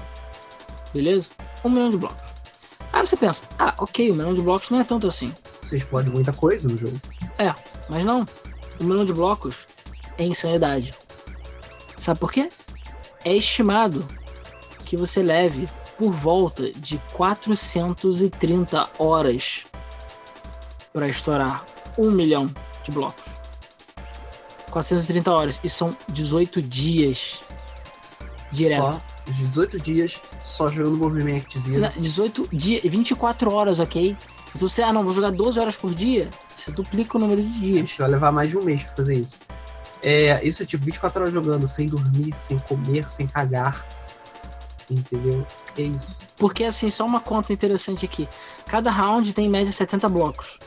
[0.91, 1.29] Beleza?
[1.63, 2.31] Um milhão de blocos.
[2.91, 5.31] Aí você pensa, ah, ok, um milhão de blocos não é tanto assim.
[5.61, 6.99] Você explode muita coisa no jogo.
[7.37, 7.53] É,
[7.89, 8.25] mas não.
[8.79, 9.65] Um milhão de blocos
[10.17, 10.93] é insanidade.
[11.97, 12.49] Sabe por quê?
[13.23, 14.05] É estimado
[14.85, 15.67] que você leve
[15.97, 19.65] por volta de 430 horas
[20.91, 21.63] para estourar
[21.97, 22.51] um milhão
[22.83, 23.23] de blocos.
[24.71, 25.55] 430 horas.
[25.63, 27.41] E são 18 dias
[28.51, 28.81] direto.
[28.81, 30.97] Só 18 dias só jogando
[31.59, 31.89] Zero.
[31.97, 34.17] 18 dias, 24 horas, ok?
[34.55, 37.59] Então você, ah não, vou jogar 12 horas por dia, você duplica o número de
[37.59, 37.95] dias.
[37.97, 39.39] Vai levar mais de um mês pra fazer isso.
[40.03, 43.85] É, isso é tipo 24 horas jogando, sem dormir, sem comer, sem cagar.
[44.89, 45.45] Entendeu?
[45.77, 46.17] É isso.
[46.37, 48.27] Porque assim, só uma conta interessante aqui.
[48.65, 50.57] Cada round tem em média 70 blocos.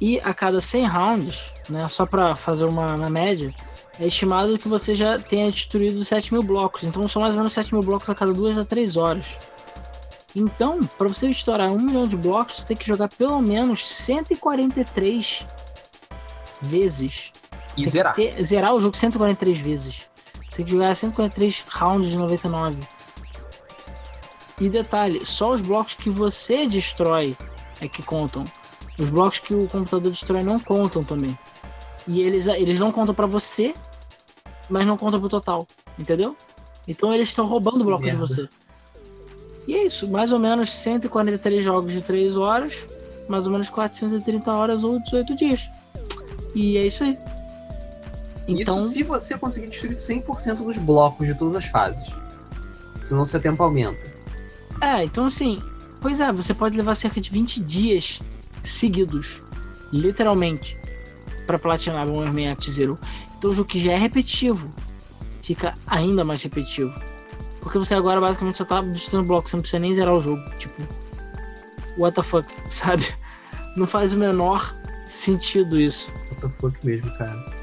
[0.00, 3.54] E a cada 100 rounds, né, só para fazer uma, uma, média,
[3.98, 6.82] é estimado que você já tenha destruído 7 mil blocos.
[6.84, 9.26] Então são mais ou menos 7 mil blocos a cada 2 a 3 horas.
[10.34, 15.46] Então, para você estourar 1 milhão de blocos, você tem que jogar pelo menos 143
[16.62, 17.32] vezes.
[17.76, 18.14] E zerar.
[18.14, 20.02] Ter, zerar o jogo 143 vezes.
[20.48, 22.80] Você tem que jogar 143 rounds de 99.
[24.60, 27.36] E detalhe, só os blocos que você destrói
[27.80, 28.44] é que contam.
[28.98, 31.36] Os blocos que o computador destrói não contam também.
[32.06, 33.74] E eles, eles não contam para você,
[34.68, 35.66] mas não contam pro total.
[35.98, 36.36] Entendeu?
[36.86, 38.26] Então eles estão roubando o bloco Merda.
[38.26, 38.48] de você.
[39.66, 42.74] E é isso, mais ou menos 143 jogos de 3 horas,
[43.28, 45.70] mais ou menos 430 horas ou 18 dias.
[46.54, 47.18] E é isso aí.
[48.48, 48.78] Então...
[48.78, 52.12] Isso se você conseguir destruir 100% dos blocos de todas as fases.
[53.02, 54.00] Senão seu tempo aumenta.
[54.80, 55.62] É, então assim,
[56.00, 58.20] pois é, você pode levar cerca de 20 dias
[58.62, 59.42] seguidos,
[59.92, 60.76] literalmente,
[61.46, 62.98] para platinar Bomberman Act Zero.
[63.38, 64.72] Então o jogo que já é repetitivo
[65.42, 66.92] fica ainda mais repetitivo.
[67.60, 70.42] Porque você agora basicamente só tá destruindo blocos, você não precisa nem zerar o jogo.
[70.56, 70.82] Tipo,
[71.98, 73.06] what the fuck, sabe?
[73.76, 74.74] Não faz o menor
[75.06, 76.10] sentido isso.
[76.30, 77.60] What the fuck mesmo, cara.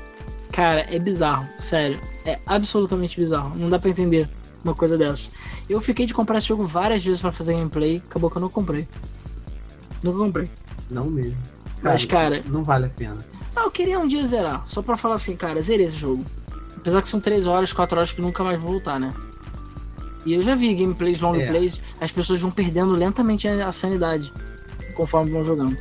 [0.52, 1.99] Cara, é bizarro, sério.
[2.26, 3.56] É absolutamente bizarro.
[3.56, 4.30] Não dá pra entender
[4.64, 5.30] uma coisa dessas.
[5.69, 8.49] Eu fiquei de comprar esse jogo várias vezes para fazer gameplay, acabou que eu não
[8.49, 8.88] comprei.
[10.02, 10.49] Nunca comprei.
[10.90, 11.36] Não mesmo.
[11.82, 12.44] Cara, Mas, cara.
[12.48, 13.18] Não vale a pena.
[13.56, 14.64] Ah, eu queria um dia zerar.
[14.65, 16.24] Só pra falar assim, cara, zerei esse jogo.
[16.76, 19.14] Apesar que são 3 horas, 4 horas que nunca mais vou voltar, né?
[20.28, 21.48] E eu já vi gameplays, long é.
[21.48, 24.30] plays, as pessoas vão perdendo lentamente a, sanidade
[24.94, 25.78] conforme vão jogando.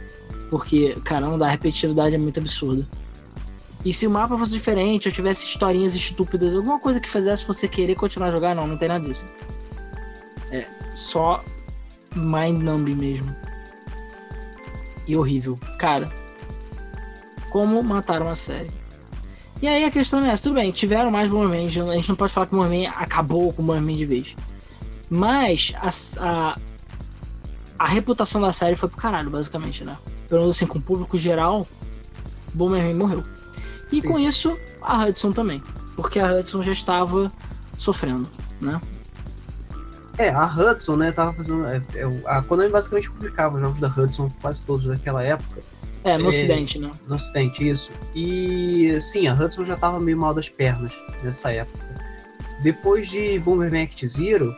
[0.48, 2.86] Porque, caramba, a repetitividade é muito absurda.
[3.84, 7.66] E se o mapa fosse diferente, eu tivesse historinhas estúpidas, alguma coisa que fizesse você
[7.66, 9.24] querer continuar a jogar, não, não tem nada disso.
[10.52, 10.64] É
[10.94, 11.44] só
[12.14, 13.34] mind numbing mesmo
[15.08, 15.58] e horrível.
[15.76, 16.08] Cara,
[17.50, 18.70] como mataram a série.
[19.60, 22.32] E aí a questão é essa, tudo bem, tiveram mais Bomberman, a gente não pode
[22.32, 24.36] falar que o Bomberman acabou com o Bomberman de vez.
[25.08, 26.56] Mas a, a,
[27.78, 29.96] a, reputação da série foi pro caralho, basicamente, né?
[30.28, 31.66] Pelo menos assim, com o público geral,
[32.52, 33.24] Bomberman morreu.
[33.90, 34.08] E Sim.
[34.08, 35.62] com isso, a Hudson também.
[35.94, 37.32] Porque a Hudson já estava
[37.78, 38.28] sofrendo,
[38.60, 38.80] né?
[40.18, 41.66] É, a Hudson, né, tava fazendo.
[41.66, 45.62] É, é, a Konami basicamente publicava os jogos da Hudson, quase todos daquela época.
[46.06, 46.90] É, no é, Ocidente, né?
[47.08, 47.90] No Ocidente, isso.
[48.14, 50.92] E sim, a Hudson já tava meio mal das pernas
[51.22, 51.84] nessa época.
[52.62, 54.54] Depois de Bomberman Act Zero,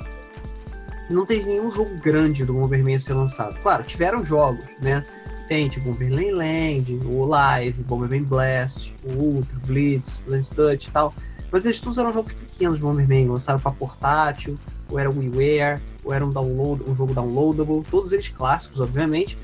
[1.09, 3.59] não teve nenhum jogo grande do Bomberman a ser lançado.
[3.61, 5.05] Claro, tiveram jogos, né?
[5.49, 11.15] Tem tipo Bomberman Land, o Live, Bomberman Blast, o Ultra, Blitz, Land Touch e tal.
[11.51, 14.59] Mas eles todos eram jogos pequenos de Bomberman, lançaram para portátil
[14.91, 19.37] ou era WiiWare, ou era um, download, um jogo downloadable, todos eles clássicos, obviamente.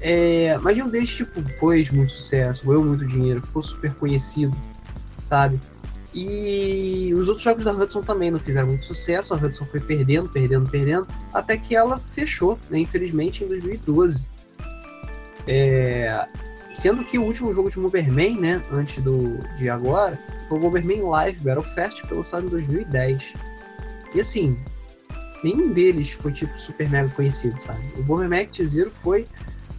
[0.00, 4.56] É, mas nenhum deles, tipo, fez muito sucesso, ganhou muito dinheiro, ficou super conhecido,
[5.22, 5.60] sabe?
[6.14, 10.28] E os outros jogos da Hudson também não fizeram muito sucesso, a Hudson foi perdendo,
[10.28, 14.28] perdendo, perdendo, até que ela fechou, né, infelizmente, em 2012.
[15.46, 16.26] É,
[16.72, 20.18] sendo que o último jogo de Bomberman, né, antes do, de agora,
[20.48, 23.34] foi o Bomberman Live Battle Fest, foi lançado em 2010.
[24.14, 24.58] E assim,
[25.42, 27.80] nenhum deles foi tipo super mega conhecido, sabe?
[27.96, 29.26] O Bomberman Act Zero foi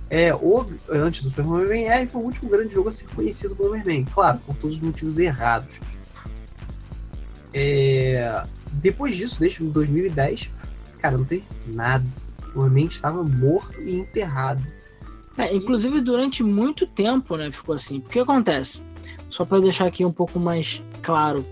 [0.09, 3.53] é, o, antes do Super Bomberman R, foi o último grande jogo a ser conhecido
[3.53, 4.05] do Bomberman.
[4.05, 5.79] Claro, por todos os motivos errados.
[7.53, 10.49] É, depois disso, desde 2010,
[10.99, 12.05] cara, não tem nada.
[12.49, 14.65] O Bomberman estava morto e enterrado.
[15.37, 17.99] É, inclusive durante muito tempo, né, ficou assim.
[17.99, 18.81] O que acontece?
[19.29, 21.45] Só para deixar aqui um pouco mais claro.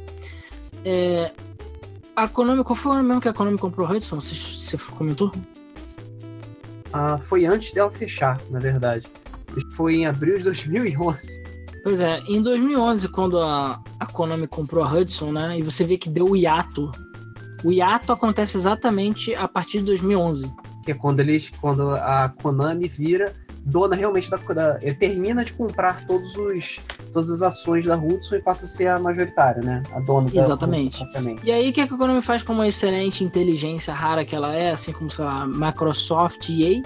[0.83, 1.31] É,
[2.15, 4.19] a Konami, qual foi o ano mesmo que a Konami comprou o Hudson?
[4.19, 5.31] Você, você comentou?
[6.93, 9.07] Ah, foi antes dela fechar, na verdade.
[9.73, 11.43] Foi em abril de 2011.
[11.83, 15.57] Pois é, em 2011, quando a, a Konami comprou a Hudson, né?
[15.57, 16.91] E você vê que deu o hiato.
[17.63, 20.51] O hiato acontece exatamente a partir de 2011.
[20.83, 23.33] Que é quando eles, quando a Konami vira
[23.67, 26.79] dona realmente da, da, ele termina de comprar todos os
[27.11, 29.83] todas as ações da Hudson e passa a ser a majoritária, né?
[29.91, 31.03] A dona da Exatamente.
[31.03, 34.55] Hudson, e aí o que a Konami faz com uma excelente inteligência rara que ela
[34.55, 36.83] é, assim como sei lá, Microsoft e EA,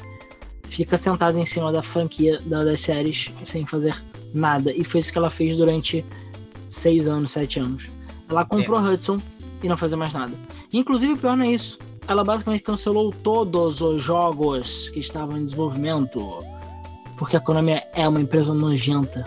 [0.63, 4.01] fica sentado em cima da franquia da, das séries sem fazer
[4.33, 4.71] nada.
[4.73, 6.03] E foi isso que ela fez durante
[6.67, 7.89] seis anos, sete anos.
[8.27, 8.93] Ela comprou é.
[8.93, 9.19] Hudson
[9.61, 10.33] e não fazia mais nada.
[10.73, 11.77] Inclusive, o pior não é isso.
[12.07, 16.41] Ela basicamente cancelou todos os jogos que estavam em desenvolvimento
[17.21, 19.23] porque a Konami é uma empresa nojenta.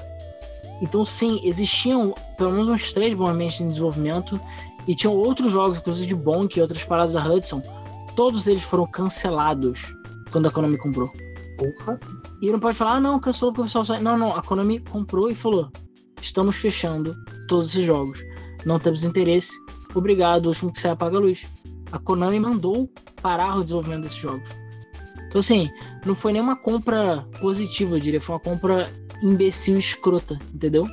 [0.83, 4.41] Então, sim, existiam pelo menos uns três Bomberman em desenvolvimento
[4.85, 7.63] e tinham outros jogos, inclusive de Bonk e outras paradas da Hudson.
[8.17, 9.95] Todos eles foram cancelados
[10.33, 11.09] quando a Konami comprou.
[11.57, 12.01] Porra.
[12.43, 14.01] E não pode falar, ah, não, cancelou porque o pessoal sai.
[14.01, 15.71] Não, não, a Konami comprou e falou:
[16.21, 17.15] estamos fechando
[17.47, 18.19] todos esses jogos.
[18.67, 19.53] Não temos interesse.
[19.95, 21.47] Obrigado, o último que você apaga a luz.
[21.93, 22.91] A Konami mandou
[23.23, 24.64] parar o desenvolvimento desses jogos.
[25.35, 25.69] Então, assim,
[26.07, 28.21] não foi nenhuma compra positiva, eu diria.
[28.21, 28.87] Foi uma compra
[29.21, 30.87] imbecil escrota, entendeu?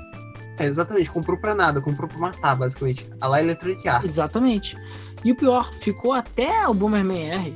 [0.58, 1.12] É, exatamente.
[1.12, 3.08] Comprou pra nada, comprou pra matar, basicamente.
[3.22, 4.10] A lá Electronic Arts.
[4.10, 4.76] Exatamente.
[5.24, 7.54] E o pior, ficou até o Bomberman R.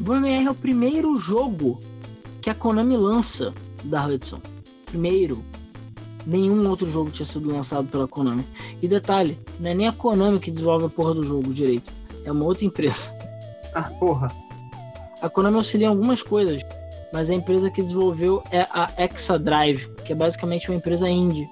[0.00, 1.80] O Bomberman R é o primeiro jogo
[2.40, 3.54] que a Konami lança
[3.84, 4.40] da Hudson.
[4.86, 5.40] Primeiro.
[6.26, 8.44] Nenhum outro jogo tinha sido lançado pela Konami.
[8.82, 11.92] E detalhe, não é nem a Konami que desenvolve a porra do jogo direito.
[12.24, 13.12] É uma outra empresa.
[13.72, 14.32] Ah, porra.
[15.22, 16.62] A Konami auxilia em algumas coisas,
[17.12, 21.48] mas a empresa que desenvolveu é a Exadrive, que é basicamente uma empresa indie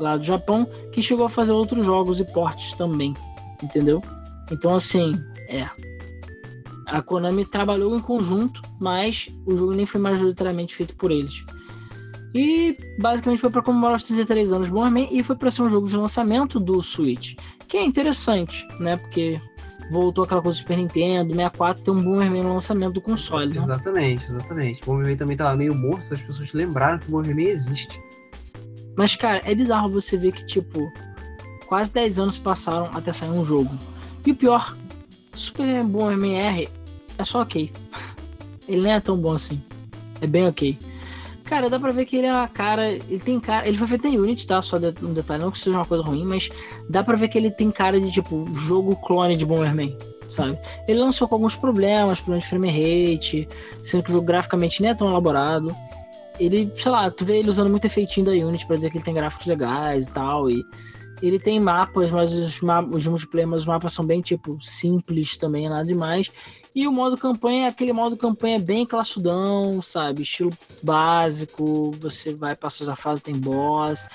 [0.00, 3.14] lá do Japão, que chegou a fazer outros jogos e portes também,
[3.62, 4.02] entendeu?
[4.50, 5.12] Então, assim,
[5.48, 5.66] é.
[6.86, 11.44] A Konami trabalhou em conjunto, mas o jogo nem foi majoritariamente feito por eles.
[12.34, 15.70] E basicamente foi para comemorar os 33 anos do Bomberman e foi para ser um
[15.70, 17.36] jogo de lançamento do Switch,
[17.68, 18.96] que é interessante, né?
[18.96, 19.40] Porque
[19.90, 23.54] voltou aquela coisa do Super Nintendo, 64, tem um Bomberman no lançamento do console.
[23.54, 23.60] Né?
[23.60, 24.82] Exatamente, exatamente.
[24.82, 28.02] O Bomberman também tava meio morto, as pessoas lembraram que o Bomberman existe.
[28.96, 30.92] Mas, cara, é bizarro você ver que, tipo,
[31.66, 33.70] quase 10 anos passaram até sair um jogo.
[34.24, 34.76] E o pior,
[35.32, 36.68] Super Bomberman R
[37.18, 37.70] é só ok.
[38.68, 39.60] Ele nem é tão bom assim.
[40.20, 40.78] É bem ok.
[41.44, 42.90] Cara, dá pra ver que ele é uma cara.
[42.90, 43.68] Ele tem cara.
[43.68, 44.62] Ele foi feito em Unity, tá?
[44.62, 46.48] Só um detalhe, não que seja uma coisa ruim, mas
[46.88, 49.96] dá pra ver que ele tem cara de tipo jogo clone de Bomberman,
[50.28, 50.58] sabe?
[50.88, 53.48] Ele lançou com alguns problemas, problemas de frame rate,
[53.82, 55.74] sendo que o jogo graficamente nem é tão elaborado.
[56.40, 59.04] Ele, sei lá, tu vê ele usando muito efeitinho da Unity pra dizer que ele
[59.04, 60.50] tem gráficos legais e tal.
[60.50, 60.64] E
[61.22, 65.36] ele tem mapas, mas os, mapas, os multiplayer, mas os mapas são bem, tipo, simples
[65.36, 66.30] também, nada demais.
[66.74, 70.22] E o modo campanha é aquele modo campanha bem classudão, sabe?
[70.22, 70.52] Estilo
[70.82, 74.06] básico, você vai passar a fase, tem boss,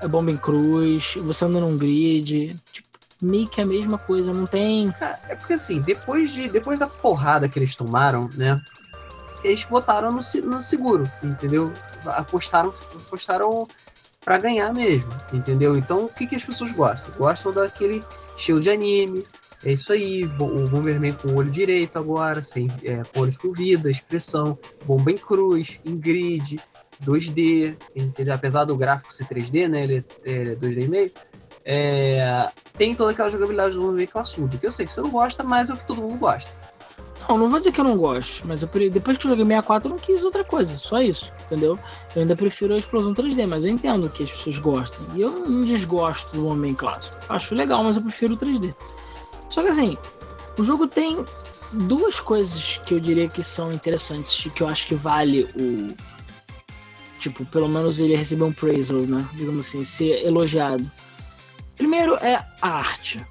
[0.00, 2.88] é bomba em cruz, você anda num grid, tipo,
[3.22, 4.92] meio que a mesma coisa, não tem...
[5.28, 8.60] É porque assim, depois, de, depois da porrada que eles tomaram, né?
[9.44, 11.72] Eles botaram no, no seguro, entendeu?
[12.06, 12.74] Apostaram,
[13.06, 13.68] apostaram
[14.24, 15.76] para ganhar mesmo, entendeu?
[15.76, 17.14] Então, o que, que as pessoas gostam?
[17.16, 18.04] Gostam daquele
[18.36, 19.24] estilo de anime,
[19.64, 23.52] é isso aí, o Bomberman com o olho direito agora, sem, é, com olhos com
[23.52, 26.58] vida, expressão, bomba em cruz, em grid,
[27.04, 28.34] 2D, entendeu?
[28.34, 29.82] Apesar do gráfico ser 3D, né?
[29.82, 31.10] Ele é 2D e meio.
[31.64, 35.42] É, tem toda aquela jogabilidade do Bomberman classudo, que eu sei que você não gosta,
[35.44, 36.50] mas é o que todo mundo gosta.
[37.28, 39.88] Não, não vou dizer que eu não gosto, mas eu, depois que eu joguei 64
[39.88, 41.78] eu não quis outra coisa, só isso, entendeu?
[42.16, 45.06] Eu ainda prefiro a explosão 3D, mas eu entendo que as pessoas gostam.
[45.14, 47.14] E eu não desgosto do Bomberman clássico.
[47.28, 48.74] Acho legal, mas eu prefiro o 3D.
[49.50, 49.98] Só que assim,
[50.56, 51.24] O jogo tem
[51.72, 55.94] duas coisas que eu diria que são interessantes e que eu acho que vale o.
[57.18, 59.26] Tipo, pelo menos ele receber um praise, né?
[59.34, 60.90] Digamos assim, ser elogiado.
[61.76, 63.24] Primeiro é a arte,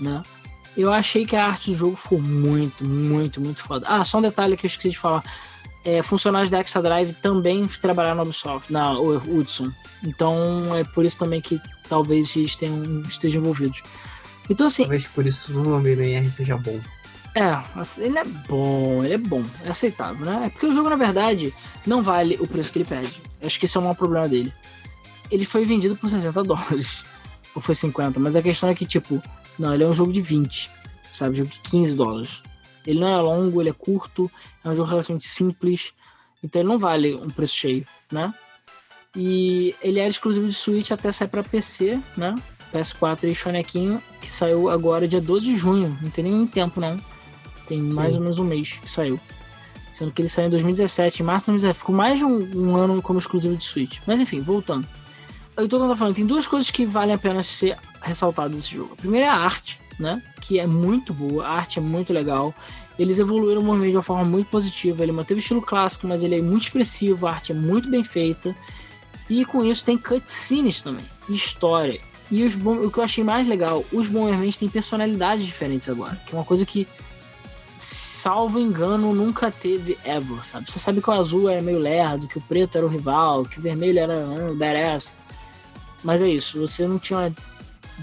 [0.00, 0.22] né?
[0.76, 3.86] Eu achei que a arte do jogo foi muito, muito, muito foda.
[3.88, 5.24] Ah, só um detalhe que eu esqueci de falar.
[5.84, 9.70] É, funcionários da Exadrive também trabalharam na Ubisoft, na Hudson.
[10.02, 13.82] Então é por isso também que talvez eles tenham, estejam envolvidos.
[14.48, 14.82] Então assim.
[14.82, 16.80] Talvez por isso o nome do R seja bom.
[17.34, 17.62] É,
[17.98, 20.46] ele é bom, ele é bom, é aceitável, né?
[20.46, 21.52] É porque o jogo, na verdade,
[21.86, 23.20] não vale o preço que ele pede.
[23.38, 24.50] Eu acho que esse é o maior problema dele.
[25.30, 27.04] Ele foi vendido por 60 dólares.
[27.54, 29.22] Ou foi 50, mas a questão é que, tipo,
[29.58, 30.70] não, ele é um jogo de 20,
[31.12, 31.36] sabe?
[31.36, 32.42] Jogo de 15 dólares.
[32.86, 34.30] Ele não é longo, ele é curto,
[34.64, 35.92] é um jogo relativamente simples,
[36.42, 38.32] então ele não vale um preço cheio, né?
[39.14, 42.34] E ele era exclusivo de Switch até sair para PC, né?
[42.72, 47.00] PS4 e Shonequinho, que saiu agora dia 12 de junho, não tem nem tempo não.
[47.66, 47.92] Tem Sim.
[47.94, 49.18] mais ou menos um mês que saiu.
[49.92, 51.78] Sendo que ele saiu em 2017, em março de 2017.
[51.78, 53.98] Ficou mais de um, um ano como exclusivo de Switch.
[54.06, 54.86] Mas enfim, voltando.
[55.56, 58.92] Eu tô falando, tem duas coisas que valem a pena ser ressaltadas nesse jogo.
[58.92, 60.22] A primeira é a arte, né?
[60.40, 62.54] Que é muito boa, a arte é muito legal.
[62.98, 65.02] Eles evoluíram o movimento de uma forma muito positiva.
[65.02, 68.04] Ele manteve o estilo clássico, mas ele é muito expressivo, a arte é muito bem
[68.04, 68.54] feita.
[69.30, 72.00] E com isso tem cutscenes também, história.
[72.30, 76.20] E os bom, o que eu achei mais legal, os Bomberman têm personalidades diferentes agora,
[76.26, 76.88] que é uma coisa que,
[77.78, 80.70] salvo engano, nunca teve ever, sabe?
[80.70, 83.58] Você sabe que o azul era meio lerdo, que o preto era o rival, que
[83.58, 85.14] o vermelho era um badass.
[86.02, 87.32] Mas é isso, você não tinha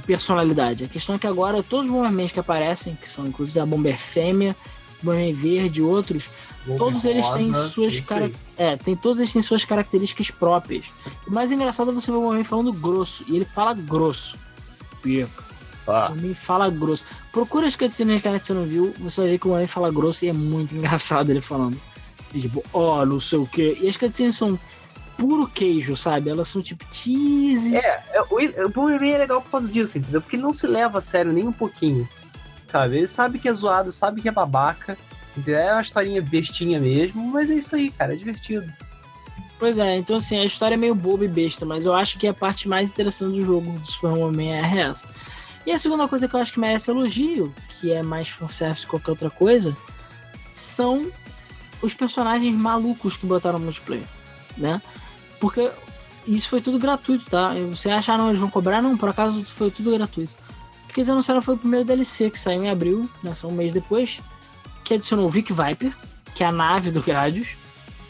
[0.05, 0.85] personalidade.
[0.85, 3.97] A questão é que agora todos os Bomberman que aparecem, que são inclusive a Bomber
[3.97, 4.55] Fêmea,
[5.01, 6.29] Bomberman Verde e outros,
[6.65, 8.31] Bomber todos eles têm suas cara...
[8.57, 10.91] é, tem eles têm suas características próprias.
[11.27, 14.37] O mais engraçado é você ver o Bomberman falando grosso, e ele fala grosso.
[15.01, 15.43] Pica.
[15.87, 16.05] Ah.
[16.05, 17.03] O Bomberman fala grosso.
[17.31, 19.67] Procura as cutscenes na internet se você não viu, você vai ver que o Bomberman
[19.67, 21.79] fala grosso e é muito engraçado ele falando.
[22.33, 23.77] E, tipo, ó, oh, não sei o que.
[23.81, 24.59] E as cutscenes são
[25.17, 26.29] puro queijo, sabe?
[26.29, 27.75] Elas são tipo cheese.
[27.75, 30.21] É, é o, Bomberman é legal por causa disso, entendeu?
[30.21, 32.07] Porque não se leva a sério nem um pouquinho,
[32.67, 32.97] sabe?
[32.97, 34.97] Ele sabe que é zoado, sabe que é babaca?
[35.47, 38.71] É uma historinha bestinha mesmo, mas é isso aí, cara, é divertido.
[39.57, 42.27] Pois é, então assim, a história é meio boba e besta, mas eu acho que
[42.27, 45.07] a parte mais interessante do jogo do Super Bomberman é essa.
[45.65, 48.89] E a segunda coisa que eu acho que merece elogio, que é mais fanservice que
[48.89, 49.75] qualquer outra coisa,
[50.53, 51.09] são
[51.81, 54.05] os personagens malucos que botaram no multiplayer,
[54.57, 54.81] né?
[55.39, 55.71] Porque
[56.27, 57.53] isso foi tudo gratuito, tá?
[57.69, 58.81] Você acha, ah, não, eles vão cobrar?
[58.81, 60.33] Não, por acaso foi tudo gratuito.
[60.85, 63.33] Porque eles anunciaram foi o primeiro DLC que saiu em abril, né?
[63.33, 64.21] Só um mês depois,
[64.83, 65.93] que adicionou o Vic Viper,
[66.35, 67.49] que é a nave do Gradius,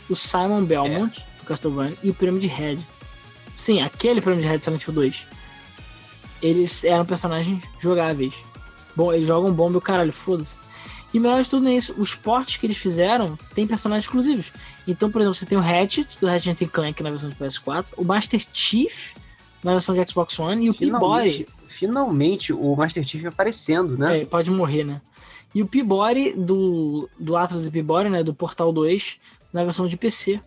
[0.09, 1.39] o Simon Belmont, é.
[1.39, 2.87] do Castlevania, e o Pyramid Head.
[3.55, 5.27] Sim, aquele Pyramid Head Silent Hill 2.
[6.41, 8.33] Eles eram personagens jogáveis.
[8.95, 10.59] Bom, eles jogam bomba e o caralho, foda-se.
[11.13, 14.51] E melhor de tudo é isso, os portes que eles fizeram tem personagens exclusivos.
[14.87, 18.03] Então, por exemplo, você tem o Hatchet, do Ratchet Clank na versão de PS4, o
[18.03, 19.13] Master Chief
[19.63, 21.45] na versão de Xbox One e o P-Boy.
[21.67, 24.21] Finalmente o Master Chief aparecendo, né?
[24.21, 25.01] É, pode morrer, né?
[25.53, 28.23] E o P-Body do, do Atlas e P-Body, né?
[28.23, 29.19] Do Portal 2,
[29.51, 30.39] na versão de PC.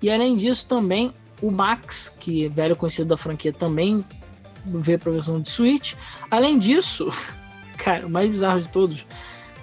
[0.00, 4.04] E além disso, também o Max, que é velho conhecido da franquia, também
[4.64, 5.94] veio pra versão de Switch.
[6.30, 7.10] Além disso,
[7.76, 9.04] cara, o mais bizarro de todos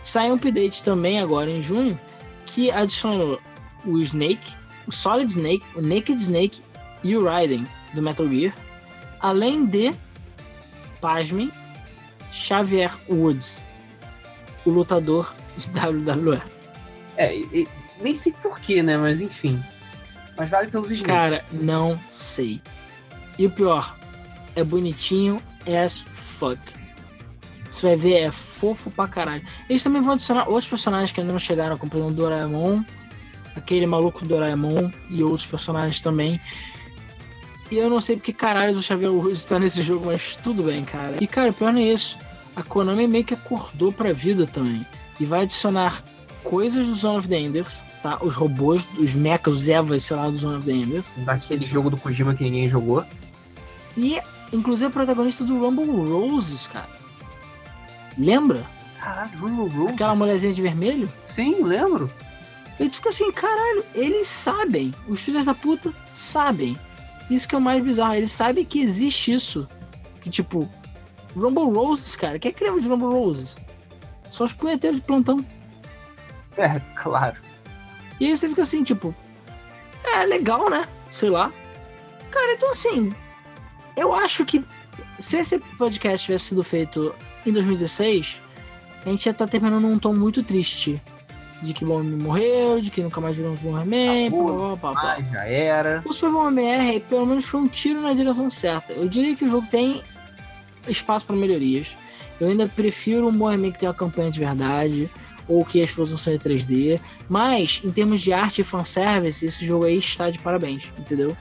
[0.02, 2.00] Sai um update também agora em junho
[2.46, 3.40] que adicionou
[3.86, 4.56] o Snake,
[4.88, 6.62] o Solid Snake, o Naked Snake
[7.04, 8.56] e o Raiden do Metal Gear,
[9.20, 9.94] além de,
[11.00, 11.52] pasmem,
[12.32, 13.64] Xavier Woods,
[14.66, 16.42] o lutador de WWE.
[17.18, 17.68] É, e,
[18.02, 18.98] nem sei porquê, né?
[18.98, 19.62] Mas enfim.
[20.38, 21.14] Mas vale pelos Snakes.
[21.14, 22.62] Cara, não sei.
[23.38, 23.96] E o pior,
[24.56, 26.60] é bonitinho as fuck.
[27.70, 29.44] Você vai ver, é fofo pra caralho.
[29.70, 32.84] Eles também vão adicionar outros personagens que ainda não chegaram, como por exemplo o Doraemon,
[33.56, 36.42] aquele maluco do Doraemon e outros personagens também.
[37.70, 40.84] E eu não sei porque caralho o Xavier Woods tá nesse jogo, mas tudo bem,
[40.84, 41.18] cara.
[41.22, 42.18] E cara, o pior não é isso.
[42.60, 44.86] A Konami meio que acordou pra vida também.
[45.18, 46.04] E vai adicionar
[46.44, 48.18] coisas do Zone of the Enders, tá?
[48.22, 51.08] Os robôs, os mechas, os Evas, sei lá, do Zone of the Enders.
[51.18, 53.06] Daquele jogo do Kojima que ninguém jogou.
[53.96, 54.20] E,
[54.52, 56.90] inclusive, o protagonista do Rumble Roses, cara.
[58.18, 58.66] Lembra?
[59.00, 59.94] Caralho, Rumble Roses.
[59.94, 61.10] Aquela mulherzinha de vermelho?
[61.24, 62.12] Sim, lembro.
[62.78, 64.94] E tu fica assim, caralho, eles sabem.
[65.08, 66.78] Os filhos da puta sabem.
[67.30, 68.16] Isso que é o mais bizarro.
[68.16, 69.66] Eles sabem que existe isso.
[70.22, 70.70] Que tipo,
[71.40, 72.38] Rumble Roses, cara.
[72.40, 73.58] Quem é que lembra de Rumble Roses?
[74.32, 75.44] Só os punheteiros de plantão.
[76.58, 77.38] É, claro.
[78.20, 79.16] E aí você fica assim, tipo,
[80.04, 80.88] é legal, né?
[81.12, 81.52] Sei lá.
[82.30, 83.14] Cara, então assim,
[83.96, 84.64] eu acho que
[85.20, 87.14] se esse podcast tivesse sido feito
[87.46, 88.42] em 2016,
[89.06, 91.02] a gente já tá terminando num tom muito triste.
[91.62, 95.44] De que Bomberman morreu, de que nunca mais virou um Bomberman, Acabou, blá, blá, já
[95.44, 96.02] era.
[96.06, 98.94] O Super Bomberman R, pelo menos, foi um tiro na direção certa.
[98.94, 100.02] Eu diria que o jogo tem
[100.90, 101.96] espaço para melhorias.
[102.40, 105.10] Eu ainda prefiro um Bomberman que tenha uma campanha de verdade,
[105.48, 107.00] ou que a explosão seja 3D.
[107.28, 111.36] Mas, em termos de arte e fanservice, esse jogo aí está de parabéns, entendeu?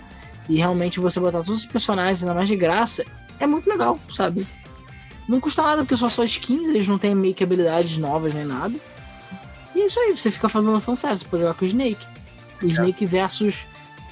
[0.49, 3.05] E realmente você botar todos os personagens, ainda mais de graça,
[3.39, 4.47] é muito legal, sabe?
[5.29, 8.47] Não custa nada, porque são só skins, eles não têm meio que habilidades novas nem
[8.47, 8.75] nada.
[9.75, 12.07] E é isso aí, você fica fazendo fanservice, você pode jogar com o Snake.
[12.63, 13.67] Snake versus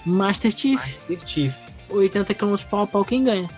[0.04, 0.80] Master Chief.
[1.08, 1.54] Master Chief.
[1.88, 3.48] 80 km pau a pau, quem ganha?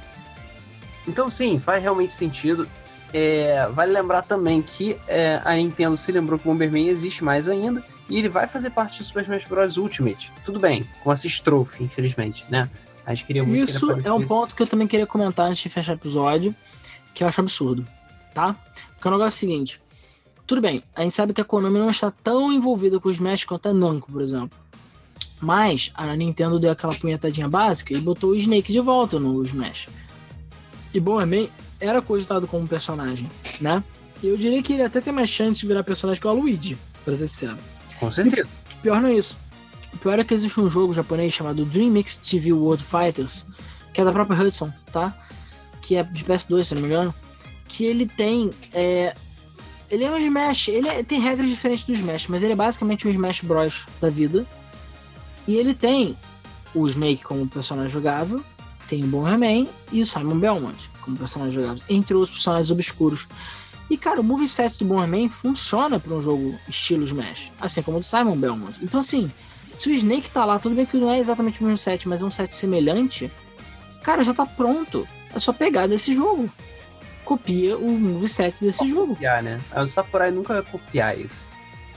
[1.08, 2.68] Então, sim, faz realmente sentido.
[3.12, 7.48] É, vale lembrar também que é, a Nintendo se lembrou que o Bomberman existe mais
[7.48, 9.78] ainda e ele vai fazer parte do Super Smash Bros.
[9.78, 10.30] Ultimate.
[10.44, 12.68] Tudo bem, com essa estrofe, infelizmente, né?
[13.06, 15.62] A gente queria muito Isso que é um ponto que eu também queria comentar antes
[15.62, 16.54] de fechar o episódio,
[17.14, 17.86] que eu acho absurdo,
[18.34, 18.54] tá?
[18.92, 19.80] Porque o negócio é o seguinte:
[20.46, 23.44] tudo bem, a gente sabe que a Konami não está tão envolvida com os Smash
[23.44, 24.58] quanto a Namco, por exemplo.
[25.40, 29.88] Mas a Nintendo deu aquela punhetadinha básica e botou o Snake de volta no Smash.
[30.98, 31.48] E Bomberman
[31.80, 33.30] era cogitado como personagem,
[33.60, 33.82] né?
[34.20, 36.76] E eu diria que ele até tem mais chance de virar personagem que o Luigi,
[37.04, 37.56] pra ser sincero.
[38.00, 38.48] Com certeza.
[38.74, 39.36] O pior não é isso.
[39.94, 43.46] O pior é que existe um jogo japonês chamado Dream Mix TV World Fighters,
[43.94, 45.16] que é da própria Hudson, tá?
[45.80, 47.14] Que é de PS2, se não me engano.
[47.68, 48.50] Que ele tem.
[48.72, 49.14] é,
[49.90, 53.06] Ele é um Smash, ele é- tem regras diferentes do Smash, mas ele é basicamente
[53.06, 53.86] um Smash Bros.
[54.00, 54.44] da vida.
[55.46, 56.14] E ele tem
[56.74, 58.44] o Snake como personagem jogável,
[58.88, 63.26] tem o Bomberman e o Simon Belmont como personagem jogável, entre outros personagens obscuros.
[63.90, 68.00] E cara, o moveset do Bomberman funciona para um jogo estilo Smash, assim como o
[68.00, 68.78] do Simon Belmont.
[68.82, 69.30] Então assim,
[69.76, 72.22] se o Snake tá lá, tudo bem que não é exatamente o mesmo set, mas
[72.22, 73.30] é um set semelhante,
[74.02, 75.06] cara, já tá pronto.
[75.34, 76.50] É só pegar desse jogo.
[77.24, 79.08] Copia o moveset desse jogo.
[79.08, 79.60] Copiar, né?
[79.76, 81.46] O Sakurai nunca vai copiar isso.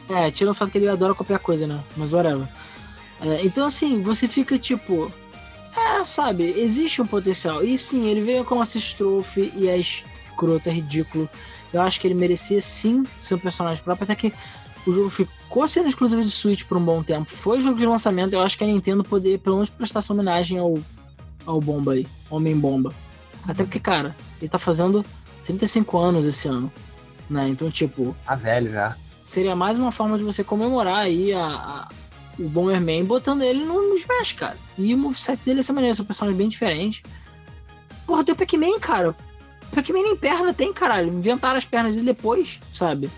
[0.10, 1.80] É, tira o fato que ele adora copiar coisa, né?
[1.96, 2.48] Mas whatever.
[3.22, 5.12] É, então, assim, você fica tipo.
[5.76, 7.64] É, sabe, existe um potencial.
[7.64, 11.30] E sim, ele veio com essa estrofe e é escroto, é ridículo.
[11.72, 14.34] Eu acho que ele merecia sim ser um personagem próprio, até que
[14.86, 17.30] o jogo ficou sendo exclusivo de Switch por um bom tempo.
[17.32, 20.58] Foi jogo de lançamento, eu acho que a Nintendo poderia pelo menos prestar essa homenagem
[20.58, 20.78] ao,
[21.46, 22.94] ao Bomba aí, Homem Bomba.
[23.48, 25.06] Até porque, cara, ele tá fazendo
[25.46, 26.72] 35 anos esse ano.
[27.30, 27.48] Né?
[27.48, 28.96] Então, tipo, Tá velho já.
[29.26, 31.88] seria mais uma forma de você comemorar aí a, a-
[32.40, 34.58] o Bomberman botando ele no, Smash, cara.
[34.78, 37.02] E o moveset dele é essa maneira, são personagens bem diferentes.
[38.06, 39.12] Porra, tem o Pac-Man, cara.
[39.12, 41.14] O Pac-Man nem perna tem, caralho.
[41.14, 43.10] Inventaram as pernas dele depois, sabe?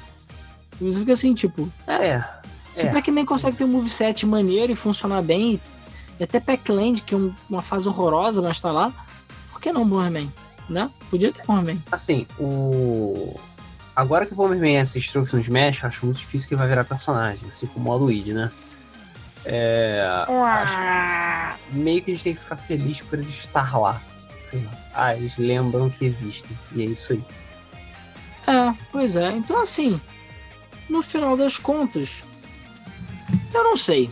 [0.79, 2.29] E você fica assim, tipo, é, É.
[2.73, 2.89] se é.
[2.89, 5.59] o Pac-Man consegue ter um moveset maneiro e funcionar bem,
[6.19, 8.91] e até Pac-Land, que é um- uma fase horrorosa, mas tá lá,
[9.51, 10.31] por que não Bomberman?
[10.69, 10.89] Né?
[11.09, 11.81] Podia ter Bomberman.
[11.91, 13.39] Assim, o.
[13.95, 16.67] Agora que o Bomberman é estrofe no Smash, eu acho muito difícil que ele vai
[16.67, 18.51] virar personagem, assim como o Luigi, né?
[19.45, 20.05] É.
[20.27, 24.01] Acho meio que a gente tem que ficar feliz por ele estar lá.
[24.43, 24.71] Sei lá.
[24.93, 26.57] Ah, eles lembram que existem.
[26.73, 27.23] E é isso aí.
[28.47, 29.31] É, pois é.
[29.31, 29.99] Então, assim,
[30.89, 32.23] no final das contas,
[33.53, 34.09] eu não sei.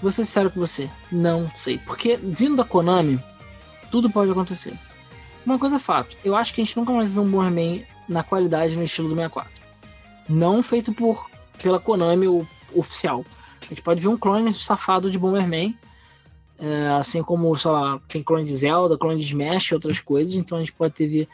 [0.00, 0.90] Vou ser sincero com você.
[1.10, 1.78] Não sei.
[1.78, 3.22] Porque, vindo da Konami,
[3.90, 4.72] tudo pode acontecer.
[5.44, 6.16] Uma coisa é fato.
[6.24, 9.14] Eu acho que a gente nunca mais viu um Bomberman na qualidade no estilo do
[9.14, 9.62] 64.
[10.28, 11.28] Não feito por
[11.60, 13.24] pela Konami o, oficial.
[13.72, 15.74] A gente pode ver um clone safado de Bomberman.
[16.58, 20.34] é, assim como, sei lá, tem clone de Zelda, clone de Smash e outras coisas.
[20.36, 21.28] Então a gente pode ter vi-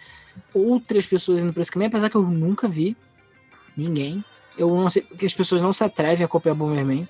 [0.55, 2.97] outras pessoas indo pra esse caminho, apesar que eu nunca vi
[3.77, 4.25] ninguém.
[4.57, 7.07] Eu não sei, porque as pessoas não se atrevem a copiar Bomberman.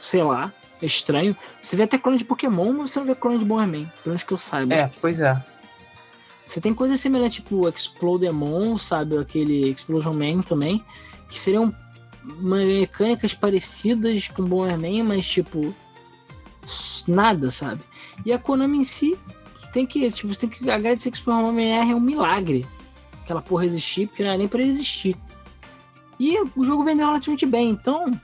[0.00, 0.52] Sei lá,
[0.82, 1.36] é estranho.
[1.62, 4.22] Você vê até clone de Pokémon, mas você não vê clone de Bomberman, pelo menos
[4.22, 4.74] que eu saiba.
[4.74, 5.44] É, pois é.
[6.46, 9.16] Você tem coisas semelhantes, tipo Explodemon, sabe?
[9.18, 10.82] Aquele Explosion Man também,
[11.28, 11.72] que seriam
[12.38, 15.74] mecânicas parecidas com Bomberman, mas tipo.
[17.06, 17.80] Nada, sabe?
[18.24, 19.16] E a Konami em si
[19.72, 20.10] tem que.
[20.10, 22.66] Tipo, você tem que agradecer que o Super Bomberman R é um milagre.
[23.22, 25.16] Aquela porra existir, porque não era nem pra existir.
[26.18, 28.18] E o jogo vendeu relativamente bem, então.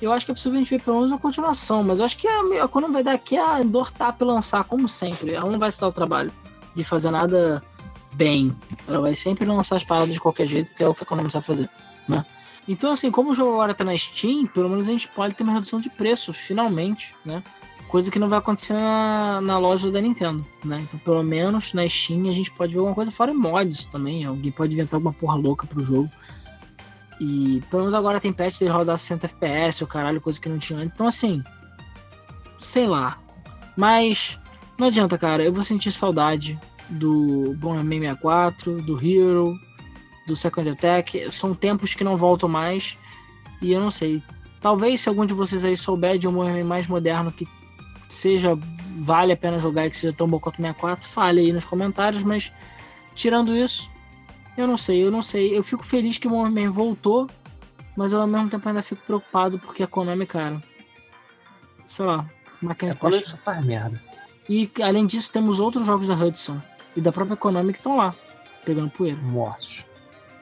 [0.00, 2.16] Eu acho que é possível a gente ver pelo menos uma continuação, mas eu acho
[2.16, 5.32] que a, a Konami vai dar aqui a dor tapa e lançar, como sempre.
[5.32, 6.32] Ela não vai se dar o trabalho
[6.74, 7.62] de fazer nada
[8.14, 8.54] bem.
[8.86, 11.30] Ela vai sempre lançar as paradas de qualquer jeito, porque é o que a Konami
[11.30, 11.70] sabe fazer,
[12.08, 12.26] né?
[12.66, 15.42] Então, assim, como o jogo agora tá na Steam, pelo menos a gente pode ter
[15.42, 17.42] uma redução de preço, finalmente, né?
[17.88, 20.80] Coisa que não vai acontecer na, na loja da Nintendo, né?
[20.80, 24.24] Então, pelo menos na Steam a gente pode ver alguma coisa fora mods também.
[24.24, 26.10] Alguém pode inventar alguma porra louca pro jogo.
[27.20, 30.58] E pelo menos agora tem patch dele rodar 60 FPS, o caralho, coisa que não
[30.58, 30.94] tinha antes.
[30.94, 31.42] Então, assim,
[32.58, 33.18] sei lá.
[33.76, 34.38] Mas
[34.78, 35.44] não adianta, cara.
[35.44, 36.58] Eu vou sentir saudade
[36.88, 39.58] do Bomberman 64, do Hero.
[40.26, 41.30] Do Second Attack.
[41.30, 42.96] São tempos que não voltam mais.
[43.60, 44.22] E eu não sei.
[44.60, 47.46] Talvez se algum de vocês aí souber de um Bomberman mais moderno que
[48.08, 48.56] seja
[48.98, 51.64] vale a pena jogar e que seja tão bom quanto o 64, fale aí nos
[51.64, 52.52] comentários, mas
[53.14, 53.90] tirando isso,
[54.56, 55.56] eu não sei, eu não sei.
[55.56, 57.28] Eu fico feliz que o Bomberman voltou,
[57.96, 60.62] mas eu ao mesmo tempo ainda fico preocupado porque a Konami, cara,
[61.84, 62.28] sei lá,
[62.60, 64.00] máquina é, quando só faz merda.
[64.48, 66.60] E além disso, temos outros jogos da Hudson
[66.94, 68.14] e da própria Konami que estão lá,
[68.64, 69.18] pegando poeira.
[69.22, 69.84] Mortos.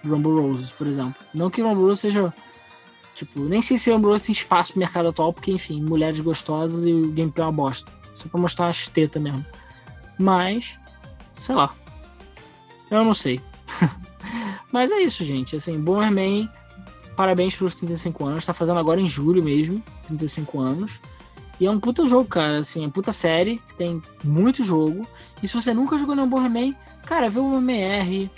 [0.05, 1.14] Rumble Roses, por exemplo.
[1.32, 2.32] Não que Rumble Roses seja.
[3.14, 6.85] Tipo, nem sei se Rumble Roses tem espaço no mercado atual, porque, enfim, mulheres gostosas
[6.85, 7.90] e o gameplay é uma bosta.
[8.14, 9.44] Só pra mostrar as tetas mesmo.
[10.18, 10.78] Mas,
[11.36, 11.74] sei lá.
[12.90, 13.40] Eu não sei.
[14.72, 15.56] Mas é isso, gente.
[15.56, 16.48] Assim, Bomberman,
[17.16, 18.47] parabéns pelos 35 anos.
[18.47, 21.01] Tá fazendo agora em julho mesmo, 35 anos.
[21.60, 22.59] E é um puta jogo, cara.
[22.59, 23.60] Assim, é puta série.
[23.77, 25.06] Tem muito jogo.
[25.43, 26.74] E se você nunca jogou no Bomberman,
[27.05, 28.31] cara, vê o MR,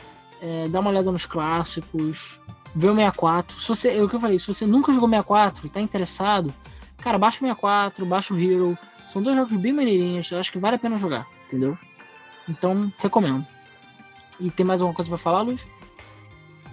[0.42, 2.40] é, dá uma olhada nos clássicos,
[2.74, 3.60] vê o 64.
[3.60, 6.52] Se você, é o que eu falei, se você nunca jogou 64 e tá interessado,
[6.98, 8.76] cara, baixa o 64, baixa o Hero.
[9.06, 10.30] São dois jogos bem maneirinhos.
[10.30, 11.78] Eu acho que vale a pena jogar, entendeu?
[12.48, 13.46] Então, recomendo.
[14.40, 15.64] E tem mais alguma coisa para falar, Luiz?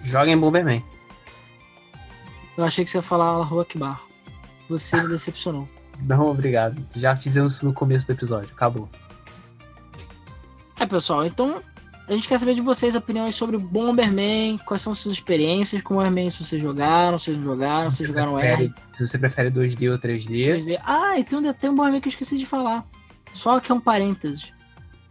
[0.02, 0.82] Joga em Bomberman.
[2.56, 4.00] Eu achei que você ia falar Rua Bar.
[4.68, 5.68] Você me decepcionou.
[6.00, 6.82] Não, obrigado.
[6.96, 8.50] Já fizemos isso no começo do episódio.
[8.52, 8.88] Acabou.
[10.78, 11.60] É, pessoal, então
[12.10, 16.28] a gente quer saber de vocês opiniões sobre Bomberman, quais são suas experiências com Bomberman,
[16.28, 18.74] se vocês jogaram, se não jogaram, se jogaram prefere, R.
[18.90, 20.56] Se você prefere 2D ou 3D.
[20.56, 20.80] 3D.
[20.84, 22.84] Ah, e tem, tem um Bomberman que eu esqueci de falar.
[23.32, 24.52] Só que é um parênteses.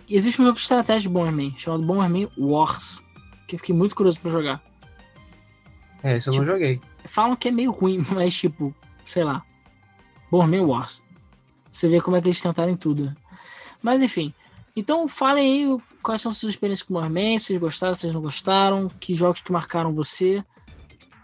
[0.10, 3.02] Existe um jogo de estratégia de Bomberman, chamado Bomberman Wars,
[3.48, 4.62] que eu fiquei muito curioso para jogar.
[6.04, 6.82] É, isso eu tipo, não joguei.
[7.06, 9.42] Falam que é meio ruim, mas tipo, sei lá.
[10.30, 11.02] Bomberman Wars.
[11.72, 13.16] Você vê como é que eles tentaram em tudo.
[13.82, 14.34] Mas enfim.
[14.76, 15.78] Então falem aí
[16.10, 19.42] quais são suas experiências com Bomberman, se vocês gostaram, se vocês não gostaram, que jogos
[19.42, 20.44] que marcaram você.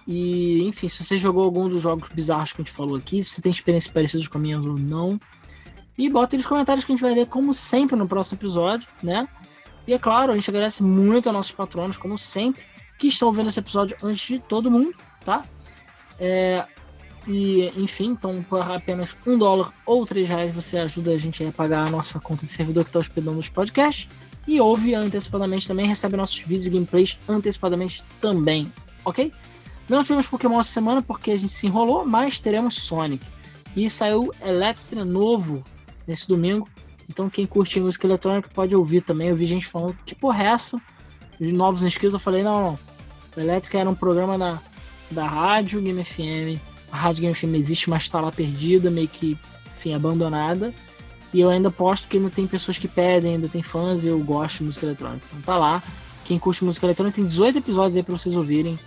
[0.07, 3.31] E, enfim, se você jogou algum dos jogos bizarros que a gente falou aqui, se
[3.31, 5.19] você tem experiências parecidas com a minha ou não.
[5.97, 8.87] E bota aí nos comentários que a gente vai ler, como sempre, no próximo episódio,
[9.01, 9.27] né?
[9.87, 12.61] E é claro, a gente agradece muito aos nossos patronos, como sempre,
[12.99, 14.93] que estão vendo esse episódio antes de todo mundo,
[15.25, 15.41] tá?
[16.19, 16.63] É,
[17.27, 21.51] e, enfim, então por apenas um dólar ou três reais você ajuda a gente a
[21.51, 24.07] pagar a nossa conta de servidor que está hospedando os podcasts.
[24.47, 28.71] E ouve antecipadamente também, recebe nossos vídeos e gameplays antecipadamente também,
[29.03, 29.31] ok?
[29.89, 33.25] Não tivemos Pokémon essa semana porque a gente se enrolou, mas teremos Sonic.
[33.75, 35.63] E saiu Electra novo
[36.07, 36.67] nesse domingo.
[37.09, 39.29] Então quem curte música eletrônica pode ouvir também.
[39.29, 40.81] Eu vi gente falando que porra é essa?
[41.39, 42.79] De novos inscritos, eu falei, não, não.
[43.35, 44.61] O Elétrica era um programa da,
[45.11, 46.59] da rádio Game FM
[46.95, 50.73] a Rádio Game FM existe, mas está lá perdida, meio que, enfim, abandonada.
[51.35, 54.17] E eu ainda posto porque ainda tem pessoas que pedem, ainda tem fãs e eu
[54.19, 55.25] gosto de música eletrônica.
[55.27, 55.83] Então tá lá.
[56.23, 58.79] Quem curte música eletrônica tem 18 episódios aí pra vocês ouvirem.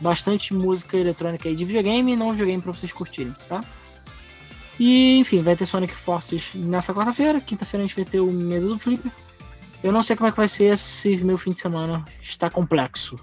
[0.00, 3.64] Bastante música eletrônica aí de videogame e não videogame pra vocês curtirem, tá?
[4.78, 7.40] E enfim, vai ter Sonic Forces nessa quarta-feira.
[7.40, 9.10] Quinta-feira a gente vai ter o Medo do Flipper.
[9.82, 12.04] Eu não sei como é que vai ser esse meu fim de semana.
[12.22, 13.18] Está complexo.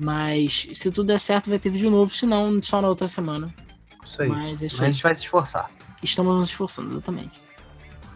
[0.00, 3.54] Mas se tudo der certo, vai ter vídeo novo, se não, só na outra semana.
[4.02, 4.28] Isso aí.
[4.30, 5.70] Mas, é isso Mas a gente vai se esforçar.
[6.02, 7.45] Estamos nos esforçando, exatamente.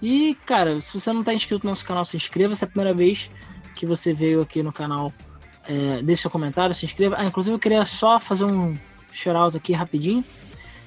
[0.02, 2.54] E, cara, se você não está inscrito no nosso canal, se inscreva.
[2.54, 3.30] Se é a primeira vez
[3.74, 5.12] que você veio aqui no canal,
[5.66, 7.16] é, deixe seu comentário, se inscreva.
[7.18, 8.76] Ah, inclusive eu queria só fazer um
[9.12, 10.24] shout-out aqui rapidinho,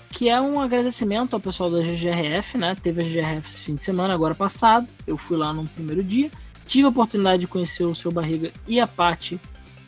[0.10, 2.76] que é um agradecimento ao pessoal da GGRF, né?
[2.76, 4.88] Teve a GGRF esse fim de semana, agora passado.
[5.06, 6.32] Eu fui lá no primeiro dia.
[6.66, 9.40] Tive a oportunidade de conhecer o seu Barriga e a Paty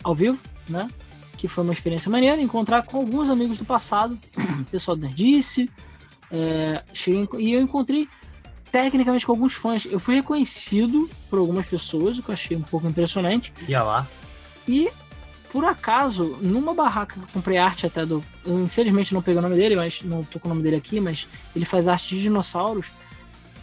[0.03, 0.37] ao vivo
[0.69, 0.87] né?
[1.37, 4.17] Que foi uma experiência maneira, encontrar com alguns amigos do passado,
[4.71, 5.69] pessoal da Nerdice,
[6.31, 8.07] é, cheguei, e eu encontrei
[8.75, 9.85] tecnicamente com alguns fãs.
[9.85, 13.53] Eu fui reconhecido por algumas pessoas, o que eu achei um pouco impressionante.
[13.69, 14.05] Ia lá.
[14.67, 14.89] E,
[15.49, 18.21] por acaso, numa barraca que eu comprei arte até do.
[18.45, 20.99] Eu, infelizmente não peguei o nome dele, mas não tô com o nome dele aqui,
[20.99, 21.25] mas
[21.55, 22.87] ele faz arte de dinossauros.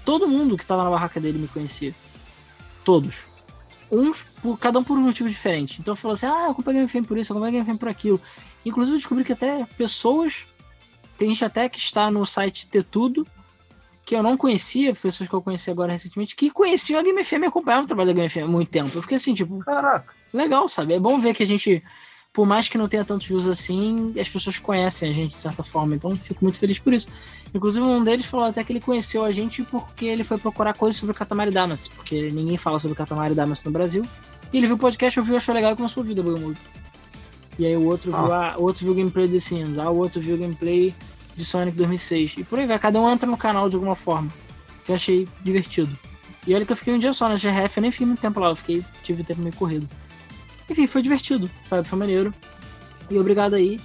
[0.02, 1.94] Todo mundo que tava na barraca dele me conhecia.
[2.82, 3.30] Todos
[3.90, 5.78] uns por cada um por um motivo diferente.
[5.78, 7.90] Então falou assim: ah, eu comprei Game FM por isso, eu comprei Game FM por
[7.90, 8.18] aquilo.
[8.64, 10.46] Inclusive eu descobri que até pessoas,
[11.18, 13.26] tem gente até que está no site Ter Tudo,
[14.04, 17.42] que eu não conhecia, pessoas que eu conheci agora recentemente, que conheciam a Game FM
[17.42, 18.90] e acompanhavam o trabalho da Game FM há muito tempo.
[18.94, 20.94] Eu fiquei assim, tipo, caraca, legal, sabe?
[20.94, 21.82] É bom ver que a gente,
[22.32, 25.62] por mais que não tenha tantos views assim, as pessoas conhecem a gente de certa
[25.62, 25.94] forma.
[25.94, 27.08] Então fico muito feliz por isso.
[27.54, 30.98] Inclusive, um deles falou até que ele conheceu a gente porque ele foi procurar coisas
[30.98, 34.04] sobre o Katamari Damacy, porque ninguém fala sobre o Katamari Damacy no Brasil.
[34.52, 36.60] E ele viu o podcast, ouviu, achou legal e começou a ouvir muito.
[37.58, 38.22] E aí o outro, ah.
[38.22, 40.94] viu, a, o outro viu o gameplay de Sims, ah, o outro viu o gameplay
[41.36, 42.34] de Sonic 2006.
[42.38, 44.30] E por aí vai, cada um entra no canal de alguma forma.
[44.84, 45.96] Que eu achei divertido.
[46.46, 48.40] E olha que eu fiquei um dia só na GRF, eu nem fiquei muito tempo
[48.40, 49.88] lá, eu fiquei, tive tempo meio corrido.
[50.68, 51.86] enfim, foi divertido, sabe?
[51.86, 52.34] Foi maneiro.
[53.08, 53.80] E obrigado aí.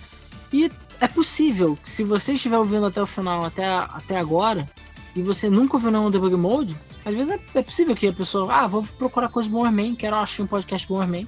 [0.52, 4.68] E é possível, se você estiver ouvindo até o final, até, até agora,
[5.16, 6.76] e você nunca ouviu nenhum debug mode,
[7.06, 10.16] às vezes é, é, possível que a pessoa, ah, vou procurar coisa do Bomberman, quero
[10.16, 11.28] achar um podcast Bomberman.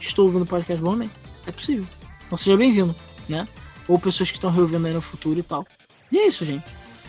[0.00, 1.10] Estou ouvindo podcast Bomberman.
[1.46, 1.86] É possível.
[2.26, 2.94] Então seja bem-vindo,
[3.28, 3.46] né?
[3.88, 5.66] Ou pessoas que estão reouvindo aí no futuro e tal.
[6.10, 6.64] E é isso, gente.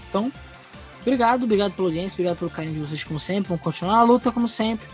[0.10, 0.32] Então,
[1.02, 3.50] obrigado, obrigado pela audiência, obrigado pelo carinho de vocês como sempre.
[3.50, 4.88] Vamos continuar a luta como sempre.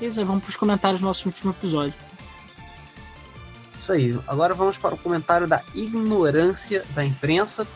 [0.00, 1.94] E aí, vamos para os comentários do nosso último episódio.
[3.78, 4.18] Isso aí.
[4.26, 7.66] Agora vamos para o comentário da ignorância da imprensa.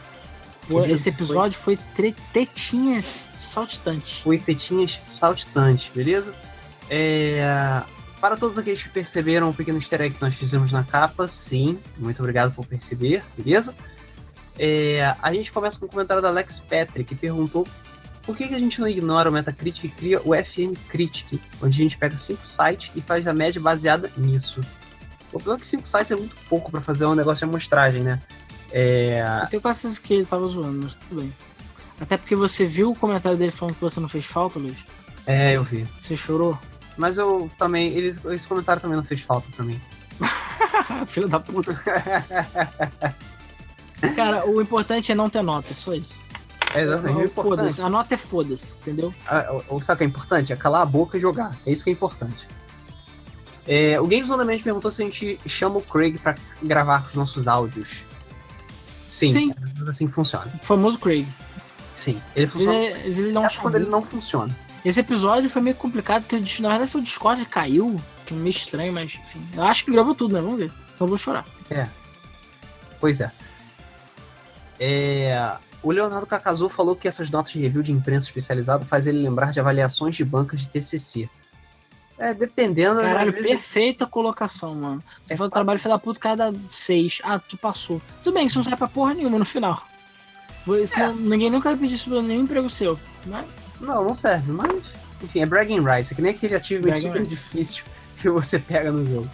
[0.89, 4.19] Esse episódio foi, foi tetinhas saltitantes.
[4.21, 6.35] Foi tetinhas saltitantes, beleza?
[6.91, 7.83] É...
[8.21, 11.79] Para todos aqueles que perceberam o pequeno easter egg que nós fizemos na capa, sim,
[11.99, 13.75] muito obrigado por perceber, beleza?
[14.59, 15.15] É...
[15.21, 17.69] A gente começa com o um comentário da Alex Petri, que perguntou
[18.23, 21.81] por que, que a gente não ignora o Metacritic e cria o FM Critic, onde
[21.81, 24.61] a gente pega cinco sites e faz a média baseada nisso.
[25.29, 28.03] O problema é que 5 sites é muito pouco para fazer um negócio de amostragem,
[28.03, 28.21] né?
[28.73, 29.23] É...
[29.43, 31.33] Eu tenho quase certeza que ele tava zoando, mas tudo bem.
[32.01, 34.77] Até porque você viu o comentário dele falando que você não fez falta, Luiz?
[35.27, 35.87] É, eu vi.
[36.01, 36.59] Você chorou?
[36.97, 37.93] Mas eu também.
[37.93, 39.81] Ele, esse comentário também não fez falta pra mim.
[41.07, 41.75] Filho da puta.
[44.15, 46.21] Cara, o importante é não ter nota, só isso.
[46.75, 47.29] É exatamente.
[47.29, 47.81] Foda-se.
[47.81, 49.15] A nota é foda-se, entendeu?
[49.27, 49.45] Ah,
[49.81, 50.53] sabe o que é importante?
[50.53, 51.57] É calar a boca e jogar.
[51.67, 52.47] É isso que é importante.
[53.67, 57.15] É, o Games on Demand perguntou se a gente chama o Craig para gravar os
[57.15, 58.05] nossos áudios.
[59.09, 59.55] Sim, Sim.
[59.79, 60.47] É assim funciona.
[60.55, 61.27] O famoso Craig.
[61.95, 62.77] Sim, ele funciona.
[62.77, 64.57] Ele, ele não é quando ele não funciona.
[64.85, 68.01] Esse episódio foi meio complicado, porque na verdade foi o Discord que caiu.
[68.31, 69.45] Meio estranho, mas enfim.
[69.55, 70.41] Eu acho que gravou tudo, né?
[70.41, 70.73] Vamos ver.
[70.93, 71.45] Só vou chorar.
[71.71, 71.89] É.
[73.01, 73.31] Pois é.
[74.79, 75.57] É.
[75.83, 79.53] O Leonardo Cacazu falou que essas notas de review de imprensa especializada faz ele lembrar
[79.53, 81.29] de avaliações de bancas de TCC.
[82.19, 83.01] É, dependendo.
[83.01, 85.05] Caralho, perfeita colocação, mano.
[85.23, 87.21] Você é faz o trabalho filho da puta cada seis.
[87.23, 88.01] Ah, tu passou.
[88.25, 89.83] Tudo bem, isso não serve pra porra nenhuma no final.
[90.67, 91.01] É.
[91.07, 92.99] não, ninguém nunca vai pedir isso pra nenhum emprego seu.
[93.25, 93.45] Né?
[93.81, 94.93] Não, não serve, mas.
[95.23, 96.13] Enfim, é bragging rights.
[96.13, 97.31] É que nem aquele achievement bragging super rights.
[97.31, 97.85] difícil
[98.17, 99.31] que você pega no jogo.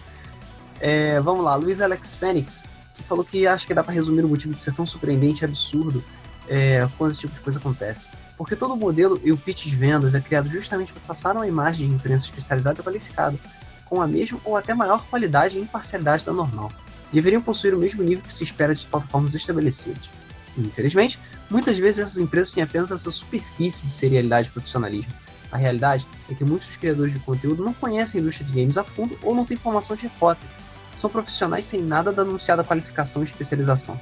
[0.79, 2.63] É, vamos lá, Luiz Alex Fênix,
[2.93, 5.45] que falou que acha que dá para resumir o motivo de ser tão surpreendente e
[5.45, 6.03] absurdo
[6.47, 8.09] é, quando esse tipo de coisa acontece.
[8.37, 11.47] Porque todo o modelo e o pitch de vendas é criado justamente para passar uma
[11.47, 13.37] imagem de imprensa especializada e qualificada,
[13.85, 16.71] com a mesma ou até maior qualidade e imparcialidade da normal.
[17.11, 20.09] Deveriam possuir o mesmo nível que se espera de plataformas estabelecidas.
[20.57, 21.19] Infelizmente,
[21.49, 25.13] muitas vezes essas empresas têm apenas essa superfície de serialidade e profissionalismo.
[25.51, 28.83] A realidade é que muitos criadores de conteúdo não conhecem a indústria de games a
[28.83, 30.49] fundo ou não têm formação de repórter.
[30.95, 33.99] São profissionais sem nada da anunciada qualificação e especialização.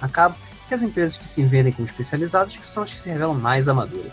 [0.00, 0.36] Acaba
[0.68, 3.68] que as empresas que se vendem como especializadas que são as que se revelam mais
[3.68, 4.12] amadoras.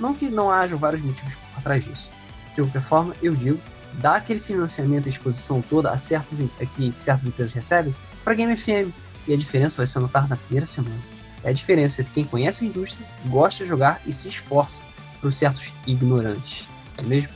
[0.00, 2.10] Não que não haja vários motivos por trás disso.
[2.54, 3.60] De qualquer forma, eu digo,
[3.94, 6.38] dá aquele financiamento e exposição toda a certas,
[6.74, 7.94] que certas empresas recebem
[8.24, 8.92] para Game FM,
[9.26, 11.00] e a diferença vai ser notada na primeira semana.
[11.44, 14.82] É a diferença entre quem conhece a indústria, gosta de jogar e se esforça
[15.20, 16.66] para os certos ignorantes.
[16.98, 17.32] Não é mesmo?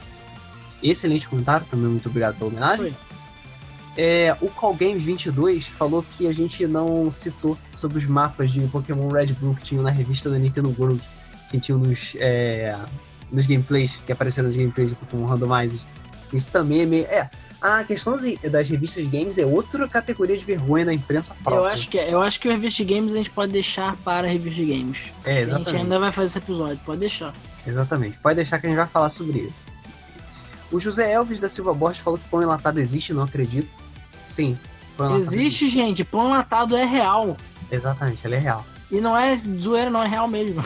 [0.83, 2.93] Excelente comentário, também muito obrigado pela homenagem.
[2.93, 3.07] Foi.
[3.97, 8.61] É, o Call Games 22 falou que a gente não citou sobre os mapas de
[8.69, 11.01] Pokémon Red Blue que tinham na revista da Nintendo World,
[11.51, 12.77] que tinham nos, é,
[13.33, 15.87] nos gameplays, que apareceram nos gameplays do Pokémon Randomized.
[16.33, 17.05] Isso também é meio.
[17.07, 17.31] É,
[17.61, 18.17] a questão
[18.51, 21.61] das revistas de games é outra categoria de vergonha da imprensa própria.
[21.61, 24.27] Eu acho que, eu acho que o revista de games a gente pode deixar para
[24.27, 25.05] a revista de games.
[25.25, 25.69] É, exatamente.
[25.69, 27.33] A gente ainda vai fazer esse episódio, pode deixar.
[27.67, 29.65] Exatamente, pode deixar que a gente vai falar sobre isso.
[30.71, 33.69] O José Elvis da Silva Borges falou que pão enlatado existe, não acredito.
[34.25, 34.59] Sim.
[35.19, 36.05] Existe, gente.
[36.05, 37.37] Pão enlatado é real.
[37.71, 38.65] Exatamente, ele é real.
[38.91, 40.65] E não é zoeira, não é real mesmo.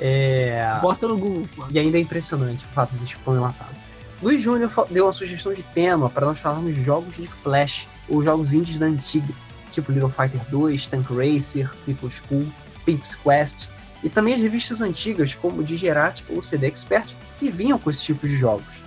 [0.00, 0.76] É.
[0.82, 1.48] Bota no Google.
[1.70, 3.83] E ainda é impressionante o fato de existir pão enlatado.
[4.22, 8.22] Luiz Júnior deu uma sugestão de tema para nós falarmos de jogos de Flash ou
[8.22, 9.34] jogos indies da antiga,
[9.70, 12.46] tipo Little Fighter 2, Tank Racer, People School,
[12.84, 13.68] Pimp's Quest,
[14.02, 18.02] e também as revistas antigas como o Digerati ou CD Expert, que vinham com esse
[18.02, 18.82] tipo de jogos.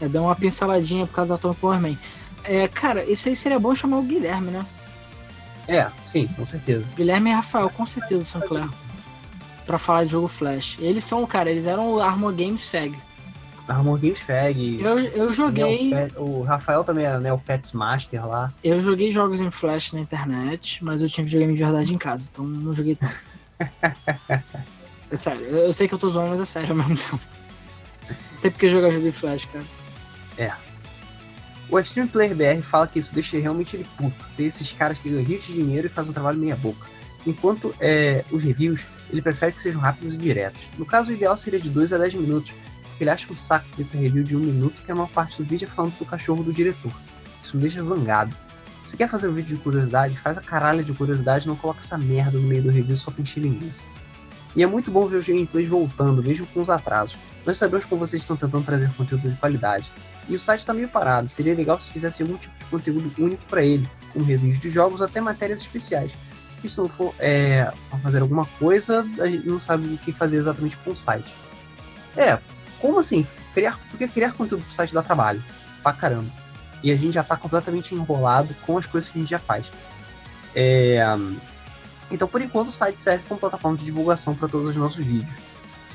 [0.00, 1.98] É, dá uma pinceladinha por causa da Tom Powerman.
[2.44, 4.66] É, cara, isso aí seria bom chamar o Guilherme, né?
[5.66, 6.84] É, sim, com certeza.
[6.96, 8.68] Guilherme e Rafael, com certeza, São Clair.
[9.66, 10.78] Pra falar de jogo Flash.
[10.80, 12.96] Eles são, cara, eles eram o Armor Games Fag.
[13.74, 14.80] Games Fag.
[14.80, 15.92] Eu, eu joguei.
[16.16, 18.52] O, Rafael também era né, o Pets Master lá.
[18.64, 22.28] Eu joguei jogos em Flash na internet, mas eu tinha videogame de verdade em casa,
[22.32, 23.20] então não joguei tanto.
[25.10, 26.92] é sério, eu sei que eu tô zoando, mas é sério mesmo.
[26.92, 27.20] Então.
[28.38, 29.64] Até porque jogar jogo em Flash, cara.
[30.36, 30.52] É.
[31.68, 34.24] O Extreme Player BR fala que isso deixa realmente ele puto.
[34.36, 36.86] Ter esses caras que ganham rios de dinheiro e fazem um trabalho meia boca.
[37.26, 40.70] Enquanto é, os reviews, ele prefere que sejam rápidos e diretos.
[40.78, 42.54] No caso, o ideal seria de 2 a 10 minutos,
[43.04, 45.66] ele acha um saco desse review de um minuto que a maior parte do vídeo
[45.66, 46.92] é falando do cachorro do diretor.
[47.42, 48.34] Isso me deixa zangado.
[48.84, 51.80] Se quer fazer um vídeo de curiosidade, faz a caralho de curiosidade e não coloca
[51.80, 53.84] essa merda no meio do review só pra encher linguiça.
[54.56, 57.18] E é muito bom ver os gameplays voltando, mesmo com os atrasos.
[57.44, 59.92] Nós sabemos como vocês estão tentando trazer conteúdo de qualidade.
[60.28, 63.42] E o site está meio parado, seria legal se fizesse algum tipo de conteúdo único
[63.46, 66.12] para ele, com reviews de jogos ou até matérias especiais.
[66.62, 70.12] E se não for, é, for fazer alguma coisa, a gente não sabe o que
[70.12, 71.32] fazer exatamente com o site.
[72.16, 72.38] É,
[72.80, 73.26] como assim?
[73.54, 75.42] Criar, porque criar conteúdo pro site dá trabalho.
[75.82, 76.48] Pra caramba
[76.82, 79.70] e a gente já está completamente enrolado com as coisas que a gente já faz.
[80.54, 81.00] É...
[82.10, 85.36] Então, por enquanto, o site serve como plataforma de divulgação para todos os nossos vídeos.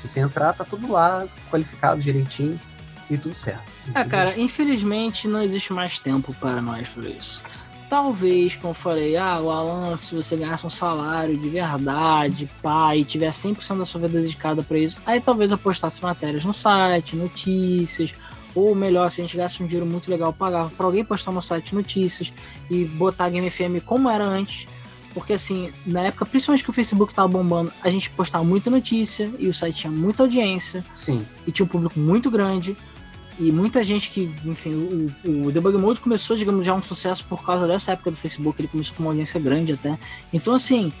[0.00, 2.60] Se você entrar, tá tudo lá, qualificado direitinho
[3.10, 3.64] e tudo certo.
[3.94, 7.42] É, cara, infelizmente não existe mais tempo para nós por isso.
[7.94, 12.98] Talvez, como eu falei, ah, o Alan, se você ganhasse um salário de verdade, pai,
[12.98, 16.52] e tiver 100% da sua vida dedicada para isso, aí talvez eu postasse matérias no
[16.52, 18.12] site, notícias,
[18.52, 21.40] ou melhor, se a gente gastasse um dinheiro muito legal, pagava para alguém postar no
[21.40, 22.32] site notícias
[22.68, 24.66] e botar a Game FM como era antes.
[25.14, 29.30] Porque assim, na época, principalmente que o Facebook tava bombando, a gente postava muita notícia
[29.38, 30.84] e o site tinha muita audiência.
[30.96, 31.24] Sim.
[31.46, 32.76] E tinha um público muito grande.
[33.38, 34.74] E muita gente que, enfim,
[35.24, 38.60] o, o Debug Mode começou, digamos, já um sucesso por causa dessa época do Facebook.
[38.60, 39.98] Ele começou com uma audiência grande até.
[40.32, 40.92] Então, assim,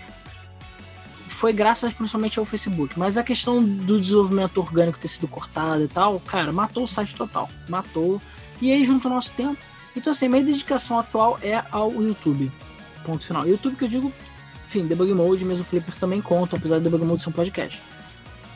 [1.28, 2.98] foi graças principalmente ao Facebook.
[2.98, 7.14] Mas a questão do desenvolvimento orgânico ter sido cortado e tal, cara, matou o site
[7.14, 7.48] total.
[7.68, 8.20] Matou.
[8.60, 9.58] E aí junto o nosso tempo.
[9.96, 12.50] Então, assim, minha dedicação atual é ao YouTube.
[13.04, 13.46] Ponto final.
[13.46, 14.12] YouTube que eu digo,
[14.64, 17.80] enfim, Debug Mode, mesmo Flipper também conta, apesar do Debug Mode ser um podcast.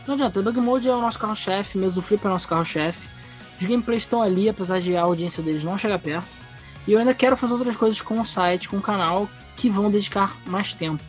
[0.07, 3.09] Não adianta, Debug Mode é o nosso carro-chefe, mesmo Flipper é o nosso carro-chefe.
[3.61, 6.29] Os gameplays estão ali, apesar de a audiência deles não chegar perto.
[6.87, 9.91] E eu ainda quero fazer outras coisas com o site, com o canal, que vão
[9.91, 11.03] dedicar mais tempo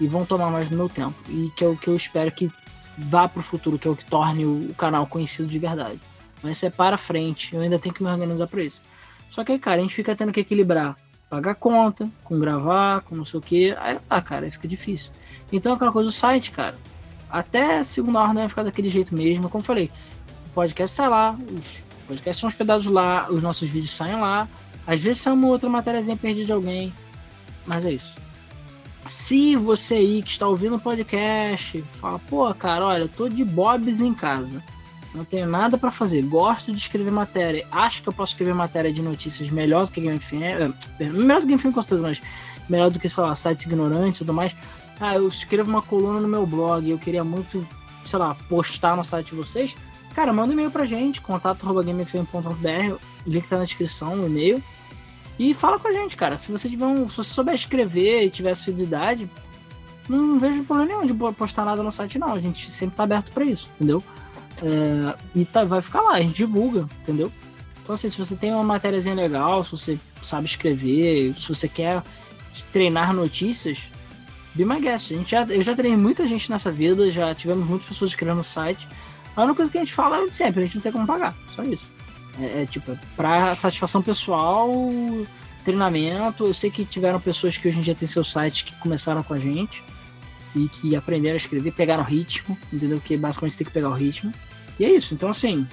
[0.00, 1.14] e vão tomar mais do meu tempo.
[1.28, 2.50] E que é o que eu espero que
[2.96, 6.00] vá para o futuro, que é o que torne o, canal conhecido de verdade.
[6.42, 8.80] Mas isso é para frente, eu ainda tenho que me organizar para isso.
[9.28, 10.96] Só que aí, cara, a gente fica tendo que equilibrar
[11.30, 13.72] pagar conta, com gravar, com não sei o que.
[13.78, 15.12] Aí tá, cara, aí fica difícil.
[15.52, 16.76] Então aquela coisa do site, cara,
[17.30, 19.48] até segunda ordem vai ficar daquele jeito mesmo.
[19.48, 19.90] Como eu falei,
[20.50, 24.48] podcast sai lá, os podcasts são hospedados lá, os nossos vídeos saem lá.
[24.86, 26.92] Às vezes sai uma outra matériazinha perdida de alguém.
[27.66, 28.18] Mas é isso.
[29.06, 34.00] Se você aí que está ouvindo o podcast fala, pô, cara, olha, tô de bobs
[34.00, 34.62] em casa,
[35.14, 38.92] não tenho nada para fazer, gosto de escrever matéria, acho que eu posso escrever matéria
[38.92, 40.42] de notícias melhor do que Game FM,
[41.00, 42.22] é, melhor do que Game FM com certeza, mas
[42.68, 44.54] melhor do que, sei lá, sites ignorantes e tudo mais.
[45.00, 47.66] Ah, eu escrevo uma coluna no meu blog, eu queria muito,
[48.04, 49.74] sei lá, postar no site de vocês.
[50.14, 52.94] Cara, manda um e-mail pra gente, contato.gamefm.br,
[53.26, 54.62] o link tá na descrição, o e-mail.
[55.38, 56.36] E fala com a gente, cara.
[56.36, 57.08] Se você tiver um.
[57.08, 59.30] Se você souber escrever e tiver assiduidade,
[60.08, 62.34] não vejo problema nenhum de postar nada no site, não.
[62.34, 64.02] A gente sempre tá aberto para isso, entendeu?
[64.62, 67.32] É, e tá, vai ficar lá, a gente divulga, entendeu?
[67.82, 72.02] Então, assim, se você tem uma matériazinha legal, se você sabe escrever, se você quer
[72.72, 73.90] treinar notícias,
[74.54, 75.12] be my guest.
[75.12, 78.38] A gente já, eu já treinei muita gente nessa vida, já tivemos muitas pessoas escrevendo
[78.38, 78.86] no site.
[79.40, 81.34] A única coisa que a gente fala é sempre, a gente não tem como pagar,
[81.48, 81.90] só isso.
[82.38, 84.70] É, é tipo, para satisfação pessoal,
[85.64, 86.44] treinamento.
[86.44, 89.32] Eu sei que tiveram pessoas que hoje em dia têm seu site que começaram com
[89.32, 89.82] a gente
[90.54, 93.00] e que aprenderam a escrever, pegaram ritmo, entendeu?
[93.00, 94.30] Que basicamente você tem que pegar o ritmo.
[94.78, 95.14] E é isso.
[95.14, 95.66] Então, assim,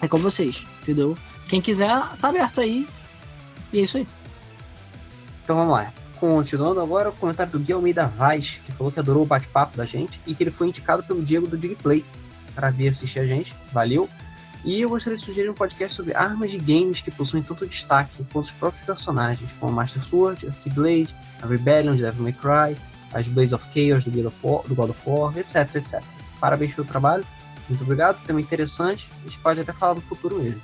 [0.00, 1.18] é com vocês, entendeu?
[1.48, 2.88] Quem quiser, tá aberto aí.
[3.74, 4.06] E é isso aí.
[5.44, 5.92] Então vamos lá.
[6.18, 9.84] Continuando agora, o comentário do Gui Almeida Vaz, que falou que adorou o bate-papo da
[9.84, 12.02] gente e que ele foi indicado pelo Diego do Digplay
[12.54, 13.54] para vir assistir a gente.
[13.72, 14.08] Valeu.
[14.64, 18.24] E eu gostaria de sugerir um podcast sobre armas de games que possuem tanto destaque
[18.30, 22.76] quanto os próprios personagens, como Master Sword, a Keyblade, a Rebellion de Devil May Cry,
[23.12, 26.02] as Blades of Chaos do God of War, do God of War etc, etc.
[26.38, 27.24] Parabéns pelo trabalho,
[27.68, 30.60] muito obrigado, tema interessante, a gente pode até falar do futuro mesmo.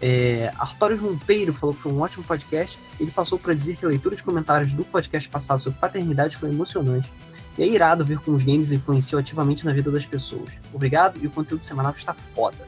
[0.00, 0.52] É,
[1.00, 2.78] Monteiro falou que foi um ótimo podcast.
[3.00, 6.50] Ele passou para dizer que a leitura de comentários do podcast passado sobre paternidade foi
[6.50, 7.10] emocionante.
[7.58, 10.50] E é irado ver como os games influenciam ativamente na vida das pessoas.
[10.72, 12.58] Obrigado e o conteúdo semanal está foda.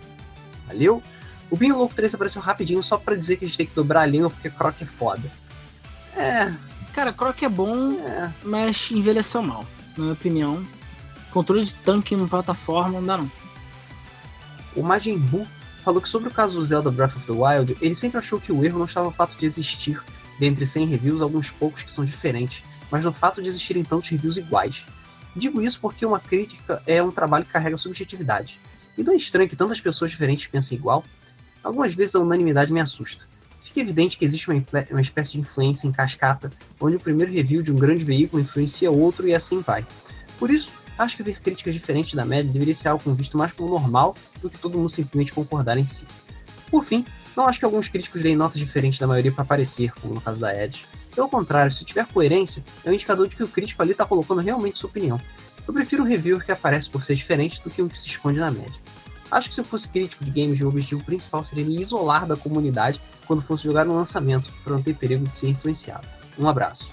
[0.67, 1.03] Valeu?
[1.51, 4.03] O Binho Louco 3 apareceu rapidinho só para dizer que a gente tem que dobrar
[4.03, 5.31] a língua porque Croc é foda.
[6.17, 6.53] É.
[6.93, 8.33] Cara, Croc é bom, é.
[8.43, 9.65] mas envelheceu mal,
[9.97, 10.67] na minha opinião.
[11.31, 13.31] Controle de tanque em plataforma não dá não.
[14.75, 15.47] O Majin Buu
[15.85, 18.53] falou que sobre o caso do Zelda Breath of the Wild, ele sempre achou que
[18.53, 20.03] o erro não estava no fato de existir,
[20.39, 24.37] dentre 100 reviews, alguns poucos que são diferentes, mas no fato de existirem tantos reviews
[24.37, 24.87] iguais.
[25.35, 28.61] Digo isso porque uma crítica é um trabalho que carrega subjetividade.
[28.97, 31.05] E não é estranho que tantas pessoas diferentes pensem igual?
[31.63, 33.27] Algumas vezes a unanimidade me assusta.
[33.61, 36.51] Fica evidente que existe uma, uma espécie de influência em cascata,
[36.81, 39.87] onde o primeiro review de um grande veículo influencia outro e assim vai.
[40.39, 43.71] Por isso, Acho que ver críticas diferentes da média deveria ser algo visto mais como
[43.71, 46.05] normal do que todo mundo simplesmente concordar em si.
[46.69, 47.07] Por fim,
[47.37, 50.41] não acho que alguns críticos deem notas diferentes da maioria para aparecer, como no caso
[50.41, 50.87] da Edge.
[51.15, 54.41] Pelo contrário, se tiver coerência, é um indicador de que o crítico ali está colocando
[54.41, 55.21] realmente sua opinião.
[55.67, 58.39] Eu prefiro um reviewer que aparece por ser diferente do que um que se esconde
[58.39, 58.81] na média.
[59.31, 62.37] Acho que se eu fosse crítico de games, meu objetivo principal seria me isolar da
[62.37, 66.09] comunidade quando fosse jogar no lançamento, para não ter perigo de ser influenciado.
[66.39, 66.91] Um abraço.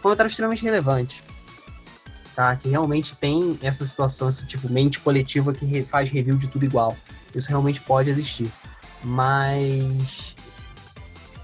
[0.00, 1.22] Comentário extremamente relevante
[2.34, 2.54] tá?
[2.56, 6.96] Que realmente tem essa situação, esse tipo mente coletiva que faz review de tudo igual.
[7.34, 8.50] Isso realmente pode existir.
[9.02, 10.33] Mas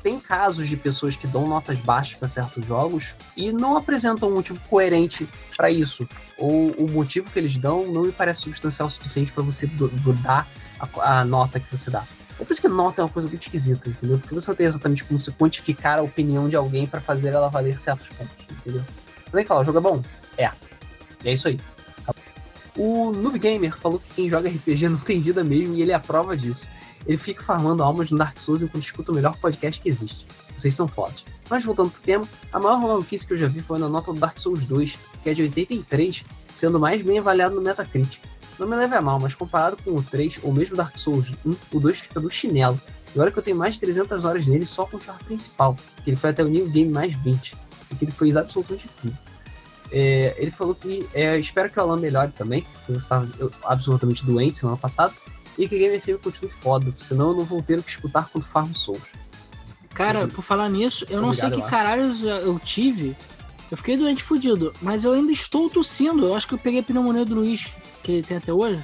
[0.02, 4.34] tem casos de pessoas que dão notas baixas para certos jogos e não apresentam um
[4.34, 6.08] motivo coerente para isso.
[6.38, 9.66] Ou o motivo que eles dão não me parece substancial o suficiente para você
[10.22, 10.48] dar
[10.78, 12.04] a, a, nota que você dá.
[12.38, 14.18] É por isso que nota é uma coisa muito esquisita, entendeu?
[14.18, 17.48] Porque você não tem exatamente como se quantificar a opinião de alguém para fazer ela
[17.48, 18.82] valer certos pontos, entendeu?
[19.30, 20.02] Que falar, o jogo é bom?
[20.38, 20.50] É.
[21.22, 21.60] E é isso aí.
[22.76, 25.94] O Noob Gamer falou que quem joga RPG não tem vida mesmo e ele é
[25.94, 26.66] a prova disso.
[27.06, 30.26] Ele fica farmando almas no Dark Souls enquanto escuta o melhor podcast que existe.
[30.56, 31.24] Vocês são fortes.
[31.48, 34.20] Mas voltando pro tema, a maior maluquice que eu já vi foi na nota do
[34.20, 38.22] Dark Souls 2, que é de 83, sendo mais bem avaliado no Metacritic.
[38.58, 41.56] Não me leve a mal, mas comparado com o 3 ou mesmo Dark Souls 1,
[41.72, 42.78] o 2 fica do chinelo.
[43.14, 45.76] E olha que eu tenho mais de 300 horas nele só com o char principal,
[46.04, 47.56] que ele foi até o nível game mais 20,
[47.90, 49.16] e que ele fez absolutamente tudo.
[49.90, 53.28] É, ele falou que é, espera que o Alan melhore também, porque você estava
[53.64, 55.12] absolutamente doente semana passada,
[55.60, 58.44] e que Game FM continue foda, senão eu não vou ter o que escutar quando
[58.44, 59.02] Farm Souls.
[59.90, 63.14] Cara, por falar nisso, eu não sei que caralho eu tive.
[63.70, 66.24] Eu fiquei doente fudido, mas eu ainda estou tossindo.
[66.24, 67.68] Eu acho que eu peguei a pneumonia do Luiz,
[68.02, 68.82] que ele tem até hoje.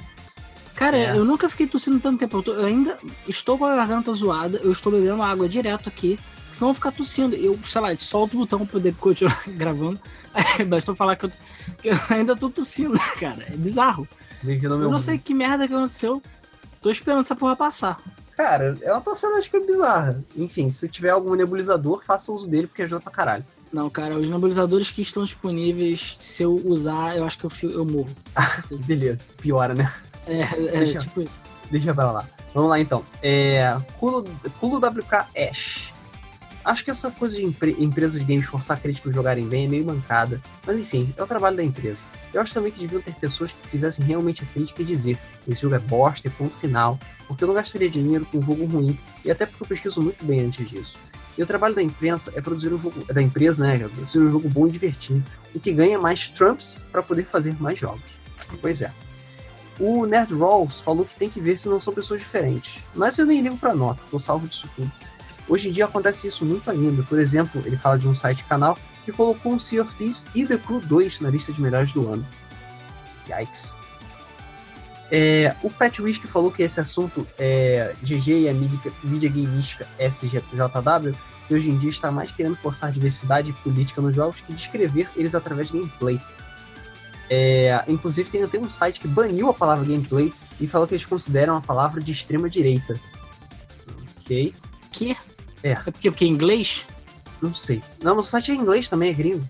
[0.75, 1.17] Cara, é.
[1.17, 2.37] eu nunca fiquei tossindo tanto tempo.
[2.37, 6.19] Eu, tô, eu, ainda estou com a garganta zoada, eu estou bebendo água direto aqui.
[6.51, 7.35] Senão eu vou ficar tossindo.
[7.35, 9.99] Eu, sei lá, solto o botão pra poder continuar gravando.
[10.69, 11.31] Bastou falar que eu,
[11.79, 13.47] que eu ainda tô tossindo, cara.
[13.51, 14.07] É bizarro.
[14.45, 16.21] Eu não sei que merda que aconteceu.
[16.81, 17.99] Tô esperando essa porra passar.
[18.35, 20.23] Cara, é uma que é bizarra.
[20.35, 23.45] Enfim, se tiver algum nebulizador, faça uso dele, porque ajuda pra caralho.
[23.73, 27.85] Não, cara, os nebulizadores que estão disponíveis, se eu usar, eu acho que eu, eu
[27.85, 28.15] morro.
[28.85, 29.91] Beleza, piora, né?
[30.27, 31.39] É, é deixa, tipo isso.
[31.71, 32.25] Deixa pra lá.
[32.53, 33.03] Vamos lá então.
[33.21, 34.23] É, Culo,
[34.59, 35.93] Culo WK Ash.
[36.67, 39.85] Acho que essa coisa de empre empresas de games forçar críticos jogarem bem é meio
[39.85, 40.41] mancada.
[40.65, 42.03] Mas enfim, é o trabalho da empresa.
[42.33, 45.17] Eu acho também que deviam ter pessoas que fizessem realmente a crítica e dizer
[45.47, 48.65] esse jogo é bosta e ponto final, porque eu não gastaria dinheiro com um jogo
[48.65, 50.97] ruim, e até porque eu pesquiso muito bem antes disso.
[51.37, 54.29] E o trabalho da imprensa é produzir um jogo da empresa, né, é produzir um
[54.29, 55.23] jogo bom e divertido
[55.55, 58.19] e que ganha mais trumps para poder fazer mais jogos.
[58.61, 58.91] Pois é.
[59.79, 63.25] O Nerd Rolls falou que tem que ver se não são pessoas diferentes, mas eu
[63.25, 64.91] nem ligo para nota, tô salvo disso tudo.
[65.47, 67.03] Hoje em dia acontece isso muito ainda.
[67.03, 70.45] Por exemplo, ele fala de um site canal que colocou um Sea of Thieves e
[70.45, 72.25] The Crew 2 na lista de melhores do ano.
[73.29, 73.77] Yikes.
[75.09, 79.87] É, o Pat Whisky falou que esse assunto é GG e a mídia, mídia gameística
[79.97, 81.15] SJW
[81.47, 85.33] que hoje em dia está mais querendo forçar diversidade política nos jogos que descrever eles
[85.33, 86.19] através de gameplay.
[87.29, 91.05] É, inclusive tem até um site que baniu a palavra gameplay e falou que eles
[91.05, 92.99] consideram a palavra de extrema direita.
[94.21, 94.53] Ok.
[94.91, 95.15] Que?
[95.67, 95.71] É.
[95.71, 96.85] É porque, porque é inglês?
[97.41, 97.81] Não sei.
[98.01, 99.47] Não, mas o site é inglês também, é gringo.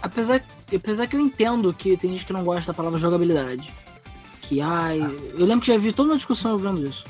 [0.00, 0.42] Apesar,
[0.74, 3.72] apesar que eu entendo que tem gente que não gosta da palavra jogabilidade.
[4.40, 5.00] Que, ai.
[5.00, 5.10] Ah.
[5.36, 7.04] Eu lembro que já vi toda uma discussão eu vendo isso.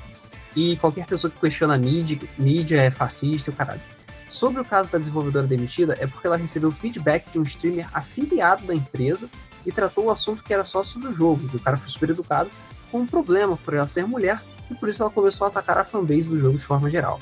[0.55, 3.81] E qualquer pessoa que questiona a mídia, mídia é fascista e o caralho.
[4.29, 8.65] Sobre o caso da desenvolvedora demitida, é porque ela recebeu feedback de um streamer afiliado
[8.65, 9.29] da empresa
[9.67, 12.11] e tratou o assunto que era só sobre o jogo, que o cara foi super
[12.11, 12.51] educado,
[12.91, 14.41] com um problema por ela ser mulher,
[14.71, 17.21] e por isso ela começou a atacar a fanbase do jogo de forma geral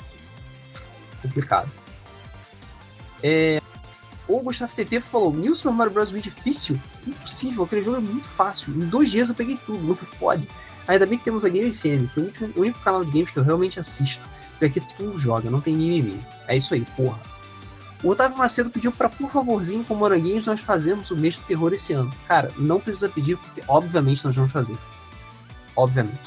[1.23, 1.71] complicado.
[3.23, 3.61] É,
[4.27, 6.11] o Gustavo TT falou: New Super Mario Bros.
[6.11, 6.79] Wii difícil?
[7.07, 8.73] Impossível, aquele jogo é muito fácil.
[8.73, 10.47] Em dois dias eu peguei tudo, não fode.
[10.87, 13.11] Ainda bem que temos a Game FM, que é o, último, o único canal de
[13.11, 14.23] games que eu realmente assisto.
[14.51, 16.19] Porque aqui tudo joga, não tem mimimi.
[16.47, 17.19] É isso aí, porra.
[18.03, 21.71] O Otávio Macedo pediu para, por favorzinho, com Moranguinhos, nós fazemos o mês do terror
[21.71, 22.13] esse ano.
[22.27, 24.77] Cara, não precisa pedir, porque obviamente nós vamos fazer.
[25.73, 26.19] Obviamente.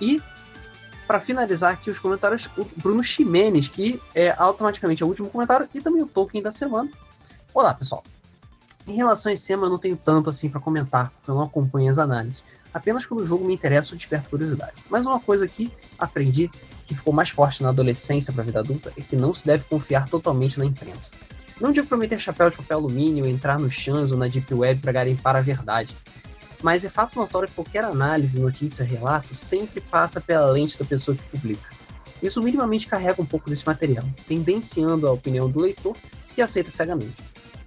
[0.00, 0.22] E
[1.06, 5.80] para finalizar aqui os comentários, o Bruno Ximenes, que é automaticamente o último comentário, e
[5.80, 6.90] também o Tolkien da semana.
[7.54, 8.02] Olá, pessoal.
[8.86, 11.42] Em relação a esse tema, eu não tenho tanto assim para comentar, porque eu não
[11.42, 12.42] acompanho as análises.
[12.74, 14.84] Apenas quando o jogo me interessa ou desperta curiosidade.
[14.90, 16.50] Mas uma coisa que aprendi,
[16.86, 19.64] que ficou mais forte na adolescência para a vida adulta, é que não se deve
[19.64, 21.12] confiar totalmente na imprensa.
[21.60, 24.82] Não digo para meter chapéu de papel alumínio, entrar no chans ou na Deep Web
[24.82, 25.96] para garimpar a verdade,
[26.66, 31.16] mas é fato notório que qualquer análise, notícia, relato sempre passa pela lente da pessoa
[31.16, 31.70] que publica.
[32.20, 35.96] Isso minimamente carrega um pouco desse material, tendenciando a opinião do leitor
[36.34, 37.14] que aceita cegamente.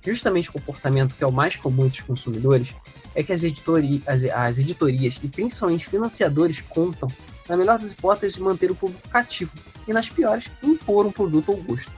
[0.03, 2.75] Justamente o comportamento que é o mais comum entre os consumidores
[3.15, 7.07] é que as, editori as, as editorias e principalmente financiadores contam,
[7.47, 9.55] na melhor das hipóteses, manter o público cativo
[9.87, 11.89] e, nas piores, impor um produto ou gosto.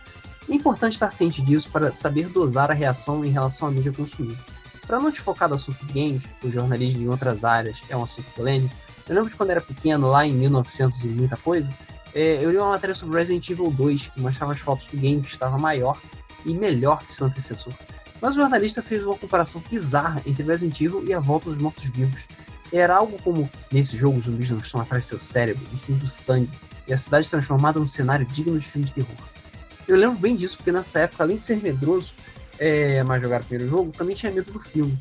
[0.48, 4.61] É importante estar ciente disso para saber dosar a reação em relação à mídia consumida.
[4.92, 8.30] Para não te focar no assunto games, o jornalismo em outras áreas é um assunto
[8.36, 8.76] polêmico,
[9.08, 11.74] eu lembro de quando era pequeno, lá em 1900 e muita coisa,
[12.14, 15.22] é, eu li uma matéria sobre Resident Evil 2 que mostrava as fotos do game
[15.22, 15.98] que estava maior
[16.46, 17.72] e melhor que seu antecessor.
[18.20, 22.28] Mas o jornalista fez uma comparação bizarra entre Resident Evil e a volta dos mortos-vivos.
[22.70, 25.94] Era algo como: nesse jogo, os zumbis não estão atrás do seu cérebro, e sim
[25.94, 26.52] do sangue,
[26.86, 29.16] e a cidade transformada num cenário digno de filme de terror.
[29.88, 32.14] Eu lembro bem disso, porque nessa época, além de ser medroso,
[32.62, 34.96] é, mas jogar o primeiro jogo, também tinha medo do filme.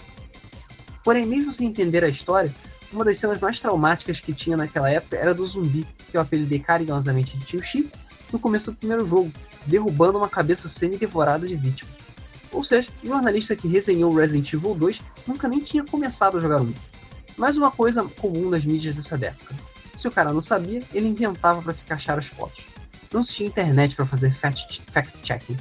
[1.05, 2.55] Porém, mesmo sem entender a história,
[2.91, 6.59] uma das cenas mais traumáticas que tinha naquela época era do zumbi, que eu apelidei
[6.59, 7.91] carinhosamente de Tio Chico,
[8.32, 9.31] no começo do primeiro jogo,
[9.66, 11.91] derrubando uma cabeça semi-devorada de vítima.
[12.51, 16.62] Ou seja, o jornalista que resenhou Resident Evil 2 nunca nem tinha começado a jogar
[16.62, 16.73] um.
[17.37, 19.55] Mais uma coisa comum nas mídias dessa década.
[19.95, 22.65] Se o cara não sabia, ele inventava para se encaixar as fotos.
[23.12, 25.59] Não se tinha internet para fazer fact-checking.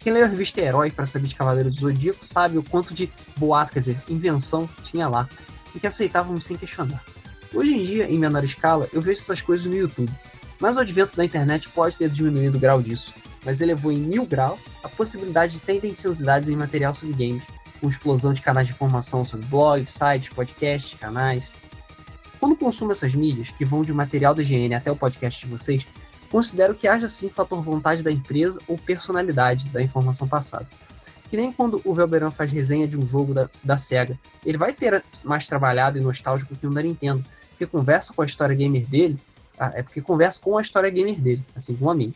[0.00, 3.12] Quem leu a revista Herói para saber de Cavaleiro do Zodíaco sabe o quanto de
[3.36, 5.28] boato, quer dizer, invenção tinha lá,
[5.74, 7.04] e que aceitávamos sem questionar.
[7.52, 10.10] Hoje em dia, em menor escala, eu vejo essas coisas no YouTube,
[10.58, 13.12] mas o advento da internet pode ter diminuído o grau disso,
[13.44, 17.44] mas elevou em mil graus a possibilidade de tendenciosidades em material sobre games,
[17.78, 21.52] com explosão de canais de informação sobre blogs, sites, podcasts, canais.
[22.38, 25.86] Quando consumo essas mídias, que vão de material da GN até o podcast de vocês,
[26.30, 30.66] considero que haja sim fator vontade da empresa ou personalidade da informação passada.
[31.28, 34.18] Que nem quando o Velberan faz resenha de um jogo da, da SEGA.
[34.44, 38.26] Ele vai ter mais trabalhado e nostálgico que o da Nintendo, porque conversa com a
[38.26, 39.18] história gamer dele,
[39.58, 42.14] ah, é porque conversa com a história gamer dele, assim como a mim.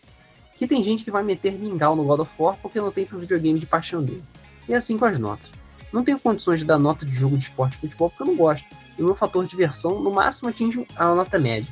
[0.57, 3.19] Que tem gente que vai meter mingau no God of War porque não tem pro
[3.19, 4.23] videogame de paixão dele.
[4.69, 5.51] E assim com as notas.
[5.93, 8.37] Não tenho condições de dar nota de jogo de esporte e futebol porque eu não
[8.37, 8.67] gosto.
[8.99, 11.69] E o meu fator de diversão no máximo atinge a nota média.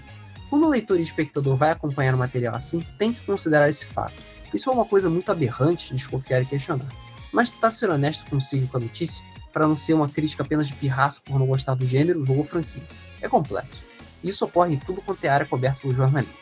[0.52, 4.12] Quando o leitor e espectador vai acompanhar o material assim, tem que considerar esse fato.
[4.52, 6.86] Isso é uma coisa muito aberrante, desconfiar e questionar
[7.32, 10.74] mas tentar ser honesto consigo com a notícia, para não ser uma crítica apenas de
[10.74, 12.82] pirraça por não gostar do gênero, jogo ou franquia.
[13.22, 13.82] É complexo.
[14.22, 16.36] Isso ocorre em tudo quanto é área coberta pelo jornalismo.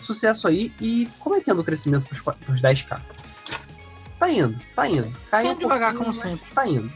[0.00, 3.00] Sucesso aí, e como é que anda o crescimento para os 10k?
[4.18, 5.16] Tá indo, tá indo.
[5.30, 6.50] Caiu um devagar, como sempre.
[6.52, 6.92] Tá indo.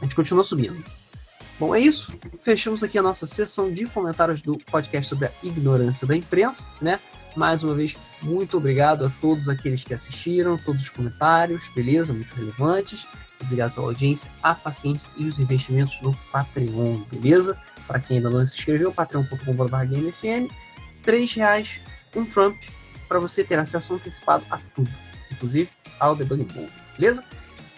[0.00, 0.84] A gente continua subindo.
[1.58, 2.12] Bom, é isso.
[2.42, 6.98] Fechamos aqui a nossa sessão de comentários do podcast sobre a ignorância da imprensa, né?
[7.36, 12.12] Mais uma vez, muito obrigado a todos aqueles que assistiram, todos os comentários, beleza?
[12.12, 13.06] Muito relevantes.
[13.40, 17.58] Obrigado pela audiência, a paciência e os investimentos no Patreon, beleza?
[17.86, 19.74] Para quem ainda não se inscreveu, patreon.com.br
[21.06, 21.80] R$ reais,
[22.16, 22.56] um Trump,
[23.08, 24.90] para você ter acesso antecipado a tudo,
[25.30, 25.68] inclusive
[26.00, 27.22] ao Debug Mode, beleza?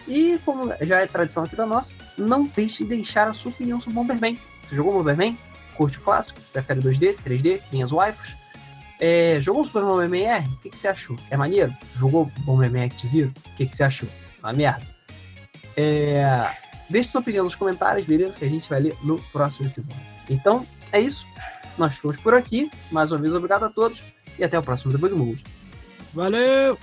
[0.07, 3.79] E como já é tradição aqui da nossa, não deixe de deixar a sua opinião
[3.79, 4.39] sobre Bomberman.
[4.67, 5.37] Você jogou Bomberman?
[5.75, 6.39] Curte o clássico?
[6.53, 8.35] Prefere 2D, 3D, que nem as waifus?
[8.99, 10.47] É, jogou o Super Mario MMR?
[10.47, 11.15] O que, que, você achou?
[11.29, 11.73] É maneiro?
[11.93, 13.31] Jogou Bomberman Act Zero?
[13.45, 14.09] O que, que, você achou?
[14.41, 14.85] Uma merda.
[15.75, 16.49] É,
[16.89, 18.39] deixe sua opinião nos comentários, beleza?
[18.39, 20.01] Que a gente vai ler no próximo episódio.
[20.29, 21.27] Então, é isso.
[21.77, 22.71] Nós ficamos por aqui.
[22.91, 24.03] Mais uma vez, obrigado a todos.
[24.39, 25.43] E até o próximo Debug Mode.
[26.13, 26.77] Valeu!